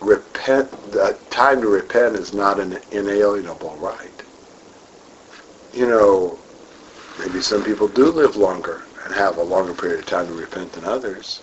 repent. 0.00 0.70
The 0.92 1.18
time 1.30 1.60
to 1.62 1.68
repent 1.68 2.16
is 2.16 2.34
not 2.34 2.60
an 2.60 2.78
inalienable 2.90 3.76
right. 3.76 4.10
You 5.72 5.86
know, 5.86 6.38
maybe 7.18 7.40
some 7.40 7.64
people 7.64 7.88
do 7.88 8.06
live 8.06 8.36
longer 8.36 8.82
and 9.04 9.14
have 9.14 9.38
a 9.38 9.42
longer 9.42 9.72
period 9.72 10.00
of 10.00 10.06
time 10.06 10.26
to 10.26 10.34
repent 10.34 10.72
than 10.72 10.84
others. 10.84 11.40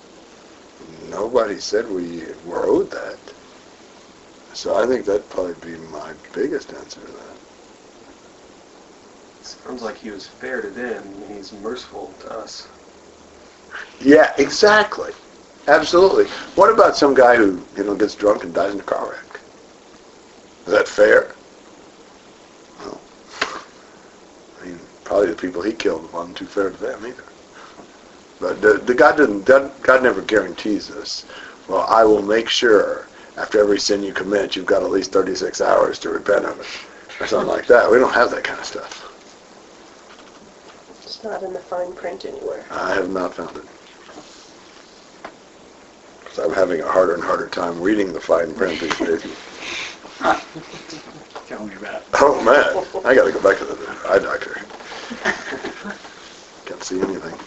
Nobody 1.10 1.60
said 1.60 1.90
we 1.90 2.24
were 2.46 2.66
owed 2.66 2.92
that. 2.92 3.18
So 4.54 4.76
I 4.76 4.86
think 4.86 5.06
that'd 5.06 5.30
probably 5.30 5.56
be 5.72 5.78
my 5.88 6.14
biggest 6.34 6.72
answer 6.74 7.02
to 7.02 7.12
that. 7.12 7.49
Sounds 9.64 9.82
like 9.82 9.98
he 9.98 10.12
was 10.12 10.28
fair 10.28 10.62
to 10.62 10.70
them, 10.70 11.04
and 11.04 11.36
he's 11.36 11.54
merciful 11.54 12.14
to 12.20 12.32
us. 12.32 12.68
Yeah, 14.00 14.34
exactly. 14.38 15.12
Absolutely. 15.68 16.26
What 16.56 16.72
about 16.72 16.96
some 16.96 17.14
guy 17.14 17.36
who, 17.36 17.64
you 17.76 17.84
know, 17.84 17.96
gets 17.96 18.16
drunk 18.16 18.44
and 18.44 18.54
dies 18.54 18.74
in 18.74 18.80
a 18.80 18.84
car 18.84 19.10
wreck? 19.10 19.40
Is 20.66 20.74
that 20.74 20.88
fair? 20.88 21.36
No. 22.86 23.00
I 24.62 24.66
mean, 24.66 24.80
probably 25.04 25.28
the 25.28 25.36
people 25.36 25.62
he 25.62 25.74
killed 25.74 26.12
wasn't 26.14 26.38
too 26.38 26.46
fair 26.46 26.70
to 26.70 26.78
them 26.78 27.06
either. 27.06 27.24
But 28.40 28.62
the, 28.62 28.74
the 28.74 28.94
God 28.94 29.18
didn't. 29.18 29.46
God 29.46 30.04
never 30.04 30.22
guarantees 30.22 30.90
us. 30.92 31.26
Well, 31.68 31.86
I 31.90 32.04
will 32.04 32.22
make 32.22 32.50
sure 32.50 33.08
after 33.38 33.60
every 33.60 33.80
sin 33.80 34.02
you 34.04 34.14
commit, 34.14 34.56
you've 34.56 34.66
got 34.66 34.84
at 34.84 34.92
least 34.92 35.12
36 35.12 35.60
hours 35.62 36.00
to 36.00 36.10
repent 36.10 36.46
of 36.46 36.60
it, 36.60 37.22
or 37.22 37.28
something 37.28 37.50
like 37.50 37.68
that. 37.68 37.90
We 37.90 38.00
don't 38.00 38.14
have 38.14 38.32
that 38.32 38.44
kind 38.44 38.60
of 38.60 38.66
stuff. 38.66 39.09
It's 41.20 41.26
not 41.26 41.44
in 41.44 41.52
the 41.52 41.60
fine 41.60 41.92
print 41.92 42.24
anywhere. 42.24 42.66
I 42.72 42.94
have 42.94 43.10
not 43.10 43.36
found 43.36 43.58
it. 43.58 43.66
'Cause 46.24 46.40
I'm 46.40 46.54
having 46.54 46.80
a 46.80 46.90
harder 46.90 47.14
and 47.14 47.22
harder 47.22 47.50
time 47.50 47.82
reading 47.82 48.14
the 48.14 48.22
fine 48.22 48.54
print 48.56 48.80
these 48.80 48.98
days. 49.00 49.26
Tell 51.46 51.66
me 51.66 51.76
about 51.76 51.96
it. 51.96 52.08
Oh 52.22 52.42
man, 52.42 53.04
I 53.06 53.14
got 53.14 53.26
to 53.26 53.34
go 53.34 53.42
back 53.42 53.58
to 53.58 53.66
the 53.66 53.98
eye 54.08 54.20
doctor. 54.20 54.62
Can't 56.66 56.82
see 56.86 57.02
anything. 57.02 57.38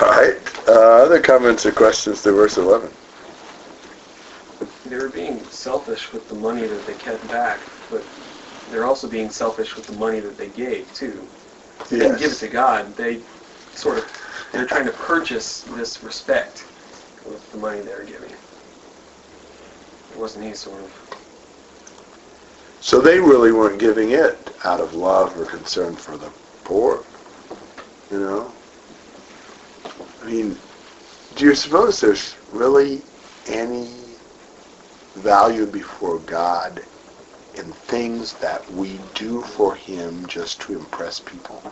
All 0.00 0.08
right. 0.08 0.38
Uh, 0.66 1.02
other 1.04 1.20
comments 1.20 1.66
or 1.66 1.72
questions 1.72 2.22
to 2.22 2.32
verse 2.32 2.56
11? 2.56 2.90
They 4.86 4.96
were 4.96 5.10
being 5.10 5.44
selfish 5.50 6.10
with 6.10 6.26
the 6.30 6.36
money 6.36 6.66
that 6.66 6.86
they 6.86 6.94
kept 6.94 7.28
back, 7.28 7.60
but 7.90 8.02
they're 8.70 8.86
also 8.86 9.08
being 9.08 9.30
selfish 9.30 9.76
with 9.76 9.86
the 9.86 9.94
money 9.94 10.20
that 10.20 10.36
they 10.36 10.48
gave 10.48 10.92
too. 10.94 11.26
They 11.90 11.98
didn't 11.98 12.18
give 12.18 12.32
it 12.32 12.38
to 12.38 12.48
God. 12.48 12.94
They 12.96 13.20
sort 13.74 13.98
of 13.98 14.04
they're 14.52 14.66
trying 14.66 14.86
to 14.86 14.92
purchase 14.92 15.62
this 15.62 16.02
respect 16.02 16.64
with 17.26 17.50
the 17.52 17.58
money 17.58 17.80
they're 17.80 18.04
giving. 18.04 18.30
It 18.30 20.16
wasn't 20.16 20.46
he 20.46 20.54
sort 20.54 20.82
of. 20.82 20.92
So 22.80 23.00
they 23.00 23.18
really 23.18 23.52
weren't 23.52 23.78
giving 23.78 24.10
it 24.10 24.54
out 24.64 24.80
of 24.80 24.94
love 24.94 25.38
or 25.38 25.44
concern 25.44 25.94
for 25.94 26.16
the 26.16 26.30
poor. 26.64 27.04
You 28.10 28.20
know? 28.20 28.52
I 30.22 30.26
mean, 30.26 30.56
do 31.36 31.44
you 31.44 31.54
suppose 31.54 32.00
there's 32.00 32.34
really 32.52 33.02
any 33.46 33.88
value 35.14 35.66
before 35.66 36.18
God 36.20 36.82
in 37.58 37.72
things 37.72 38.34
that 38.34 38.70
we 38.72 39.00
do 39.14 39.42
for 39.42 39.74
Him 39.74 40.26
just 40.26 40.60
to 40.62 40.74
impress 40.74 41.20
people? 41.20 41.62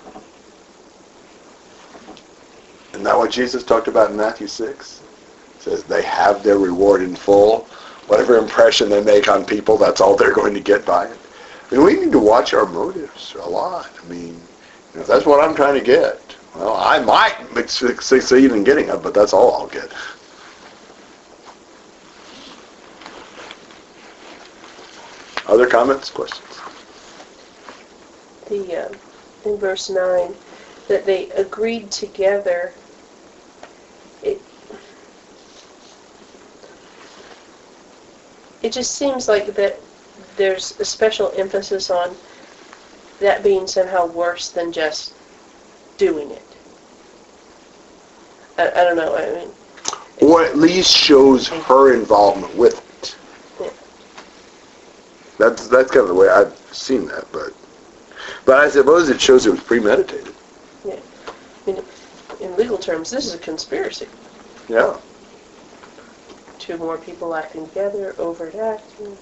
Isn't 2.92 3.04
that 3.04 3.16
what 3.16 3.30
Jesus 3.30 3.62
talked 3.62 3.88
about 3.88 4.10
in 4.10 4.16
Matthew 4.16 4.46
6? 4.46 5.02
It 5.02 5.62
says 5.62 5.84
they 5.84 6.02
have 6.02 6.42
their 6.42 6.58
reward 6.58 7.02
in 7.02 7.14
full. 7.14 7.68
Whatever 8.08 8.36
impression 8.36 8.88
they 8.88 9.02
make 9.02 9.28
on 9.28 9.44
people, 9.44 9.76
that's 9.76 10.00
all 10.00 10.16
they're 10.16 10.32
going 10.32 10.54
to 10.54 10.60
get 10.60 10.84
by 10.84 11.06
it. 11.06 11.18
I 11.70 11.74
mean, 11.74 11.84
we 11.84 11.94
need 11.94 12.12
to 12.12 12.18
watch 12.18 12.54
our 12.54 12.66
motives 12.66 13.34
a 13.40 13.48
lot. 13.48 13.90
I 14.02 14.06
mean, 14.06 14.34
you 14.34 14.94
know, 14.94 15.00
if 15.02 15.06
that's 15.06 15.26
what 15.26 15.42
I'm 15.42 15.54
trying 15.54 15.74
to 15.74 15.84
get, 15.84 16.36
well, 16.54 16.76
I 16.76 17.00
might 17.00 17.68
succeed 17.68 18.52
in 18.52 18.64
getting 18.64 18.88
it, 18.88 19.02
but 19.02 19.12
that's 19.12 19.32
all 19.32 19.54
I'll 19.54 19.66
get. 19.66 19.92
Other 25.48 25.66
comments, 25.66 26.10
questions? 26.10 26.60
The, 28.48 28.86
uh, 28.86 29.48
in 29.48 29.56
verse 29.58 29.88
9, 29.88 30.34
that 30.88 31.06
they 31.06 31.30
agreed 31.30 31.90
together. 31.90 32.72
It, 34.22 34.40
it 38.62 38.72
just 38.72 38.96
seems 38.96 39.28
like 39.28 39.54
that 39.54 39.80
there's 40.36 40.78
a 40.80 40.84
special 40.84 41.32
emphasis 41.36 41.90
on 41.90 42.14
that 43.20 43.42
being 43.42 43.66
somehow 43.66 44.06
worse 44.06 44.50
than 44.50 44.72
just 44.72 45.14
doing 45.96 46.30
it. 46.30 46.42
I, 48.58 48.70
I 48.70 48.84
don't 48.84 48.96
know, 48.96 49.16
I 49.16 49.32
mean, 49.32 49.50
Or 50.20 50.42
at 50.44 50.58
least 50.58 50.94
shows 50.94 51.48
her 51.48 51.94
involvement 51.94 52.54
with 52.56 52.78
it. 52.78 52.85
Yeah. 55.38 55.48
That's 55.48 55.68
that's 55.68 55.90
kind 55.90 56.02
of 56.02 56.08
the 56.08 56.14
way 56.14 56.28
I've 56.28 56.56
seen 56.72 57.06
that, 57.08 57.26
but 57.32 57.52
but 58.44 58.58
I 58.58 58.68
suppose 58.68 59.08
it 59.08 59.20
shows 59.20 59.46
it 59.46 59.50
was 59.50 59.60
premeditated. 59.60 60.34
in 62.40 62.56
legal 62.56 62.78
terms, 62.78 63.10
this 63.10 63.26
is 63.26 63.34
a 63.34 63.38
conspiracy. 63.38 64.06
Yeah. 64.68 64.96
Two 66.58 66.76
more 66.78 66.98
people 66.98 67.34
acting 67.34 67.66
together, 67.68 68.14
overt 68.18 68.54
acting. 68.54 69.16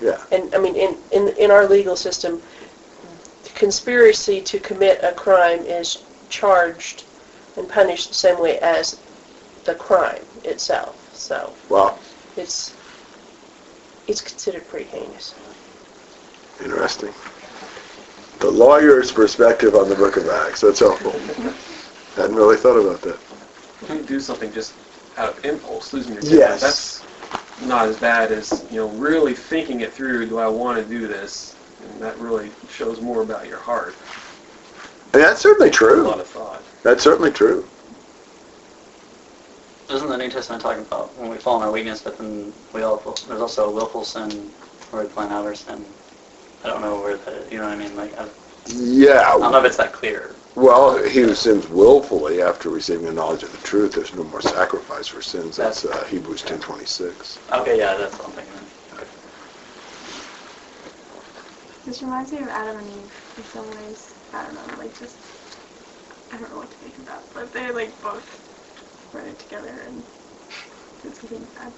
Yeah. 0.00 0.22
And, 0.32 0.54
I 0.54 0.58
mean, 0.58 0.76
in, 0.76 0.96
in, 1.12 1.28
in 1.36 1.50
our 1.50 1.66
legal 1.68 1.96
system, 1.96 2.42
conspiracy 3.54 4.40
to 4.40 4.58
commit 4.58 5.00
a 5.02 5.12
crime 5.12 5.60
is 5.60 6.02
charged 6.28 7.04
and 7.56 7.68
punished 7.68 8.08
the 8.08 8.14
same 8.14 8.40
way 8.40 8.58
as 8.58 9.00
the 9.64 9.74
crime 9.74 10.22
itself. 10.42 11.10
So 11.14 11.54
Well, 11.68 11.98
it's, 12.36 12.74
it's 14.06 14.20
considered 14.20 14.66
pretty 14.68 14.86
heinous. 14.86 15.34
interesting. 16.62 17.12
The 18.40 18.50
lawyer's 18.50 19.10
perspective 19.10 19.74
on 19.74 19.88
the 19.88 19.94
Book 19.94 20.16
of 20.16 20.28
Acts. 20.28 20.60
That's 20.60 20.80
helpful. 20.80 21.12
Hadn't 22.16 22.36
really 22.36 22.56
thought 22.56 22.76
about 22.76 23.00
that. 23.02 23.18
You 23.88 24.02
do 24.02 24.20
something 24.20 24.52
just 24.52 24.74
out 25.16 25.36
of 25.36 25.44
impulse, 25.44 25.92
losing 25.92 26.12
your 26.12 26.22
temper. 26.22 26.36
Yes. 26.36 26.60
That's 26.60 27.66
not 27.66 27.88
as 27.88 27.98
bad 27.98 28.32
as 28.32 28.64
you 28.70 28.78
know 28.80 28.88
really 28.90 29.34
thinking 29.34 29.80
it 29.80 29.92
through. 29.92 30.28
Do 30.28 30.38
I 30.38 30.48
want 30.48 30.82
to 30.82 30.88
do 30.88 31.06
this? 31.06 31.54
And 31.90 32.00
that 32.00 32.18
really 32.18 32.50
shows 32.68 33.00
more 33.00 33.22
about 33.22 33.48
your 33.48 33.58
heart. 33.58 33.94
And 35.12 35.22
that's 35.22 35.40
certainly 35.40 35.70
true. 35.70 35.88
A 35.88 35.94
true. 35.94 36.02
lot 36.02 36.20
of 36.20 36.26
thought. 36.26 36.62
That's 36.82 37.02
certainly 37.02 37.30
true. 37.30 37.66
Doesn't 39.94 40.08
the 40.08 40.16
New 40.18 40.28
Testament 40.28 40.60
talk 40.60 40.76
about 40.76 41.16
when 41.16 41.30
we 41.30 41.38
fall 41.38 41.56
in 41.58 41.62
our 41.62 41.70
weakness, 41.70 42.02
but 42.02 42.18
then 42.18 42.52
we 42.72 42.82
all 42.82 42.96
there's 43.28 43.40
also 43.40 43.68
a 43.68 43.70
willful 43.70 44.02
sin 44.02 44.50
where 44.90 45.04
we 45.04 45.08
plan 45.08 45.30
out 45.30 45.46
our 45.46 45.54
sin. 45.54 45.86
I 46.64 46.68
don't 46.68 46.80
know 46.80 46.98
where 47.00 47.16
that 47.16 47.32
is. 47.32 47.52
You 47.52 47.58
know 47.58 47.66
what 47.66 47.74
I 47.74 47.76
mean? 47.76 47.94
Like 47.94 48.12
I, 48.18 48.24
I 48.24 48.28
Yeah. 48.66 49.38
don't 49.38 49.52
know 49.52 49.60
if 49.60 49.66
it's 49.66 49.76
that 49.76 49.92
clear. 49.92 50.34
Well, 50.56 51.00
he 51.04 51.20
who 51.20 51.32
sins 51.36 51.68
willfully 51.68 52.42
after 52.42 52.70
receiving 52.70 53.04
the 53.04 53.12
knowledge 53.12 53.44
of 53.44 53.52
the 53.52 53.58
truth, 53.58 53.92
there's 53.92 54.12
no 54.12 54.24
more 54.24 54.40
sacrifice 54.42 55.06
for 55.06 55.22
sins. 55.22 55.56
That's 55.56 55.84
uh, 55.84 56.04
Hebrews 56.06 56.42
10:26. 56.42 57.38
Okay, 57.52 57.78
yeah, 57.78 57.96
that's 57.96 58.18
what 58.18 58.30
I'm 58.30 58.34
thinking. 58.34 58.66
Okay. 58.94 59.04
This 61.86 62.02
reminds 62.02 62.32
me 62.32 62.38
of 62.38 62.48
Adam 62.48 62.78
and 62.78 62.90
Eve 62.90 63.12
in 63.36 63.44
some 63.44 63.70
ways. 63.70 64.16
I 64.32 64.42
don't 64.42 64.54
know, 64.56 64.74
like 64.76 64.98
just 64.98 65.20
I 66.32 66.36
don't 66.36 66.50
know 66.50 66.56
what 66.56 66.72
to 66.72 66.76
think 66.78 66.98
about, 66.98 67.32
but 67.32 67.52
they're 67.52 67.72
like 67.72 68.00
both 68.02 68.43
run 69.14 69.26
it 69.26 69.38
together 69.38 69.68
and 69.86 70.02
did 71.02 71.14
something 71.14 71.46
bad. 71.56 71.72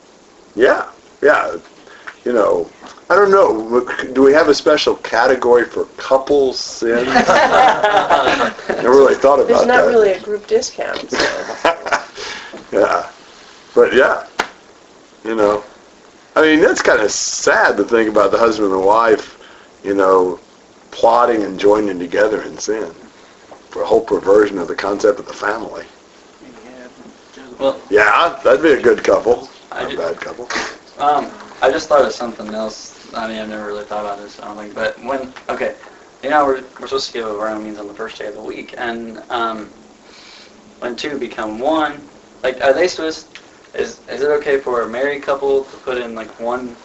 Yeah, 0.54 0.90
yeah. 1.22 1.56
You 2.24 2.32
know, 2.32 2.68
I 3.08 3.14
don't 3.14 3.30
know. 3.30 3.86
Do 4.12 4.22
we 4.22 4.32
have 4.32 4.48
a 4.48 4.54
special 4.54 4.96
category 4.96 5.64
for 5.64 5.84
couple 5.96 6.52
sins? 6.54 7.06
Never 8.68 8.90
really 8.90 9.14
thought 9.14 9.38
about 9.38 9.46
There's 9.48 9.60
that. 9.60 9.66
not 9.68 9.86
really 9.86 10.12
a 10.12 10.20
group 10.20 10.46
discount, 10.48 11.08
so. 11.10 11.18
yeah, 12.72 13.08
but 13.74 13.94
yeah, 13.94 14.26
you 15.24 15.36
know, 15.36 15.62
I 16.34 16.42
mean 16.42 16.60
that's 16.60 16.82
kind 16.82 17.00
of 17.00 17.12
sad 17.12 17.76
to 17.76 17.84
think 17.84 18.08
about 18.10 18.32
the 18.32 18.38
husband 18.38 18.72
and 18.72 18.84
wife, 18.84 19.38
you 19.84 19.94
know, 19.94 20.40
plotting 20.90 21.44
and 21.44 21.60
joining 21.60 21.98
together 21.98 22.42
in 22.42 22.58
sin 22.58 22.92
for 23.70 23.82
a 23.82 23.86
whole 23.86 24.00
perversion 24.00 24.58
of 24.58 24.66
the 24.66 24.74
concept 24.74 25.20
of 25.20 25.26
the 25.26 25.32
family. 25.32 25.84
Well, 27.58 27.80
Yeah, 27.90 28.38
that'd 28.44 28.62
be 28.62 28.72
a 28.72 28.82
good 28.82 29.02
couple, 29.02 29.48
not 29.70 29.92
a 29.92 29.96
bad 29.96 30.20
couple. 30.20 30.48
Um, 30.98 31.30
I 31.62 31.70
just 31.70 31.88
thought 31.88 32.04
of 32.04 32.12
something 32.12 32.52
else. 32.52 33.14
I 33.14 33.28
mean, 33.28 33.38
I've 33.38 33.48
never 33.48 33.66
really 33.66 33.84
thought 33.84 34.04
about 34.04 34.18
this, 34.18 34.40
I 34.40 34.46
don't 34.46 34.56
think. 34.56 34.74
But 34.74 35.02
when, 35.02 35.32
okay, 35.48 35.76
you 36.22 36.30
know, 36.30 36.44
we're, 36.44 36.62
we're 36.80 36.86
supposed 36.86 37.06
to 37.08 37.12
give 37.12 37.26
our 37.26 37.58
means 37.58 37.78
on 37.78 37.86
the 37.86 37.94
first 37.94 38.18
day 38.18 38.26
of 38.26 38.34
the 38.34 38.42
week. 38.42 38.74
And 38.76 39.22
um, 39.30 39.66
when 40.80 40.96
two 40.96 41.18
become 41.18 41.58
one, 41.58 42.00
like, 42.42 42.62
are 42.62 42.72
they 42.72 42.88
supposed, 42.88 43.28
is, 43.74 44.00
is 44.08 44.22
it 44.22 44.28
okay 44.30 44.60
for 44.60 44.82
a 44.82 44.88
married 44.88 45.22
couple 45.22 45.64
to 45.64 45.76
put 45.78 45.98
in, 45.98 46.14
like, 46.14 46.28
one 46.40 46.76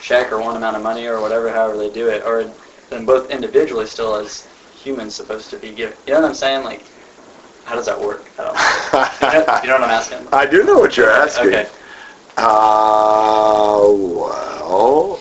check 0.00 0.32
or 0.32 0.40
one 0.40 0.56
amount 0.56 0.76
of 0.76 0.82
money 0.82 1.06
or 1.06 1.20
whatever, 1.20 1.50
however 1.50 1.76
they 1.76 1.90
do 1.90 2.08
it? 2.08 2.24
Or 2.24 2.50
then 2.90 3.04
both 3.04 3.30
individually 3.30 3.86
still 3.86 4.16
as 4.16 4.48
humans 4.82 5.14
supposed 5.14 5.50
to 5.50 5.58
be 5.58 5.70
giving? 5.70 5.96
You 6.06 6.14
know 6.14 6.20
what 6.22 6.28
I'm 6.28 6.34
saying? 6.34 6.64
Like, 6.64 6.84
how 7.64 7.74
does 7.74 7.86
that 7.86 8.00
work? 8.00 8.32
I 8.38 8.44
don't 8.44 8.54
know. 8.54 8.60
You 9.24 9.30
know, 9.46 9.60
you 9.62 9.68
know 9.68 9.74
what 9.74 9.84
I'm 9.84 9.90
asking? 9.90 10.28
I 10.32 10.46
do 10.46 10.64
know 10.64 10.78
what 10.78 10.96
you're 10.96 11.10
asking. 11.10 11.48
Okay. 11.48 11.68
Uh, 12.36 13.86
well, 13.90 15.20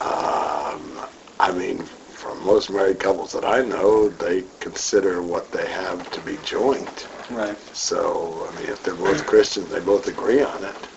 um, 0.00 1.06
I 1.38 1.52
mean, 1.52 1.84
for 2.08 2.34
most 2.36 2.70
married 2.70 2.98
couples 2.98 3.32
that 3.32 3.44
I 3.44 3.62
know, 3.62 4.08
they 4.08 4.44
consider 4.60 5.22
what 5.22 5.52
they 5.52 5.66
have 5.70 6.10
to 6.10 6.20
be 6.20 6.36
joint. 6.38 7.08
Right. 7.30 7.58
So, 7.72 8.48
I 8.50 8.56
mean, 8.56 8.68
if 8.70 8.82
they're 8.82 8.94
both 8.94 9.26
Christians, 9.26 9.70
they 9.70 9.80
both 9.80 10.08
agree 10.08 10.42
on 10.42 10.64
it. 10.64 10.88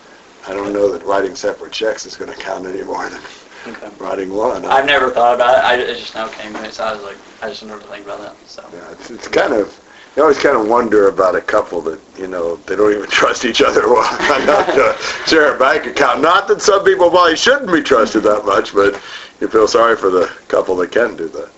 I 0.47 0.53
don't 0.53 0.73
know 0.73 0.89
that 0.91 1.05
writing 1.05 1.35
separate 1.35 1.73
checks 1.73 2.05
is 2.05 2.15
going 2.15 2.31
to 2.31 2.37
count 2.37 2.65
any 2.65 2.83
more 2.83 3.09
than 3.09 3.21
Okay. 3.67 3.91
writing 3.99 4.33
one. 4.33 4.65
I've 4.65 4.87
never 4.87 5.11
thought 5.11 5.35
about 5.35 5.57
it. 5.59 5.63
I, 5.63 5.75
it 5.75 5.97
just 5.99 6.15
now 6.15 6.27
came 6.29 6.53
to 6.53 6.61
me, 6.63 6.71
so 6.71 6.83
I 6.83 6.93
was 6.93 7.03
like, 7.03 7.17
I 7.43 7.49
just 7.49 7.63
never 7.63 7.81
think 7.81 8.05
about 8.05 8.21
that. 8.21 8.35
So. 8.47 8.67
Yeah, 8.73 8.91
it's, 8.91 9.11
it's 9.11 9.27
kind 9.27 9.53
of, 9.53 9.79
you 10.15 10.21
always 10.21 10.37
kind 10.37 10.57
of 10.57 10.67
wonder 10.67 11.07
about 11.07 11.35
a 11.35 11.41
couple 11.41 11.81
that, 11.81 11.99
you 12.17 12.27
know, 12.27 12.57
they 12.57 12.75
don't 12.75 12.91
even 12.91 13.09
trust 13.09 13.45
each 13.45 13.61
other 13.61 13.87
well 13.87 14.41
enough 14.41 14.67
to 14.67 15.29
share 15.29 15.55
a 15.55 15.59
bank 15.59 15.85
account. 15.85 16.21
Not 16.21 16.47
that 16.49 16.61
some 16.61 16.83
people 16.83 17.09
probably 17.09 17.37
shouldn't 17.37 17.71
be 17.71 17.81
trusted 17.81 18.23
that 18.23 18.45
much, 18.45 18.73
but 18.73 19.01
you 19.39 19.47
feel 19.47 19.67
sorry 19.67 19.95
for 19.95 20.09
the 20.09 20.27
couple 20.47 20.75
that 20.77 20.91
can 20.91 21.15
do 21.15 21.27
that. 21.29 21.49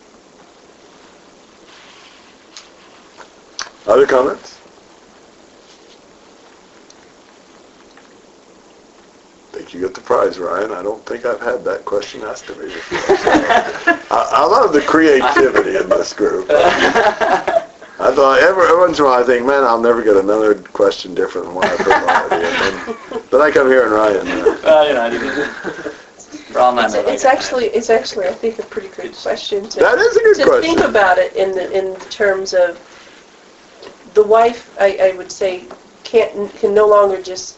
Other 3.87 4.05
comments? 4.05 4.59
think 9.63 9.71
you 9.71 9.81
get 9.81 9.93
the 9.93 10.01
prize, 10.01 10.39
Ryan. 10.39 10.71
I 10.71 10.81
don't 10.81 11.05
think 11.05 11.25
I've 11.25 11.39
had 11.39 11.63
that 11.63 11.85
question 11.85 12.21
asked 12.23 12.49
of 12.49 12.57
me 12.57 12.65
before. 12.65 12.99
I, 14.11 14.29
I 14.31 14.45
love 14.45 14.73
the 14.73 14.81
creativity 14.81 15.77
in 15.77 15.89
this 15.89 16.11
group. 16.11 16.49
I 18.03 18.13
thought 18.13 18.39
every, 18.39 18.63
every 18.63 18.79
once 18.79 18.99
in 18.99 19.05
a 19.05 19.07
while 19.07 19.23
I 19.23 19.25
think, 19.25 19.45
man, 19.45 19.63
I'll 19.63 19.79
never 19.79 20.03
get 20.03 20.17
another 20.17 20.55
question 20.55 21.15
different 21.15 21.47
than 21.47 21.55
what 21.55 21.67
I've 21.67 21.79
heard 21.79 22.03
already. 22.03 22.45
And 22.45 22.97
then, 23.09 23.23
then 23.31 23.41
I 23.41 23.49
come 23.49 23.67
here 23.67 23.83
and 23.83 23.93
Ryan. 23.93 24.27
Uh, 24.27 24.59
Well, 24.63 24.87
you 24.87 24.93
know, 24.93 25.01
I 25.03 25.09
didn't. 25.09 25.93
For 26.51 26.59
all 26.59 26.73
my 26.73 26.85
It's, 26.85 26.95
it's 26.95 27.23
actually, 27.23 27.65
it's 27.67 27.89
actually, 27.89 28.27
I 28.27 28.33
think, 28.33 28.59
a 28.59 28.63
pretty 28.63 28.89
good 28.89 29.15
question 29.15 29.69
to, 29.69 29.79
that 29.79 29.97
is 29.97 30.17
a 30.17 30.19
good 30.19 30.35
to 30.35 30.45
question. 30.45 30.75
think 30.75 30.87
about 30.87 31.17
it 31.17 31.33
in 31.35 31.53
the, 31.53 31.71
in 31.71 31.95
terms 32.09 32.53
of 32.53 32.77
the 34.13 34.23
wife, 34.23 34.75
I, 34.79 34.97
I 35.01 35.17
would 35.17 35.31
say, 35.31 35.65
can't, 36.03 36.53
can 36.55 36.73
no 36.73 36.87
longer 36.87 37.21
just 37.21 37.57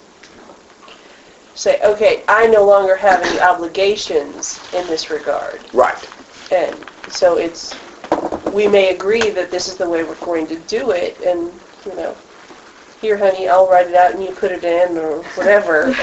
say, 1.56 1.80
okay, 1.82 2.24
I 2.28 2.46
no 2.48 2.64
longer 2.64 2.96
have 2.96 3.24
any 3.24 3.40
obligations 3.40 4.60
in 4.74 4.86
this 4.88 5.10
regard. 5.10 5.62
Right. 5.74 5.98
And 6.52 6.86
so 7.10 7.38
it's, 7.38 7.76
we 8.56 8.68
may 8.70 8.96
agree 8.96 9.30
that 9.32 9.52
this 9.52 9.68
is 9.68 9.76
the 9.76 9.88
way 9.88 10.06
we're 10.06 10.16
going 10.16 10.48
to 10.48 10.56
do 10.60 10.92
it, 10.92 11.20
and, 11.20 11.52
you 11.86 11.94
know, 11.96 12.16
here, 13.02 13.18
honey, 13.18 13.50
I'll 13.50 13.70
write 13.70 13.88
it 13.88 13.96
out 13.96 14.14
and 14.14 14.24
you 14.24 14.32
put 14.32 14.54
it 14.54 14.64
in, 14.64 14.98
or 14.98 15.22
whatever. 15.36 15.94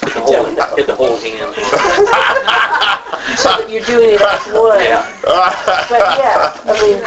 Get 0.00 0.14
the 0.14 0.20
I 0.20 0.30
don't 0.30 0.44
whole, 0.44 0.52
know. 0.54 0.76
get 0.76 0.86
the 0.86 0.94
whole 0.94 1.16
hand. 1.18 1.54
So 3.36 3.50
that 3.58 3.68
you're 3.68 3.84
doing 3.84 4.14
it 4.14 4.20
as 4.22 4.46
one. 4.46 4.78
But 5.22 6.18
yeah, 6.18 6.52
I 6.64 6.72
mean, 6.80 7.02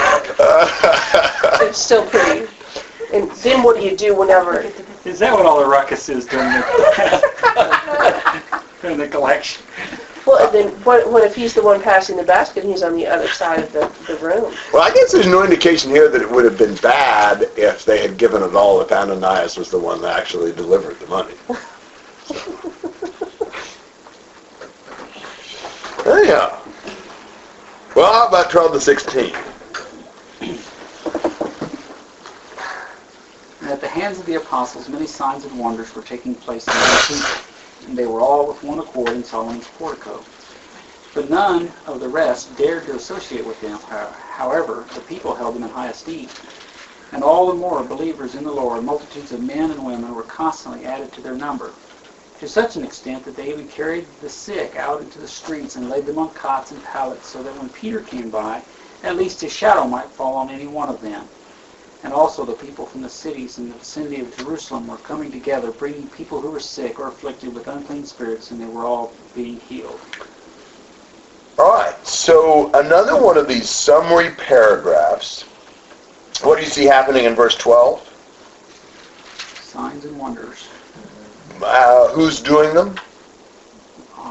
it's 1.68 1.80
still 1.80 2.06
pretty. 2.06 2.48
And 3.14 3.32
then 3.32 3.64
what 3.64 3.78
do 3.78 3.84
you 3.84 3.98
do 3.98 4.16
whenever? 4.16 4.62
Is 5.04 5.18
that 5.20 5.34
what 5.34 5.46
all 5.46 5.60
the 5.60 5.66
ruckus 5.66 6.10
is 6.10 6.26
during 6.28 6.50
the, 6.52 6.62
during 8.82 8.98
the 8.98 9.08
collection? 9.08 9.64
Well, 10.26 10.46
and 10.46 10.54
then 10.54 10.84
what, 10.84 11.12
what 11.12 11.24
if 11.24 11.36
he's 11.36 11.54
the 11.54 11.64
one 11.64 11.82
passing 11.82 12.16
the 12.16 12.24
basket 12.24 12.64
and 12.64 12.72
he's 12.72 12.84
on 12.84 12.96
the 12.96 13.08
other 13.08 13.28
side 13.28 13.60
of 13.60 13.72
the, 13.74 13.92
the 14.06 14.18
room? 14.20 14.54
Well, 14.72 14.84
I 14.84 14.94
guess 14.94 15.12
there's 15.12 15.28
no 15.28 15.44
indication 15.44 15.90
here 15.90 16.10
that 16.10 16.22
it 16.22 16.30
would 16.30 16.46
have 16.46 16.58
been 16.58 16.76
bad 16.76 17.50
if 17.58 17.86
they 17.86 18.02
had 18.02 18.18
given 18.18 18.44
it 18.44 18.56
all 18.56 18.82
if 18.82 18.92
Ananias 18.92 19.58
was 19.58 19.72
the 19.72 19.80
one 19.80 20.02
that 20.02 20.20
actually 20.20 20.52
delivered 20.52 21.00
the 21.00 21.08
money. 21.08 21.34
Anyhow. 26.06 26.62
Well, 27.96 28.14
how 28.14 28.28
about 28.28 28.50
12 28.50 28.74
to 28.74 28.80
16? 28.80 29.36
And 33.62 33.70
at 33.70 33.82
the 33.82 33.88
hands 33.88 34.20
of 34.20 34.26
the 34.26 34.36
apostles, 34.36 34.90
many 34.90 35.08
signs 35.08 35.46
and 35.46 35.60
wonders 35.60 35.94
were 35.94 36.02
taking 36.02 36.34
place 36.36 36.68
in 36.68 36.74
the 36.74 37.06
people, 37.08 37.51
and 37.92 37.98
they 37.98 38.06
were 38.06 38.22
all 38.22 38.48
with 38.48 38.64
one 38.64 38.80
accord 38.80 39.10
in 39.10 39.22
Solomon's 39.22 39.68
portico. 39.68 40.24
But 41.14 41.30
none 41.30 41.74
of 41.86 42.00
the 42.00 42.08
rest 42.08 42.56
dared 42.56 42.86
to 42.86 42.96
associate 42.96 43.46
with 43.46 43.60
them. 43.60 43.80
Uh, 43.90 44.14
however, 44.14 44.88
the 44.96 45.02
people 45.02 45.36
held 45.36 45.56
them 45.56 45.64
in 45.64 45.70
high 45.70 45.90
esteem. 45.90 46.30
And 47.12 47.22
all 47.22 47.48
the 47.48 47.54
more 47.54 47.84
believers 47.84 48.36
in 48.36 48.46
the 48.46 48.54
Lord, 48.54 48.86
multitudes 48.86 49.34
of 49.34 49.42
men 49.42 49.72
and 49.72 49.86
women 49.86 50.16
were 50.16 50.24
constantly 50.24 50.86
added 50.86 51.12
to 51.12 51.22
their 51.22 51.36
number, 51.36 51.76
to 52.40 52.48
such 52.48 52.78
an 52.78 52.86
extent 52.86 53.26
that 53.26 53.36
they 53.36 53.50
even 53.50 53.68
carried 53.68 54.08
the 54.22 54.30
sick 54.30 54.78
out 54.78 55.02
into 55.02 55.20
the 55.20 55.28
streets 55.28 55.76
and 55.76 55.90
laid 55.90 56.06
them 56.06 56.18
on 56.18 56.34
cots 56.34 56.72
and 56.72 56.82
pallets, 56.82 57.28
so 57.28 57.44
that 57.44 57.58
when 57.58 57.68
Peter 57.72 58.00
came 58.00 58.30
by, 58.30 58.64
at 59.04 59.18
least 59.18 59.42
his 59.42 59.52
shadow 59.52 59.86
might 59.86 60.16
fall 60.16 60.38
on 60.38 60.50
any 60.50 60.66
one 60.66 60.88
of 60.88 61.02
them. 61.02 61.28
And 62.04 62.14
also 62.14 62.46
the 62.46 62.54
people 62.54 62.86
from 62.86 63.02
the 63.02 63.10
cities 63.10 63.60
in 63.60 63.70
the 63.70 63.76
vicinity 63.76 64.22
of 64.22 64.36
Jerusalem 64.36 64.88
were 64.88 64.98
coming 64.98 65.32
together, 65.32 65.72
bringing 65.72 66.08
people 66.10 66.42
who 66.42 66.50
were 66.50 66.60
sick 66.60 67.00
or 67.00 67.10
afflicted 67.10 67.54
with 67.54 67.68
unclean 67.68 68.06
spirits, 68.06 68.52
and 68.52 68.60
they 68.60 68.66
were 68.66 68.86
all 68.86 69.14
being 69.36 69.60
healed. 69.60 70.00
All 71.60 71.74
right, 71.74 72.08
so 72.08 72.72
another 72.74 73.22
one 73.22 73.38
of 73.38 73.48
these 73.48 73.70
summary 73.70 74.32
paragraphs. 74.32 75.44
What 76.42 76.56
do 76.56 76.64
you 76.64 76.70
see 76.70 76.86
happening 76.86 77.26
in 77.26 77.36
verse 77.36 77.56
12? 77.56 78.08
Signs 79.62 80.06
and 80.06 80.18
wonders. 80.18 80.68
Uh, 81.62 82.08
who's 82.10 82.40
doing 82.42 82.74
them? 82.74 82.96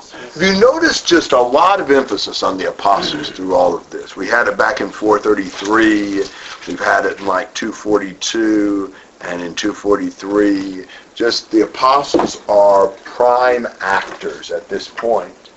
Have 0.09 0.43
you 0.43 0.59
noticed 0.59 1.07
just 1.07 1.33
a 1.33 1.41
lot 1.41 1.81
of 1.81 1.91
emphasis 1.91 2.43
on 2.43 2.57
the 2.57 2.69
apostles 2.69 3.29
through 3.31 3.55
all 3.55 3.77
of 3.77 3.89
this? 3.91 4.17
We 4.17 4.27
had 4.27 4.49
it 4.49 4.57
back 4.57 4.81
in 4.81 4.91
433, 4.91 6.23
we've 6.67 6.81
had 6.81 7.05
it 7.05 7.19
in 7.19 7.27
like 7.27 7.53
242, 7.55 8.95
and 9.23 9.43
in 9.43 9.55
243. 9.55 10.87
Just 11.15 11.51
the 11.51 11.63
apostles 11.63 12.41
are 12.49 12.89
prime 13.05 13.67
actors 13.81 14.51
at 14.51 14.69
this 14.69 14.89
point. 14.89 15.51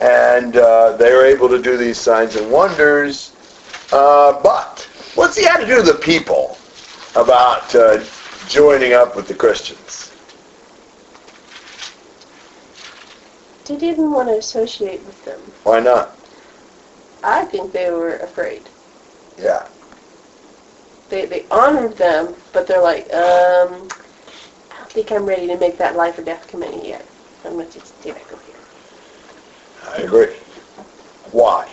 And 0.00 0.56
uh, 0.56 0.96
they're 0.96 1.24
able 1.24 1.48
to 1.48 1.60
do 1.60 1.76
these 1.76 1.98
signs 1.98 2.36
and 2.36 2.50
wonders. 2.50 3.32
Uh, 3.92 4.40
but 4.42 4.86
what's 5.14 5.36
the 5.36 5.50
attitude 5.50 5.78
of 5.78 5.86
the 5.86 5.94
people 5.94 6.58
about 7.14 7.74
uh, 7.74 8.04
joining 8.48 8.92
up 8.92 9.16
with 9.16 9.26
the 9.26 9.34
Christians? 9.34 10.12
Didn't 13.74 14.12
want 14.12 14.28
to 14.28 14.36
associate 14.38 15.02
with 15.04 15.24
them. 15.24 15.40
Why 15.64 15.80
not? 15.80 16.16
I 17.24 17.44
think 17.44 17.72
they 17.72 17.90
were 17.90 18.18
afraid. 18.18 18.62
Yeah. 19.38 19.66
they, 21.08 21.26
they 21.26 21.44
honored 21.50 21.96
them, 21.96 22.34
but 22.52 22.66
they're 22.66 22.80
like, 22.80 23.12
um, 23.12 23.88
I 24.70 24.78
don't 24.78 24.90
think 24.90 25.10
I'm 25.10 25.26
ready 25.26 25.46
to 25.48 25.56
make 25.58 25.76
that 25.78 25.96
life 25.96 26.18
or 26.18 26.22
death 26.22 26.46
committee 26.46 26.88
yet. 26.88 27.04
I'm 27.44 27.52
going 27.54 27.68
to 27.70 27.80
stay 27.84 28.12
back 28.12 28.32
over 28.32 28.42
here. 28.44 28.54
I 29.88 29.96
agree. 30.02 30.34
Why? 31.32 31.68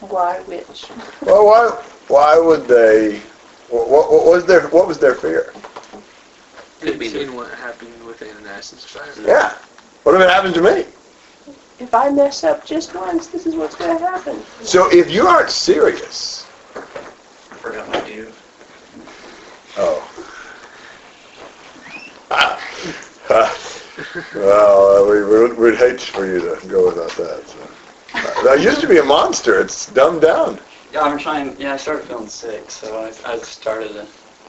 Why 0.00 0.40
which? 0.40 0.86
Well, 1.22 1.46
why 1.46 1.68
why 2.08 2.38
would 2.38 2.66
they? 2.66 3.18
What, 3.68 3.88
what, 3.88 4.10
what 4.12 4.24
was 4.26 4.44
their 4.44 4.68
what 4.68 4.86
was 4.86 4.98
their 4.98 5.14
fear? 5.14 5.52
Could 6.82 6.98
be 6.98 7.08
the- 7.08 7.20
Seeing 7.20 7.36
what 7.36 7.48
happened 7.52 8.04
with 8.04 8.20
Ananias 8.22 8.72
and 8.72 9.26
Yeah. 9.26 9.54
What 10.02 10.16
if 10.16 10.20
it 10.20 10.28
happened 10.28 10.54
to 10.54 10.60
me? 10.62 10.84
If 11.78 11.94
I 11.94 12.10
mess 12.10 12.42
up 12.42 12.66
just 12.66 12.94
once, 12.94 13.28
this 13.28 13.46
is 13.46 13.54
what's 13.54 13.76
going 13.76 13.96
to 13.96 14.04
happen. 14.04 14.42
So 14.62 14.88
if 14.90 15.10
you 15.10 15.26
aren't 15.28 15.50
serious, 15.50 16.44
I 16.74 16.80
forgot 17.56 17.88
my 17.88 18.00
due. 18.00 18.32
oh. 19.78 20.02
Ah. 22.30 22.58
Well, 24.34 25.06
we, 25.08 25.22
we'd, 25.22 25.56
we'd 25.58 25.76
hate 25.78 26.00
for 26.00 26.26
you 26.26 26.40
to 26.40 26.66
go 26.66 26.86
without 26.86 27.10
that. 27.10 27.46
So. 27.46 27.58
Uh, 28.14 28.42
That 28.42 28.60
used 28.60 28.80
to 28.80 28.88
be 28.88 28.98
a 28.98 29.04
monster. 29.04 29.60
It's 29.60 29.86
dumbed 29.92 30.22
down. 30.22 30.58
Yeah, 30.92 31.02
I'm 31.02 31.18
trying. 31.18 31.58
Yeah, 31.60 31.74
I 31.74 31.76
started 31.76 32.06
feeling 32.06 32.28
sick, 32.28 32.70
so 32.70 33.00
I, 33.00 33.32
I 33.32 33.38
started 33.38 33.92
to. 33.92 34.06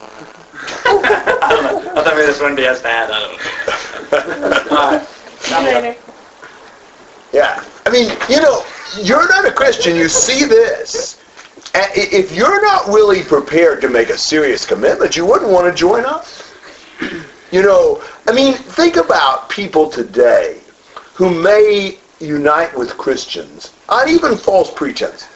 I 0.86 1.48
don't 1.50 1.84
know. 1.84 1.90
I 1.92 2.04
thought 2.04 2.14
maybe 2.16 2.26
this 2.26 2.40
wouldn't 2.40 2.56
be 2.56 2.66
as 2.66 2.82
bad. 2.82 3.10
I 3.10 3.20
don't 3.20 4.70
know. 4.70 4.76
All 4.76 4.98
right. 4.98 5.06
Later. 5.64 5.96
Yeah. 7.32 7.64
I 7.86 7.90
mean, 7.90 8.10
you 8.28 8.40
know, 8.40 8.64
you're 9.02 9.28
not 9.28 9.44
a 9.46 9.52
Christian. 9.52 9.96
You 9.96 10.08
see 10.08 10.44
this. 10.44 11.20
If 11.74 12.32
you're 12.32 12.62
not 12.62 12.86
really 12.86 13.22
prepared 13.22 13.80
to 13.82 13.88
make 13.88 14.10
a 14.10 14.18
serious 14.18 14.64
commitment, 14.64 15.16
you 15.16 15.26
wouldn't 15.26 15.50
want 15.50 15.66
to 15.66 15.74
join 15.78 16.04
us. 16.04 16.54
You 17.50 17.62
know, 17.62 18.02
I 18.26 18.32
mean, 18.32 18.54
think 18.54 18.96
about 18.96 19.48
people 19.48 19.90
today 19.90 20.60
who 21.12 21.42
may 21.42 21.98
unite 22.20 22.76
with 22.76 22.96
Christians 22.96 23.72
on 23.88 24.08
even 24.08 24.36
false 24.36 24.72
pretenses. 24.72 25.33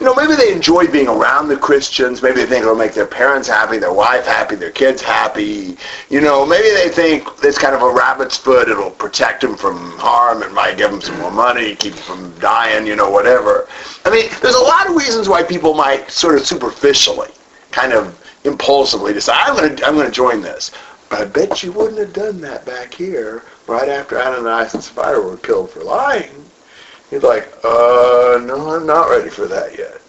You 0.00 0.06
know, 0.06 0.14
maybe 0.14 0.34
they 0.34 0.52
enjoy 0.52 0.86
being 0.88 1.08
around 1.08 1.48
the 1.48 1.56
Christians. 1.56 2.20
Maybe 2.22 2.36
they 2.36 2.46
think 2.46 2.62
it'll 2.62 2.74
make 2.74 2.94
their 2.94 3.06
parents 3.06 3.48
happy, 3.48 3.78
their 3.78 3.92
wife 3.92 4.26
happy, 4.26 4.56
their 4.56 4.72
kids 4.72 5.00
happy. 5.00 5.76
You 6.10 6.20
know, 6.20 6.44
maybe 6.44 6.70
they 6.70 6.88
think 6.88 7.28
it's 7.42 7.58
kind 7.58 7.74
of 7.74 7.82
a 7.82 7.92
rabbit's 7.92 8.36
foot. 8.36 8.68
It'll 8.68 8.90
protect 8.90 9.42
them 9.42 9.56
from 9.56 9.96
harm. 9.98 10.42
It 10.42 10.52
might 10.52 10.76
give 10.76 10.90
them 10.90 11.00
some 11.00 11.18
more 11.20 11.30
money, 11.30 11.76
keep 11.76 11.94
them 11.94 12.02
from 12.02 12.38
dying, 12.40 12.86
you 12.86 12.96
know, 12.96 13.08
whatever. 13.08 13.68
I 14.04 14.10
mean, 14.10 14.28
there's 14.42 14.56
a 14.56 14.60
lot 14.60 14.88
of 14.88 14.96
reasons 14.96 15.28
why 15.28 15.42
people 15.42 15.74
might 15.74 16.10
sort 16.10 16.36
of 16.36 16.46
superficially, 16.46 17.30
kind 17.70 17.92
of 17.92 18.20
impulsively 18.44 19.12
decide, 19.12 19.48
I'm 19.48 19.56
going 19.56 19.76
to 19.76 19.86
I'm 19.86 19.96
to 19.96 20.10
join 20.10 20.42
this. 20.42 20.70
But 21.08 21.20
I 21.20 21.24
bet 21.26 21.62
you 21.62 21.72
wouldn't 21.72 21.98
have 21.98 22.12
done 22.12 22.40
that 22.40 22.64
back 22.64 22.92
here 22.92 23.44
right 23.66 23.88
after 23.88 24.20
Ananias 24.20 24.74
and 24.74 24.82
Sapphira 24.82 25.20
were 25.20 25.36
killed 25.36 25.70
for 25.70 25.84
lying. 25.84 26.44
He's 27.14 27.22
like, 27.22 27.48
uh, 27.62 28.40
no, 28.44 28.74
I'm 28.74 28.86
not 28.86 29.08
ready 29.08 29.30
for 29.30 29.46
that 29.46 29.78
yet. 29.78 30.00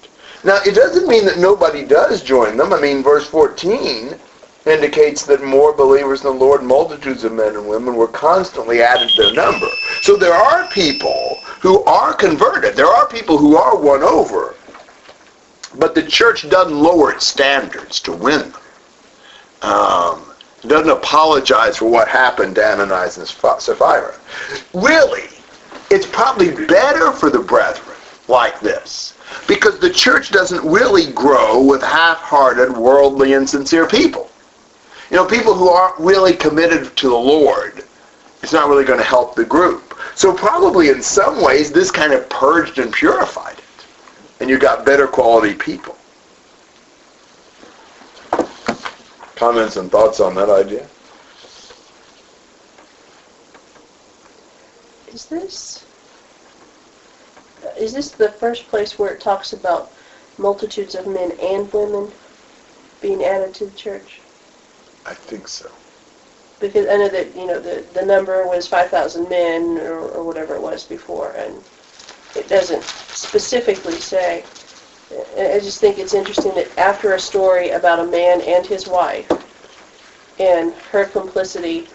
Now, 0.43 0.57
it 0.65 0.73
doesn't 0.73 1.07
mean 1.07 1.23
that 1.25 1.37
nobody 1.37 1.85
does 1.85 2.23
join 2.23 2.57
them. 2.57 2.73
I 2.73 2.81
mean, 2.81 3.03
verse 3.03 3.27
14 3.27 4.15
indicates 4.65 5.23
that 5.27 5.43
more 5.43 5.71
believers 5.71 6.25
in 6.25 6.31
the 6.35 6.43
Lord, 6.43 6.63
multitudes 6.63 7.23
of 7.23 7.33
men 7.33 7.55
and 7.55 7.69
women, 7.69 7.95
were 7.95 8.07
constantly 8.07 8.81
added 8.81 9.09
to 9.09 9.21
their 9.21 9.33
number. 9.33 9.67
So 10.01 10.17
there 10.17 10.33
are 10.33 10.67
people 10.69 11.41
who 11.61 11.83
are 11.83 12.11
converted. 12.11 12.75
There 12.75 12.87
are 12.87 13.07
people 13.07 13.37
who 13.37 13.55
are 13.55 13.77
won 13.77 14.01
over. 14.01 14.55
But 15.75 15.93
the 15.93 16.01
church 16.01 16.49
doesn't 16.49 16.75
lower 16.75 17.11
its 17.11 17.27
standards 17.27 17.99
to 17.99 18.13
win 18.13 18.51
them. 18.51 18.61
Um, 19.61 20.25
doesn't 20.63 20.89
apologize 20.89 21.77
for 21.77 21.87
what 21.87 22.07
happened 22.07 22.55
to 22.55 22.65
Ananias 22.65 23.19
and 23.19 23.27
Sapphira. 23.27 24.15
Really, 24.73 25.29
it's 25.95 26.05
probably 26.05 26.51
better 26.67 27.13
for 27.13 27.29
the 27.29 27.39
brethren 27.39 27.95
like 28.27 28.59
this 28.59 29.17
because 29.47 29.79
the 29.79 29.89
church 29.89 30.29
doesn't 30.29 30.61
really 30.69 31.09
grow 31.13 31.61
with 31.61 31.81
half-hearted, 31.81 32.75
worldly, 32.75 33.31
insincere 33.31 33.87
people. 33.87 34.29
You 35.09 35.15
know, 35.15 35.25
people 35.25 35.53
who 35.53 35.69
aren't 35.69 35.97
really 35.97 36.33
committed 36.33 36.97
to 36.97 37.09
the 37.09 37.15
Lord. 37.15 37.85
It's 38.43 38.51
not 38.51 38.67
really 38.67 38.83
going 38.83 38.99
to 38.99 39.05
help 39.05 39.35
the 39.35 39.45
group. 39.45 39.95
So 40.15 40.33
probably 40.33 40.89
in 40.89 41.01
some 41.01 41.41
ways 41.41 41.71
this 41.71 41.91
kind 41.91 42.11
of 42.11 42.27
purged 42.29 42.77
and 42.77 42.91
purified 42.91 43.57
it. 43.57 43.85
And 44.41 44.49
you 44.49 44.59
got 44.59 44.85
better 44.85 45.07
quality 45.07 45.53
people. 45.53 45.97
Comments 49.35 49.77
and 49.77 49.89
thoughts 49.89 50.19
on 50.19 50.35
that 50.35 50.49
idea? 50.49 50.87
Is 55.13 55.25
this 55.27 55.84
is 57.77 57.93
this 57.93 58.11
the 58.11 58.31
first 58.33 58.67
place 58.67 58.97
where 58.99 59.13
it 59.13 59.21
talks 59.21 59.53
about 59.53 59.91
multitudes 60.37 60.95
of 60.95 61.07
men 61.07 61.31
and 61.41 61.71
women 61.73 62.11
being 63.01 63.23
added 63.23 63.53
to 63.55 63.65
the 63.65 63.75
church? 63.75 64.21
I 65.05 65.13
think 65.13 65.47
so. 65.47 65.69
Because 66.59 66.87
I 66.87 66.97
know 66.97 67.09
that 67.09 67.35
you 67.35 67.45
know 67.45 67.59
the 67.59 67.85
the 67.93 68.05
number 68.05 68.47
was 68.47 68.67
five 68.67 68.89
thousand 68.89 69.29
men 69.29 69.77
or, 69.79 69.99
or 69.99 70.23
whatever 70.23 70.55
it 70.55 70.61
was 70.61 70.83
before, 70.85 71.31
and 71.31 71.61
it 72.35 72.47
doesn't 72.47 72.83
specifically 72.83 73.93
say. 73.93 74.43
I 75.37 75.53
I 75.55 75.59
just 75.59 75.79
think 75.79 75.99
it's 75.99 76.13
interesting 76.13 76.55
that 76.55 76.75
after 76.77 77.13
a 77.13 77.19
story 77.19 77.69
about 77.71 77.99
a 77.99 78.05
man 78.05 78.41
and 78.41 78.65
his 78.65 78.87
wife 78.87 79.29
and 80.39 80.73
her 80.91 81.05
complicity 81.05 81.87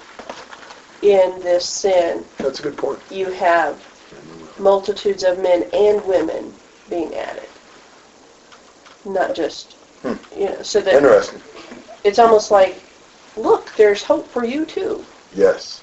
in 1.03 1.41
this 1.41 1.67
sin, 1.67 2.25
That's 2.39 2.61
a 2.61 2.63
good 2.63 2.77
point. 2.77 3.01
you 3.11 3.27
have 3.33 3.83
multitudes 4.61 5.25
of 5.25 5.39
men 5.39 5.65
and 5.73 6.05
women 6.05 6.53
being 6.89 7.15
added. 7.15 7.49
Not 9.05 9.35
just, 9.35 9.73
Hmm. 10.03 10.15
you 10.39 10.47
know, 10.47 10.63
so 10.63 10.81
that 10.81 10.95
Interesting. 10.95 11.41
it's 12.05 12.19
almost 12.19 12.51
like, 12.51 12.77
look, 13.37 13.71
there's 13.77 14.03
hope 14.03 14.29
for 14.29 14.45
you 14.45 14.65
too. 14.65 15.05
Yes. 15.35 15.81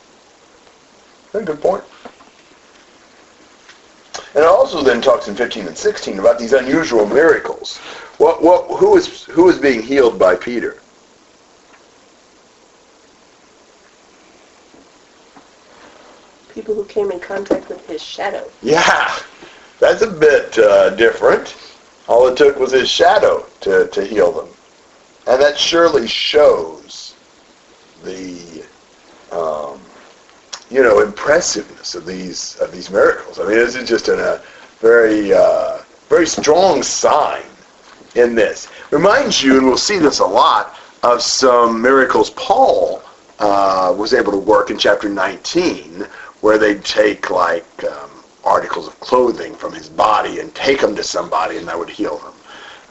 That's 1.32 1.44
a 1.44 1.46
good 1.46 1.62
point. 1.62 1.84
And 4.36 4.44
it 4.44 4.50
also 4.50 4.82
then 4.84 5.02
talks 5.02 5.28
in 5.28 5.36
15 5.36 5.68
and 5.68 5.78
16 5.78 6.20
about 6.20 6.38
these 6.38 6.54
unusual 6.54 7.06
miracles. 7.06 7.78
What, 8.18 8.42
what, 8.44 8.66
who 8.80 8.96
is 8.98 9.24
who 9.26 9.50
is 9.50 9.58
being 9.58 9.82
healed 9.82 10.20
by 10.20 10.36
Peter? 10.36 10.78
People 16.58 16.74
who 16.74 16.86
came 16.86 17.12
in 17.12 17.20
contact 17.20 17.70
with 17.70 17.86
his 17.86 18.02
shadow. 18.02 18.50
Yeah, 18.64 19.16
that's 19.80 20.02
a 20.02 20.10
bit 20.10 20.58
uh, 20.58 20.90
different. 20.96 21.56
All 22.08 22.26
it 22.26 22.36
took 22.36 22.58
was 22.58 22.72
his 22.72 22.90
shadow 22.90 23.46
to, 23.62 23.88
to 23.90 24.04
heal 24.04 24.32
them. 24.32 24.48
And 25.28 25.40
that 25.40 25.56
surely 25.56 26.08
shows 26.08 27.16
the, 28.04 28.66
um, 29.32 29.80
you 30.72 30.82
know, 30.82 31.02
impressiveness 31.02 31.94
of 31.94 32.08
these 32.08 32.58
of 32.60 32.72
these 32.72 32.90
miracles. 32.90 33.38
I 33.38 33.44
mean, 33.44 33.52
this 33.52 33.76
is 33.76 33.88
just 33.88 34.08
a 34.08 34.42
very 34.80 35.34
uh, 35.34 35.84
very 36.10 36.26
strong 36.26 36.82
sign 36.82 37.46
in 38.16 38.34
this. 38.34 38.68
Reminds 38.90 39.44
you, 39.44 39.60
and 39.60 39.68
we'll 39.68 39.78
see 39.78 40.00
this 40.00 40.22
a 40.22 40.26
lot, 40.26 40.76
of 41.04 41.22
some 41.22 41.80
miracles 41.80 42.32
Paul 42.32 43.04
uh, 43.38 43.94
was 43.96 44.16
able 44.16 44.32
to 44.32 44.40
work 44.40 44.72
in 44.72 44.78
chapter 44.80 45.08
19, 45.08 46.08
where 46.42 46.58
they'd 46.58 46.84
take 46.84 47.30
like 47.30 47.84
um, 47.84 48.10
articles 48.44 48.88
of 48.88 49.00
clothing 49.00 49.54
from 49.56 49.74
his 49.74 49.90
body 49.90 50.40
and 50.40 50.54
take 50.56 50.80
them 50.80 50.96
to 50.96 51.04
somebody, 51.04 51.58
and 51.58 51.68
that 51.68 51.78
would 51.78 51.90
heal 51.90 52.18
them. 52.18 52.34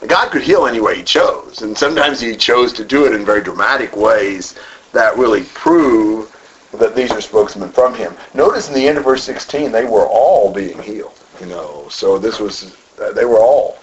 God 0.05 0.31
could 0.31 0.43
heal 0.43 0.67
any 0.67 0.79
way 0.79 0.97
He 0.97 1.03
chose, 1.03 1.63
and 1.63 1.75
sometimes 1.75 2.19
He 2.19 2.35
chose 2.35 2.71
to 2.73 2.85
do 2.85 3.05
it 3.05 3.13
in 3.13 3.25
very 3.25 3.41
dramatic 3.41 3.95
ways 3.95 4.55
that 4.93 5.17
really 5.17 5.43
prove 5.53 6.33
that 6.73 6.95
these 6.95 7.11
are 7.11 7.21
spokesmen 7.21 7.69
from 7.69 7.95
Him. 7.95 8.15
Notice 8.33 8.67
in 8.67 8.75
the 8.75 8.87
end 8.87 8.99
of 8.99 9.05
verse 9.05 9.23
16, 9.23 9.71
they 9.71 9.85
were 9.85 10.05
all 10.05 10.53
being 10.53 10.81
healed. 10.81 11.17
You 11.39 11.47
know, 11.47 11.87
so 11.89 12.17
this 12.19 12.39
was 12.39 12.75
uh, 13.01 13.11
they 13.11 13.25
were 13.25 13.39
all 13.39 13.77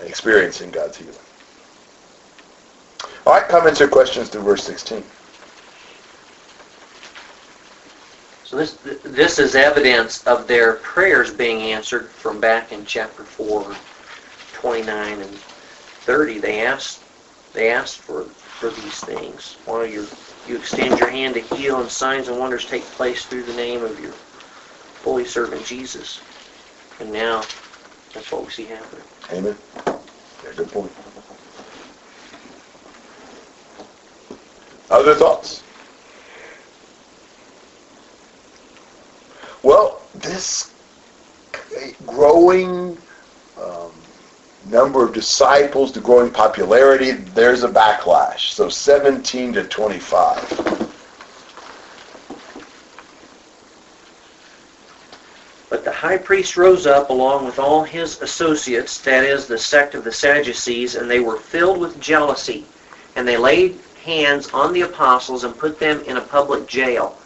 experiencing 0.00 0.70
God's 0.70 0.96
healing. 0.96 1.14
All 3.26 3.34
right, 3.34 3.48
comments 3.48 3.80
or 3.80 3.88
questions 3.88 4.28
to 4.30 4.40
verse 4.40 4.64
16? 4.64 5.02
So 8.48 8.56
this 8.56 8.78
this 9.04 9.38
is 9.38 9.54
evidence 9.56 10.26
of 10.26 10.48
their 10.48 10.76
prayers 10.76 11.34
being 11.34 11.60
answered 11.60 12.10
from 12.12 12.40
back 12.40 12.72
in 12.72 12.86
chapter 12.86 13.24
4, 13.24 13.76
29 14.54 15.20
and 15.20 15.34
30. 15.34 16.38
They 16.38 16.66
asked 16.66 17.02
they 17.54 17.70
asked 17.70 17.98
for 17.98 18.24
for 18.24 18.70
these 18.70 19.00
things. 19.02 19.58
While 19.66 19.86
you 19.86 20.06
you 20.48 20.56
extend 20.56 20.98
your 20.98 21.10
hand 21.10 21.34
to 21.34 21.42
heal 21.56 21.80
and 21.80 21.90
signs 21.90 22.28
and 22.28 22.38
wonders 22.38 22.64
take 22.66 22.84
place 22.84 23.26
through 23.26 23.44
the 23.44 23.54
name 23.54 23.84
of 23.84 24.00
your 24.00 24.14
holy 25.04 25.26
servant 25.26 25.66
Jesus. 25.66 26.22
And 27.00 27.12
now 27.12 27.42
That's 28.14 28.32
what 28.32 28.44
we 28.46 28.50
see 28.50 28.66
happening. 28.66 29.04
Amen. 29.32 29.56
Yeah, 30.44 30.52
good 30.56 30.72
point. 30.72 30.92
Other 34.90 35.14
thoughts? 35.14 35.67
Well, 39.62 40.00
this 40.14 40.72
growing 42.06 42.96
um, 43.60 43.92
number 44.66 45.04
of 45.04 45.12
disciples, 45.12 45.92
the 45.92 46.00
growing 46.00 46.30
popularity, 46.30 47.12
there's 47.12 47.64
a 47.64 47.68
backlash. 47.68 48.52
So 48.52 48.68
17 48.68 49.54
to 49.54 49.64
25. 49.64 50.78
But 55.70 55.84
the 55.84 55.92
high 55.92 56.18
priest 56.18 56.56
rose 56.56 56.86
up 56.86 57.10
along 57.10 57.44
with 57.44 57.58
all 57.58 57.82
his 57.82 58.22
associates, 58.22 58.98
that 59.02 59.24
is, 59.24 59.46
the 59.46 59.58
sect 59.58 59.94
of 59.94 60.04
the 60.04 60.12
Sadducees, 60.12 60.94
and 60.94 61.10
they 61.10 61.20
were 61.20 61.36
filled 61.36 61.78
with 61.78 62.00
jealousy. 62.00 62.64
And 63.16 63.26
they 63.26 63.36
laid 63.36 63.78
hands 64.02 64.48
on 64.50 64.72
the 64.72 64.82
apostles 64.82 65.44
and 65.44 65.56
put 65.58 65.78
them 65.78 66.00
in 66.02 66.16
a 66.16 66.22
public 66.22 66.66
jail. 66.66 67.18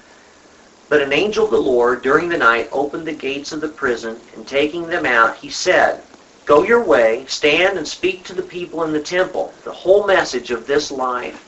But 0.92 1.00
an 1.00 1.14
angel 1.14 1.46
of 1.46 1.50
the 1.50 1.56
Lord 1.56 2.02
during 2.02 2.28
the 2.28 2.36
night 2.36 2.68
opened 2.70 3.06
the 3.06 3.14
gates 3.14 3.50
of 3.50 3.62
the 3.62 3.68
prison, 3.68 4.20
and 4.34 4.46
taking 4.46 4.86
them 4.86 5.06
out, 5.06 5.38
he 5.38 5.48
said, 5.48 6.02
Go 6.44 6.64
your 6.64 6.84
way, 6.84 7.24
stand 7.28 7.78
and 7.78 7.88
speak 7.88 8.26
to 8.26 8.34
the 8.34 8.42
people 8.42 8.84
in 8.84 8.92
the 8.92 9.00
temple, 9.00 9.54
the 9.64 9.72
whole 9.72 10.06
message 10.06 10.50
of 10.50 10.66
this 10.66 10.90
life. 10.90 11.42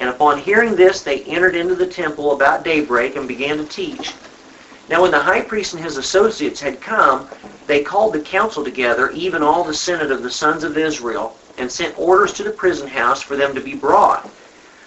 And 0.00 0.10
upon 0.10 0.40
hearing 0.40 0.74
this, 0.74 1.02
they 1.02 1.20
entered 1.26 1.54
into 1.54 1.76
the 1.76 1.86
temple 1.86 2.32
about 2.32 2.64
daybreak 2.64 3.14
and 3.14 3.28
began 3.28 3.56
to 3.58 3.64
teach. 3.66 4.14
Now 4.88 5.02
when 5.02 5.12
the 5.12 5.22
high 5.22 5.42
priest 5.42 5.74
and 5.74 5.84
his 5.84 5.96
associates 5.96 6.60
had 6.60 6.80
come, 6.80 7.28
they 7.68 7.84
called 7.84 8.14
the 8.14 8.20
council 8.22 8.64
together, 8.64 9.12
even 9.12 9.44
all 9.44 9.62
the 9.62 9.72
senate 9.72 10.10
of 10.10 10.24
the 10.24 10.30
sons 10.32 10.64
of 10.64 10.76
Israel, 10.76 11.36
and 11.56 11.70
sent 11.70 11.96
orders 12.00 12.32
to 12.32 12.42
the 12.42 12.50
prison 12.50 12.88
house 12.88 13.22
for 13.22 13.36
them 13.36 13.54
to 13.54 13.60
be 13.60 13.74
brought. 13.74 14.28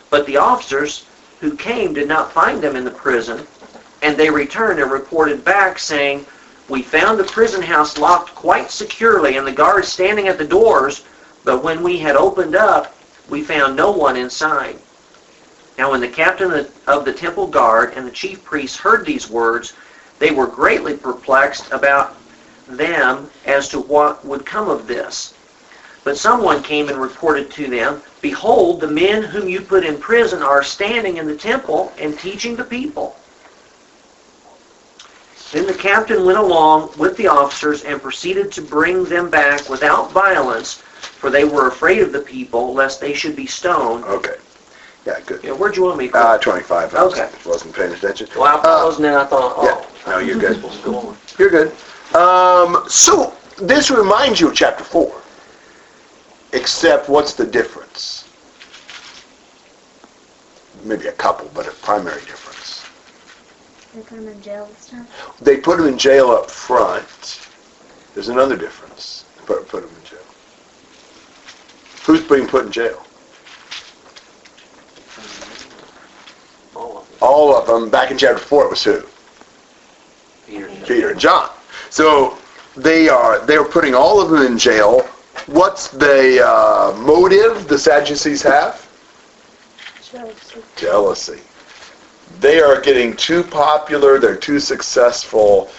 But 0.09 0.25
the 0.25 0.35
officers 0.35 1.05
who 1.39 1.55
came 1.55 1.93
did 1.93 2.09
not 2.09 2.33
find 2.33 2.61
them 2.61 2.75
in 2.75 2.83
the 2.83 2.91
prison, 2.91 3.47
and 4.06 4.16
they 4.16 4.30
returned 4.30 4.80
and 4.80 4.91
reported 4.91 5.43
back, 5.43 5.80
saying, 5.80 6.28
We 6.70 6.84
found 6.84 7.18
the 7.18 7.24
prison 7.24 7.64
house 7.64 7.97
locked 7.97 8.36
quite 8.36 8.70
securely, 8.70 9.38
and 9.38 9.47
the 9.47 9.51
guards 9.51 9.88
standing 9.88 10.28
at 10.28 10.38
the 10.38 10.45
doors, 10.45 11.03
but 11.43 11.64
when 11.64 11.82
we 11.82 11.97
had 11.97 12.16
opened 12.16 12.56
up, 12.56 12.95
we 13.30 13.41
found 13.41 13.76
no 13.76 13.89
one 13.89 14.16
inside. 14.16 14.78
Now 15.80 15.89
when 15.89 16.01
the 16.01 16.08
captain 16.08 16.68
of 16.86 17.03
the 17.03 17.14
temple 17.14 17.47
guard 17.47 17.93
and 17.95 18.06
the 18.06 18.12
chief 18.12 18.43
priests 18.43 18.78
heard 18.78 19.08
these 19.08 19.28
words, 19.28 19.74
they 20.20 20.30
were 20.30 20.45
greatly 20.45 20.95
perplexed 20.95 21.72
about 21.72 22.16
them 22.68 23.32
as 23.47 23.68
to 23.70 23.80
what 23.80 24.24
would 24.24 24.45
come 24.45 24.70
of 24.70 24.86
this. 24.86 25.34
But 26.03 26.20
someone 26.20 26.62
came 26.62 26.89
and 26.89 27.01
reported 27.01 27.49
to 27.53 27.68
them, 27.72 28.03
Behold, 28.22 28.82
the 28.82 28.88
men 28.88 29.24
whom 29.24 29.49
you 29.49 29.62
put 29.62 29.84
in 29.84 29.97
prison 29.97 30.43
are 30.43 30.62
standing 30.62 31.18
in 31.18 31.26
the 31.26 31.36
temple 31.36 31.91
and 31.97 32.20
teaching 32.20 32.56
the 32.56 32.64
people. 32.64 33.18
Then 35.56 35.68
the 35.68 35.74
captain 35.74 36.26
went 36.26 36.38
along 36.38 36.91
with 36.97 37.16
the 37.16 37.30
officers 37.30 37.86
and 37.86 38.01
proceeded 38.01 38.51
to 38.51 38.62
bring 38.62 39.06
them 39.06 39.30
back 39.30 39.70
without 39.70 40.12
violence, 40.12 40.74
for 40.74 41.30
they 41.30 41.45
were 41.45 41.70
afraid 41.70 42.01
of 42.01 42.12
the 42.12 42.20
people, 42.20 42.74
lest 42.74 42.99
they 42.99 43.14
should 43.14 43.38
be 43.38 43.45
stoned. 43.45 44.03
Okay. 44.03 44.36
Yeah, 45.06 45.18
good. 45.26 45.41
Yeah, 45.45 45.53
where'd 45.53 45.78
you 45.78 45.84
want 45.84 45.97
me 45.97 46.08
to 46.08 46.12
go? 46.12 46.20
Uh, 46.20 46.38
25. 46.39 46.93
I 46.93 46.99
Okay. 47.03 47.30
Wasn't 47.45 47.74
paying 47.74 47.93
attention. 47.93 48.28
well, 48.36 48.58
I 48.58 48.62
paused 48.62 48.97
and 48.97 49.06
then 49.06 49.14
I 49.14 49.24
thought, 49.24 49.64
Yeah, 49.64 49.82
oh, 50.08 50.12
no, 50.12 50.18
you're 50.18 50.38
good. 50.38 50.62
go 50.84 50.97
on. 50.97 51.18
You're 51.39 51.49
good. 51.49 51.72
Um, 52.14 52.84
so, 52.89 53.34
this 53.58 53.89
reminds 53.89 54.41
you 54.41 54.49
of 54.49 54.56
chapter 54.56 54.84
4. 54.84 55.22
Except, 56.51 57.08
what's 57.08 57.32
the 57.34 57.45
difference? 57.45 58.28
Maybe 60.84 61.08
a 61.08 61.14
couple, 61.14 61.49
but 61.53 61.66
a 61.66 61.72
primary 61.72 62.20
difference. 62.26 62.84
They 63.95 64.01
put 64.01 64.19
him 64.19 64.27
in 64.27 64.41
jail 64.41 64.65
this 64.65 64.87
time. 64.87 65.07
They 65.41 65.57
put 65.57 65.79
him 65.79 65.87
in 65.87 65.97
jail 65.97 66.29
up 66.29 66.51
front. 66.51 67.39
There's 68.13 68.27
another 68.27 68.57
difference. 68.57 69.23
Put, 69.45 69.69
put 69.69 69.83
him 69.83 69.89
in 69.89 70.03
jail. 70.03 70.19
Who's 72.03 72.21
being 72.21 72.45
put 72.45 72.65
in 72.65 72.71
jail? 72.73 73.05
All 76.75 76.97
of 76.97 77.23
All 77.23 77.55
of 77.55 77.67
them. 77.67 77.89
Back 77.89 78.11
in 78.11 78.17
chapter 78.17 78.37
4, 78.37 78.65
it 78.65 78.69
was 78.69 78.83
who? 78.83 78.91
it. 78.95 79.05
Peter. 80.45 80.69
Peter 80.85 81.09
and 81.11 81.19
John. 81.19 81.49
So 81.89 82.37
they 82.75 83.07
are 83.07 83.45
they're 83.45 83.63
putting 83.63 83.95
all 83.95 84.21
of 84.21 84.29
them 84.29 84.45
in 84.45 84.57
jail. 84.57 85.01
What's 85.45 85.87
the 85.87 86.45
uh, 86.45 86.93
motive 86.97 87.69
the 87.69 87.77
Sadducees 87.77 88.41
have? 88.41 88.85
Jealousy. 90.03 90.61
Jealousy. 90.75 91.41
They 92.39 92.59
are 92.59 92.82
getting 92.82 93.15
too 93.15 93.43
popular. 93.43 94.19
They're 94.19 94.36
too 94.36 94.59
successful. 94.59 95.69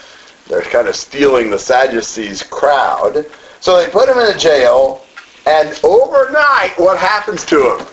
They're 0.49 0.62
kind 0.62 0.88
of 0.88 0.97
stealing 0.97 1.51
the 1.51 1.59
Sadducees 1.59 2.42
crowd. 2.42 3.26
So 3.61 3.76
they 3.76 3.90
put 3.90 4.09
him 4.09 4.18
in 4.18 4.34
a 4.34 4.38
jail, 4.38 5.05
and 5.47 5.78
overnight, 5.82 6.78
what 6.78 6.99
happens 6.99 7.44
to 7.47 7.76
him? 7.76 7.86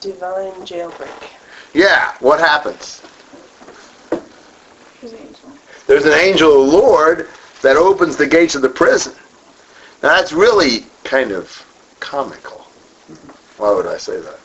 Divine 0.00 0.52
jailbreak. 0.66 1.30
Yeah, 1.72 2.14
what 2.20 2.38
happens? 2.38 3.02
There's 5.00 5.12
an 5.12 5.18
angel. 5.18 5.52
there's 5.86 6.04
an 6.04 6.12
angel 6.12 6.62
of 6.62 6.70
the 6.70 6.76
Lord 6.76 7.28
that 7.62 7.76
opens 7.76 8.16
the 8.16 8.26
gates 8.26 8.54
of 8.54 8.62
the 8.62 8.68
prison. 8.68 9.14
Now 10.02 10.10
that's 10.10 10.32
really 10.32 10.86
kind 11.02 11.32
of 11.32 11.50
comical. 12.00 12.58
Why 13.56 13.72
would 13.72 13.86
I 13.86 13.96
say 13.96 14.20
that? 14.20 14.38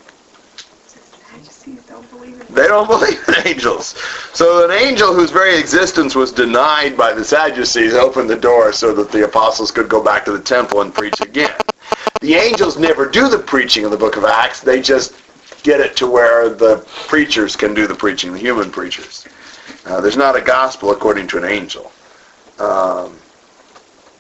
Sadducees 0.88 1.84
don't 1.86 2.09
believe 2.09 2.09
in 2.09 2.09
They 2.50 2.68
don't 2.68 2.88
believe 2.88 3.24
in 3.28 3.48
angels. 3.48 3.96
So 4.34 4.66
an 4.66 4.72
angel 4.72 5.14
whose 5.14 5.32
very 5.32 5.58
existence 5.58 6.16
was 6.16 6.32
denied 6.32 6.98
by 6.98 7.14
the 7.14 7.24
Sadducees 7.24 7.94
opened 7.94 8.30
the 8.30 8.36
door 8.36 8.74
so 8.74 8.94
that 8.96 9.12
the 9.12 9.26
apostles 9.26 9.72
could 9.72 9.88
go 9.88 10.04
back 10.04 10.26
to 10.26 10.32
the 10.32 10.42
temple 10.42 10.82
and 10.82 10.94
preach 10.94 11.22
again. 11.22 11.56
The 12.22 12.36
angels 12.36 12.78
never 12.78 13.08
do 13.08 13.30
the 13.30 13.38
preaching 13.40 13.86
in 13.86 13.92
the 13.92 13.98
book 13.98 14.18
of 14.18 14.26
Acts. 14.26 14.62
They 14.62 14.82
just 14.82 15.14
get 15.64 15.80
it 15.80 15.96
to 15.98 16.08
where 16.08 16.50
the 16.50 16.86
preachers 17.08 17.56
can 17.56 17.74
do 17.74 17.88
the 17.88 17.96
preaching, 17.96 18.34
the 18.34 18.40
human 18.40 18.72
preachers. 18.72 19.28
Uh, 19.86 20.02
there's 20.02 20.18
not 20.18 20.36
a 20.36 20.42
gospel 20.42 20.92
according 20.92 21.28
to 21.28 21.38
an 21.38 21.46
angel. 21.46 21.92
Um, 22.60 23.18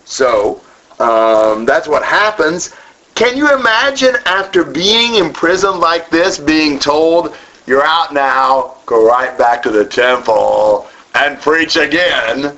so 0.05 0.61
um, 0.99 1.65
that's 1.65 1.87
what 1.87 2.03
happens. 2.03 2.75
Can 3.15 3.35
you 3.35 3.53
imagine 3.53 4.15
after 4.25 4.63
being 4.63 5.15
in 5.15 5.33
prison 5.33 5.79
like 5.79 6.09
this, 6.09 6.37
being 6.37 6.79
told, 6.79 7.35
you're 7.69 7.85
out 7.85 8.13
now, 8.13 8.77
go 8.87 9.07
right 9.07 9.37
back 9.37 9.61
to 9.61 9.69
the 9.69 9.85
temple 9.85 10.87
and 11.13 11.39
preach 11.39 11.75
again? 11.75 12.57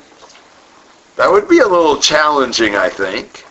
That 1.18 1.30
would 1.30 1.50
be 1.50 1.60
a 1.60 1.68
little 1.68 1.98
challenging, 1.98 2.78
I 2.78 2.88
think. 2.88 3.46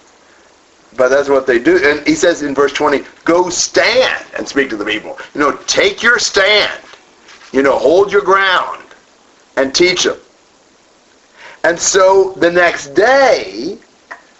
But 0.97 1.11
that's 1.11 1.29
what 1.29 1.47
they 1.47 1.59
do. 1.59 1.79
And 1.85 2.05
he 2.07 2.15
says 2.15 2.43
in 2.43 2.55
verse 2.55 2.73
20, 2.73 3.05
go 3.25 3.51
stand 3.51 4.25
and 4.37 4.49
speak 4.49 4.71
to 4.71 4.77
the 4.77 4.85
people. 4.87 5.19
You 5.35 5.41
know, 5.41 5.57
take 5.67 6.03
your 6.03 6.19
stand. 6.19 6.81
You 7.53 7.63
know, 7.63 7.79
hold 7.79 8.11
your 8.11 8.23
ground 8.23 8.83
and 9.57 9.75
teach 9.75 10.05
them. 10.05 10.17
And 11.63 11.79
so 11.79 12.33
the 12.39 12.51
next 12.51 12.95
day, 12.95 13.77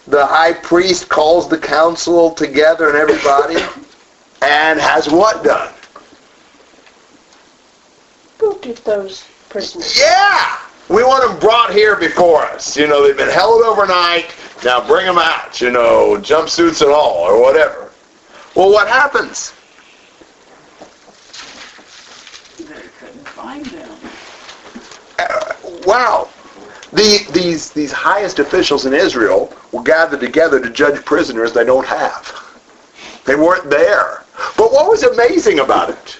the 0.07 0.25
high 0.25 0.55
priest 0.55 1.11
calls 1.11 1.49
the 1.49 1.59
council 1.59 2.31
together 2.33 2.89
and 2.89 2.97
everybody 2.97 3.57
and 4.43 4.81
has 4.81 5.11
what 5.11 5.45
done? 5.45 5.73
Go 8.41 8.55
get 8.55 8.83
those 8.87 9.25
prisoners. 9.51 10.01
Yeah! 10.01 10.61
We 10.89 11.05
want 11.05 11.29
them 11.29 11.39
brought 11.39 11.75
here 11.75 11.95
before 11.95 12.43
us. 12.43 12.75
You 12.75 12.87
know, 12.87 13.07
they've 13.07 13.17
been 13.17 13.29
held 13.29 13.63
overnight. 13.63 14.35
Now 14.65 14.85
bring 14.87 15.05
them 15.05 15.19
out, 15.19 15.61
you 15.61 15.71
know, 15.71 16.17
jumpsuits 16.17 16.81
and 16.81 16.91
all, 16.91 17.19
or 17.19 17.39
whatever. 17.39 17.93
Well, 18.57 18.73
what 18.73 18.89
happens? 18.89 19.53
They 22.57 22.65
couldn't 22.99 23.29
find 23.29 23.67
them. 23.67 23.99
Uh, 25.19 25.55
wow. 25.85 26.31
The, 26.95 27.27
these, 27.33 27.71
these 27.73 27.93
highest 27.93 28.39
officials 28.39 28.87
in 28.87 28.95
Israel 28.95 29.55
will 29.71 29.83
gather 29.83 30.19
together 30.19 30.61
to 30.61 30.71
judge 30.71 31.05
prisoners 31.05 31.53
they 31.53 31.65
don't 31.65 31.87
have. 31.87 32.35
They 33.27 33.37
weren't 33.37 33.69
there. 33.69 34.25
But 34.57 34.73
what 34.73 34.89
was 34.89 35.03
amazing 35.03 35.61
about 35.61 35.91
it? 35.91 36.20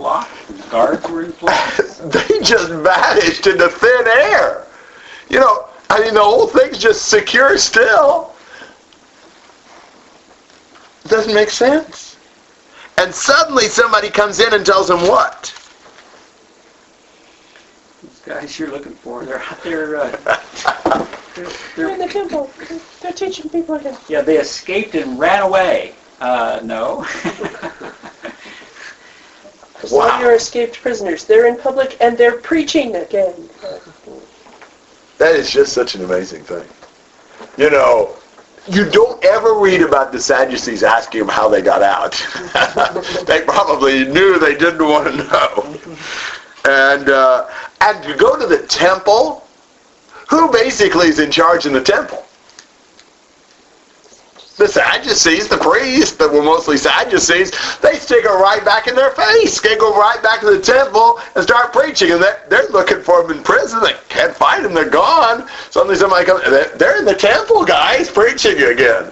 Everything 0.00 0.46
and 0.48 0.58
The 0.58 0.68
guards 0.70 1.08
were 1.08 1.22
in 1.24 1.32
place. 1.32 1.98
they 2.04 2.40
just 2.40 2.70
vanished 2.70 3.46
into 3.46 3.68
thin 3.68 4.06
air. 4.06 4.66
You 5.28 5.40
know, 5.40 5.68
I 5.90 6.00
mean, 6.00 6.14
the 6.14 6.22
whole 6.22 6.46
thing's 6.46 6.78
just 6.78 7.06
secure 7.06 7.58
still. 7.58 8.34
Doesn't 11.04 11.34
make 11.34 11.50
sense. 11.50 12.16
And 12.98 13.14
suddenly 13.14 13.64
somebody 13.64 14.10
comes 14.10 14.40
in 14.40 14.52
and 14.54 14.64
tells 14.64 14.88
them 14.88 15.00
what? 15.00 15.54
These 18.02 18.20
guys 18.20 18.40
guys 18.42 18.58
you're 18.58 18.70
looking 18.70 18.94
for. 18.94 19.24
They're 19.24 19.40
out 19.40 19.62
there. 19.62 19.96
Uh, 19.96 20.10
they're, 21.34 21.48
They're 21.76 21.90
in 21.90 21.98
the 21.98 22.08
temple. 22.08 22.50
They're 23.00 23.12
teaching 23.12 23.48
people 23.50 23.76
again. 23.76 23.96
yeah, 24.08 24.20
they 24.20 24.38
escaped 24.38 24.94
and 24.94 25.18
ran 25.18 25.42
away. 25.42 25.94
Uh, 26.20 26.60
no. 26.62 27.06
Some 29.84 30.10
of 30.10 30.20
your 30.20 30.34
escaped 30.34 30.80
prisoners. 30.80 31.24
They're 31.24 31.46
in 31.46 31.56
public 31.56 31.96
and 32.00 32.16
they're 32.16 32.38
preaching 32.38 32.96
again. 32.96 33.48
That 35.18 35.34
is 35.36 35.50
just 35.50 35.72
such 35.72 35.94
an 35.94 36.04
amazing 36.04 36.44
thing. 36.44 36.66
You 37.56 37.70
know, 37.70 38.16
you 38.68 38.88
don't 38.90 39.22
ever 39.24 39.54
read 39.54 39.82
about 39.82 40.12
the 40.12 40.20
Sadducees 40.20 40.82
asking 40.82 41.20
them 41.20 41.28
how 41.28 41.48
they 41.48 41.62
got 41.62 41.82
out. 41.82 42.12
they 43.26 43.42
probably 43.42 44.04
knew 44.04 44.38
they 44.38 44.56
didn't 44.56 44.86
want 44.86 45.06
to 45.08 45.16
know. 45.16 45.96
And 46.64 47.08
uh, 47.08 47.48
and 47.80 48.04
you 48.04 48.16
go 48.16 48.38
to 48.38 48.46
the 48.46 48.66
temple, 48.66 49.46
who 50.28 50.52
basically 50.52 51.08
is 51.08 51.18
in 51.18 51.30
charge 51.30 51.66
in 51.66 51.72
the 51.72 51.82
temple? 51.82 52.24
The 54.60 54.68
Sadducees, 54.68 55.48
the 55.48 55.56
priests 55.56 56.18
that 56.18 56.30
were 56.30 56.42
mostly 56.42 56.76
Sadducees, 56.76 57.50
they 57.78 57.94
stick 57.94 58.26
it 58.26 58.28
right 58.28 58.62
back 58.62 58.88
in 58.88 58.94
their 58.94 59.10
face. 59.12 59.58
They 59.58 59.74
go 59.78 59.98
right 59.98 60.22
back 60.22 60.40
to 60.40 60.50
the 60.50 60.60
temple 60.60 61.18
and 61.34 61.42
start 61.42 61.72
preaching, 61.72 62.12
and 62.12 62.22
they're, 62.22 62.44
they're 62.50 62.68
looking 62.68 63.02
for 63.02 63.22
them 63.22 63.38
in 63.38 63.42
prison. 63.42 63.80
They 63.82 63.94
can't 64.10 64.36
find 64.36 64.62
them. 64.62 64.74
They're 64.74 64.90
gone. 64.90 65.48
Suddenly 65.70 65.96
somebody 65.96 66.26
comes. 66.26 66.42
They're, 66.44 66.76
they're 66.76 66.98
in 66.98 67.06
the 67.06 67.14
temple, 67.14 67.64
guys, 67.64 68.10
preaching 68.10 68.62
again. 68.62 69.10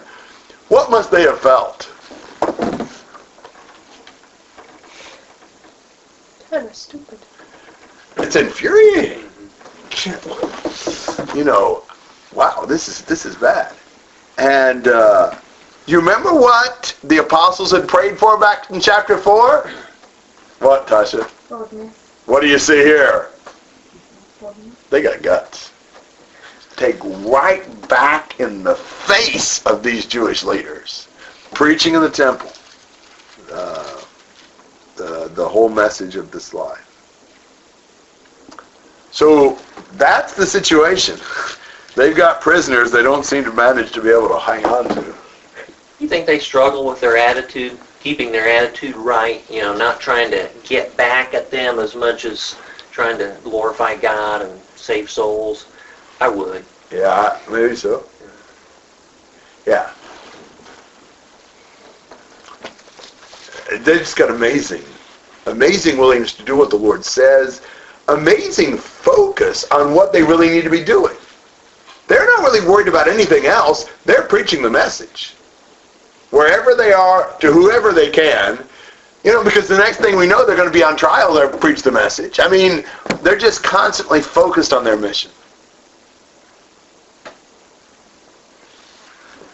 What 0.69 0.91
must 0.91 1.11
they 1.11 1.23
have 1.23 1.41
felt? 1.41 1.91
Kind 6.51 6.67
of 6.67 6.75
stupid. 6.75 7.21
It's 8.19 8.37
infuriating. 8.37 9.31
You 11.35 11.45
know, 11.45 11.85
wow, 12.35 12.67
this 12.67 12.87
is 12.89 13.01
this 13.01 13.25
is 13.25 13.35
bad. 13.37 13.75
And 14.39 14.87
uh, 14.87 15.35
you 15.87 15.99
remember 15.99 16.33
what 16.33 16.97
the 17.05 17.19
apostles 17.19 17.73
had 17.73 17.89
prayed 17.89 18.19
for 18.19 18.39
back 18.39 18.71
in 18.71 18.81
chapter 18.81 19.19
four? 19.19 19.69
What, 20.61 20.87
Tasha? 20.87 21.29
Boldness. 21.49 22.23
What 22.27 22.41
do 22.41 22.49
you 22.49 22.59
see 22.59 22.77
here? 22.77 23.31
Boldness. 24.41 24.75
They 24.91 25.03
got 25.03 25.23
guts. 25.23 25.73
Take 26.77 27.03
right 27.03 27.89
back 27.89 28.39
in 28.39 28.63
the 28.63 28.77
face 28.77 29.67
of 29.67 29.83
these 29.83 30.07
Jewish 30.07 30.45
leaders, 30.45 31.09
preaching 31.53 31.95
in 31.95 32.01
the 32.03 32.11
temple. 32.11 32.53
Uh, 33.53 34.01
the 34.95 35.31
the 35.35 35.49
whole 35.49 35.69
message 35.69 36.15
of 36.15 36.31
this 36.31 36.55
life. 36.55 36.85
So 39.11 39.59
that's 39.95 40.35
the 40.35 40.47
situation. 40.47 41.19
They've 41.99 42.15
got 42.15 42.41
prisoners 42.41 42.93
they 42.93 43.03
don't 43.03 43.27
seem 43.27 43.43
to 43.43 43.53
manage 43.53 43.91
to 43.91 44.01
be 44.01 44.11
able 44.11 44.29
to 44.29 44.39
hang 44.39 44.65
on 44.67 44.85
to. 44.91 45.15
You 45.99 46.07
think 46.07 46.27
they 46.27 46.39
struggle 46.39 46.87
with 46.87 47.01
their 47.01 47.17
attitude, 47.17 47.77
keeping 47.99 48.31
their 48.31 48.49
attitude 48.49 48.95
right, 48.95 49.43
you 49.51 49.63
know, 49.63 49.77
not 49.77 50.01
trying 50.01 50.31
to 50.31 50.49
get 50.63 50.97
back 50.97 51.35
at 51.35 51.51
them 51.51 51.81
as 51.81 51.97
much 51.97 52.25
as 52.25 52.55
trying 52.93 53.19
to 53.19 53.37
glorify 53.43 53.97
God 53.97 54.43
and 54.43 54.61
save 54.77 55.11
souls? 55.11 55.67
I 56.21 56.29
would. 56.29 56.65
Yeah, 56.93 57.37
maybe 57.51 57.75
so. 57.75 58.09
Yeah. 59.67 59.91
They 63.73 63.99
just 63.99 64.17
got 64.17 64.31
amazing, 64.31 64.85
amazing 65.47 65.99
willingness 65.99 66.33
to 66.35 66.45
do 66.45 66.57
what 66.57 66.71
the 66.71 66.77
Lord 66.77 67.05
says, 67.05 67.61
amazing 68.07 68.79
focus 68.79 69.65
on 69.73 69.95
what 69.95 70.13
they 70.13 70.23
really 70.23 70.49
need 70.49 70.63
to 70.63 70.71
be 70.71 70.85
doing. 70.85 71.18
They're 72.09 72.27
not 72.27 72.41
really 72.41 72.67
worried 72.67 72.89
about 72.89 73.07
anything 73.07 73.47
else. 73.47 73.87
They're 74.05 74.23
preaching 74.23 74.63
the 74.63 74.71
message. 74.71 75.35
Wherever 76.31 76.75
they 76.75 76.93
are, 76.93 77.37
to 77.41 77.53
whoever 77.53 77.93
they 77.93 78.11
can, 78.11 78.67
you 79.25 79.33
know, 79.33 79.45
because 79.45 79.69
the 79.69 79.77
next 79.77 79.99
thing 79.99 80.17
we 80.17 80.27
know, 80.27 80.47
they're 80.47 80.57
going 80.57 80.69
to 80.69 80.73
be 80.73 80.83
on 80.83 80.97
trial, 80.97 81.35
they'll 81.35 81.51
preach 81.51 81.83
the 81.83 81.93
message. 81.93 82.41
I 82.41 82.49
mean, 82.49 82.85
they're 83.23 83.39
just 83.39 83.63
constantly 83.63 84.21
focused 84.21 84.73
on 84.73 84.85
their 84.85 84.97
mission. 84.97 85.31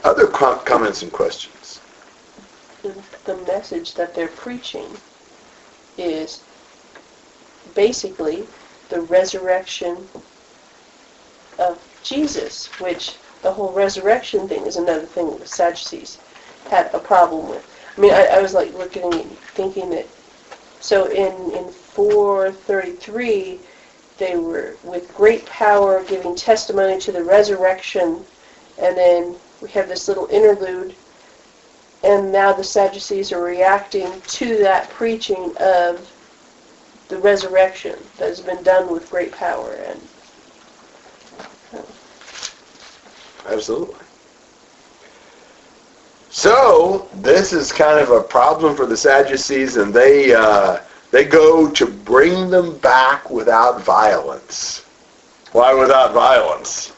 Other 0.05 0.27
co- 0.27 0.59
comments 0.59 1.03
and 1.03 1.11
questions? 1.11 1.81
The, 2.83 2.95
the 3.25 3.37
message 3.47 3.95
that 3.95 4.15
they're 4.15 4.29
preaching 4.29 4.87
is 5.97 6.43
basically 7.75 8.47
the 8.91 9.01
resurrection 9.01 10.09
of 11.59 11.79
Jesus, 12.05 12.67
which 12.81 13.17
the 13.43 13.53
whole 13.53 13.73
resurrection 13.73 14.47
thing 14.47 14.67
is 14.67 14.77
another 14.77 15.07
thing 15.07 15.31
that 15.31 15.41
the 15.41 15.47
Sadducees 15.47 16.19
had 16.71 16.95
a 16.95 16.99
problem 16.99 17.49
with. 17.49 17.67
I 17.97 18.01
mean, 18.01 18.13
I, 18.13 18.27
I 18.27 18.43
was 18.43 18.55
like 18.55 18.73
looking 18.75 19.11
thinking 19.55 19.91
that, 19.91 20.07
so 20.81 21.07
in, 21.07 21.53
in 21.53 21.71
433, 21.71 23.59
they 24.19 24.37
were 24.37 24.77
with 24.85 25.13
great 25.17 25.47
power 25.47 26.05
giving 26.05 26.37
testimony 26.37 27.01
to 27.01 27.13
the 27.13 27.25
resurrection, 27.25 28.25
and 28.81 28.97
then 28.97 29.35
we 29.61 29.69
have 29.71 29.89
this 29.89 30.07
little 30.07 30.27
interlude, 30.27 30.95
and 32.03 32.31
now 32.31 32.53
the 32.53 32.65
Sadducees 32.65 33.33
are 33.33 33.43
reacting 33.43 34.21
to 34.21 34.59
that 34.59 34.91
preaching 34.91 35.55
of 35.59 36.11
the 37.09 37.19
resurrection 37.19 37.99
that 38.19 38.29
has 38.29 38.41
been 38.41 38.63
done 38.63 38.91
with 38.91 39.11
great 39.11 39.33
power 39.33 39.73
and 39.73 40.01
Absolutely. 43.47 44.01
So 46.31 47.09
this 47.15 47.53
is 47.53 47.71
kind 47.71 48.01
of 48.01 48.11
a 48.11 48.21
problem 48.21 48.75
for 48.75 48.87
the 48.87 48.97
Sadducees, 48.97 49.77
and 49.77 49.95
they 49.95 50.35
uh, 50.35 50.81
they 51.13 51.25
go 51.25 51.71
to 51.71 51.87
bring 51.87 52.51
them 52.51 52.77
back 52.79 53.31
without 53.31 53.83
violence. 53.83 54.85
Why 55.53 55.73
without 55.73 56.13
violence? 56.13 56.93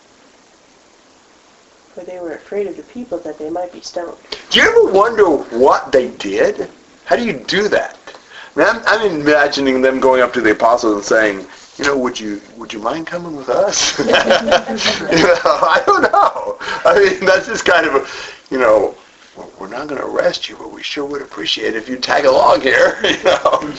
For 1.92 2.02
they 2.02 2.18
were 2.18 2.32
afraid 2.32 2.66
of 2.66 2.76
the 2.76 2.82
people 2.84 3.18
that 3.18 3.38
they 3.38 3.50
might 3.50 3.72
be 3.72 3.82
stoned. 3.82 4.16
Do 4.50 4.60
you 4.60 4.66
ever 4.66 4.92
wonder 4.92 5.24
what 5.58 5.92
they 5.92 6.08
did? 6.12 6.70
How 7.04 7.16
do 7.16 7.24
you 7.24 7.34
do 7.34 7.68
that? 7.68 7.98
I 8.54 8.58
mean, 8.58 8.68
I'm, 8.68 8.82
I'm 8.86 9.20
imagining 9.20 9.82
them 9.82 10.00
going 10.00 10.22
up 10.22 10.32
to 10.32 10.40
the 10.40 10.52
apostles 10.52 10.94
and 10.94 11.04
saying, 11.04 11.46
you 11.78 11.84
know, 11.84 11.96
would 11.98 12.18
you 12.18 12.40
would 12.56 12.72
you 12.72 12.78
mind 12.80 13.06
coming 13.06 13.36
with 13.36 13.48
us? 13.48 13.98
you 13.98 14.06
know, 14.06 14.14
I 15.44 15.82
don't 15.86 16.02
know. 16.02 16.56
I 16.84 16.98
mean, 16.98 17.24
that's 17.26 17.46
just 17.46 17.64
kind 17.64 17.86
of 17.86 17.94
a, 17.94 18.54
you 18.54 18.58
know, 18.58 18.96
we're 19.58 19.68
not 19.68 19.88
going 19.88 20.00
to 20.00 20.06
arrest 20.06 20.48
you, 20.48 20.56
but 20.56 20.70
we 20.72 20.82
sure 20.82 21.04
would 21.04 21.22
appreciate 21.22 21.74
it 21.74 21.76
if 21.76 21.88
you 21.88 21.96
tag 21.98 22.24
along 22.24 22.60
here. 22.62 22.98
You 23.04 23.22
know, 23.24 23.72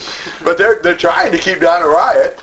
but 0.44 0.58
they're 0.58 0.80
they're 0.82 0.96
trying 0.96 1.32
to 1.32 1.38
keep 1.38 1.60
down 1.60 1.82
a 1.82 1.86
riot, 1.88 2.42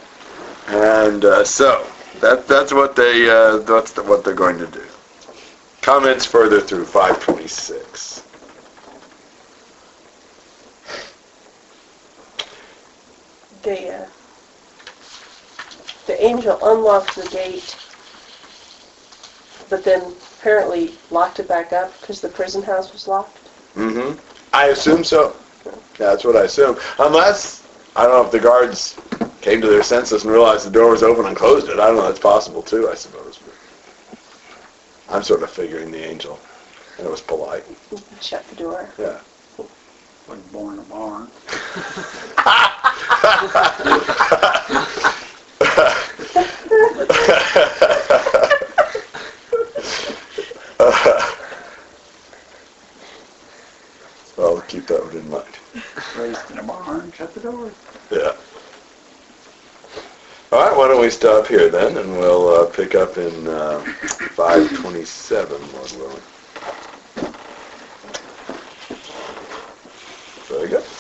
and 0.68 1.24
uh, 1.26 1.44
so 1.44 1.86
that 2.22 2.48
that's 2.48 2.74
what 2.74 2.96
they 2.96 3.30
uh, 3.30 3.58
that's 3.60 3.92
the, 3.94 4.04
what 4.04 4.24
they're 4.24 4.34
going 4.34 4.58
to 4.60 4.68
do. 4.68 4.84
Comments 5.82 6.26
further 6.26 6.60
through 6.62 6.86
526. 6.86 8.24
They, 13.62 13.90
uh, 13.90 14.06
the 16.06 16.24
angel 16.24 16.58
unlocked 16.64 17.16
the 17.16 17.28
gate, 17.30 17.76
but 19.70 19.84
then 19.84 20.14
apparently 20.40 20.94
locked 21.10 21.40
it 21.40 21.48
back 21.48 21.74
up 21.74 22.00
because 22.00 22.22
the 22.22 22.30
prison 22.30 22.62
house 22.62 22.94
was 22.94 23.08
locked. 23.08 23.38
Mm-hmm. 23.76 24.20
I 24.54 24.68
assume 24.68 25.04
so. 25.04 25.36
That's 25.98 26.24
what 26.24 26.36
I 26.36 26.44
assume. 26.44 26.78
Unless, 27.00 27.66
I 27.96 28.04
don't 28.04 28.12
know 28.12 28.26
if 28.26 28.32
the 28.32 28.40
guards 28.40 28.96
came 29.42 29.62
to 29.62 29.68
their 29.68 29.84
senses 29.84 30.24
and 30.24 30.32
realized 30.32 30.66
the 30.66 30.72
door 30.72 30.92
was 30.92 31.04
open 31.04 31.26
and 31.26 31.36
closed 31.36 31.68
it. 31.70 31.80
I 31.80 31.88
don't 31.88 31.96
know. 31.96 32.04
That's 32.04 32.20
possible 32.20 32.62
too, 32.62 32.90
I 32.90 32.96
suppose. 32.96 33.40
But 33.40 33.54
I'm 35.10 35.24
sort 35.24 35.44
of 35.44 35.50
figuring 35.50 35.92
the 35.92 36.04
angel. 36.04 36.40
And 36.98 37.08
it 37.08 37.10
was 37.10 37.22
polite. 37.22 37.64
Shut 38.22 38.48
the 38.48 38.56
door. 38.56 38.90
Yeah. 38.98 39.20
was 39.58 40.40
born 40.52 40.76
in 40.76 40.80
a 40.80 40.84
barn. 40.84 41.30
I'll 54.38 54.62
keep 54.68 54.88
that 54.88 55.04
one 55.04 55.18
in 55.18 55.30
mind. 55.30 55.60
Raised 56.18 56.52
in 56.52 56.60
a 56.60 56.64
barn, 56.64 57.12
shut 57.12 57.34
the 57.34 57.42
door. 57.42 57.74
Yeah. 58.10 58.34
All 60.54 60.66
right, 60.66 60.78
why 60.78 60.88
don't 60.88 61.02
we 61.02 61.10
stop 61.10 61.48
here 61.48 61.68
then, 61.70 61.98
and 61.98 62.18
we'll 62.18 62.48
uh, 62.48 62.66
pick 62.68 62.96
up 62.96 63.18
in 63.18 63.48
uh, 63.50 63.82
527, 64.38 65.74
Lord 65.74 65.92
willing. 65.98 66.22
Very 70.48 70.70
good. 70.70 70.95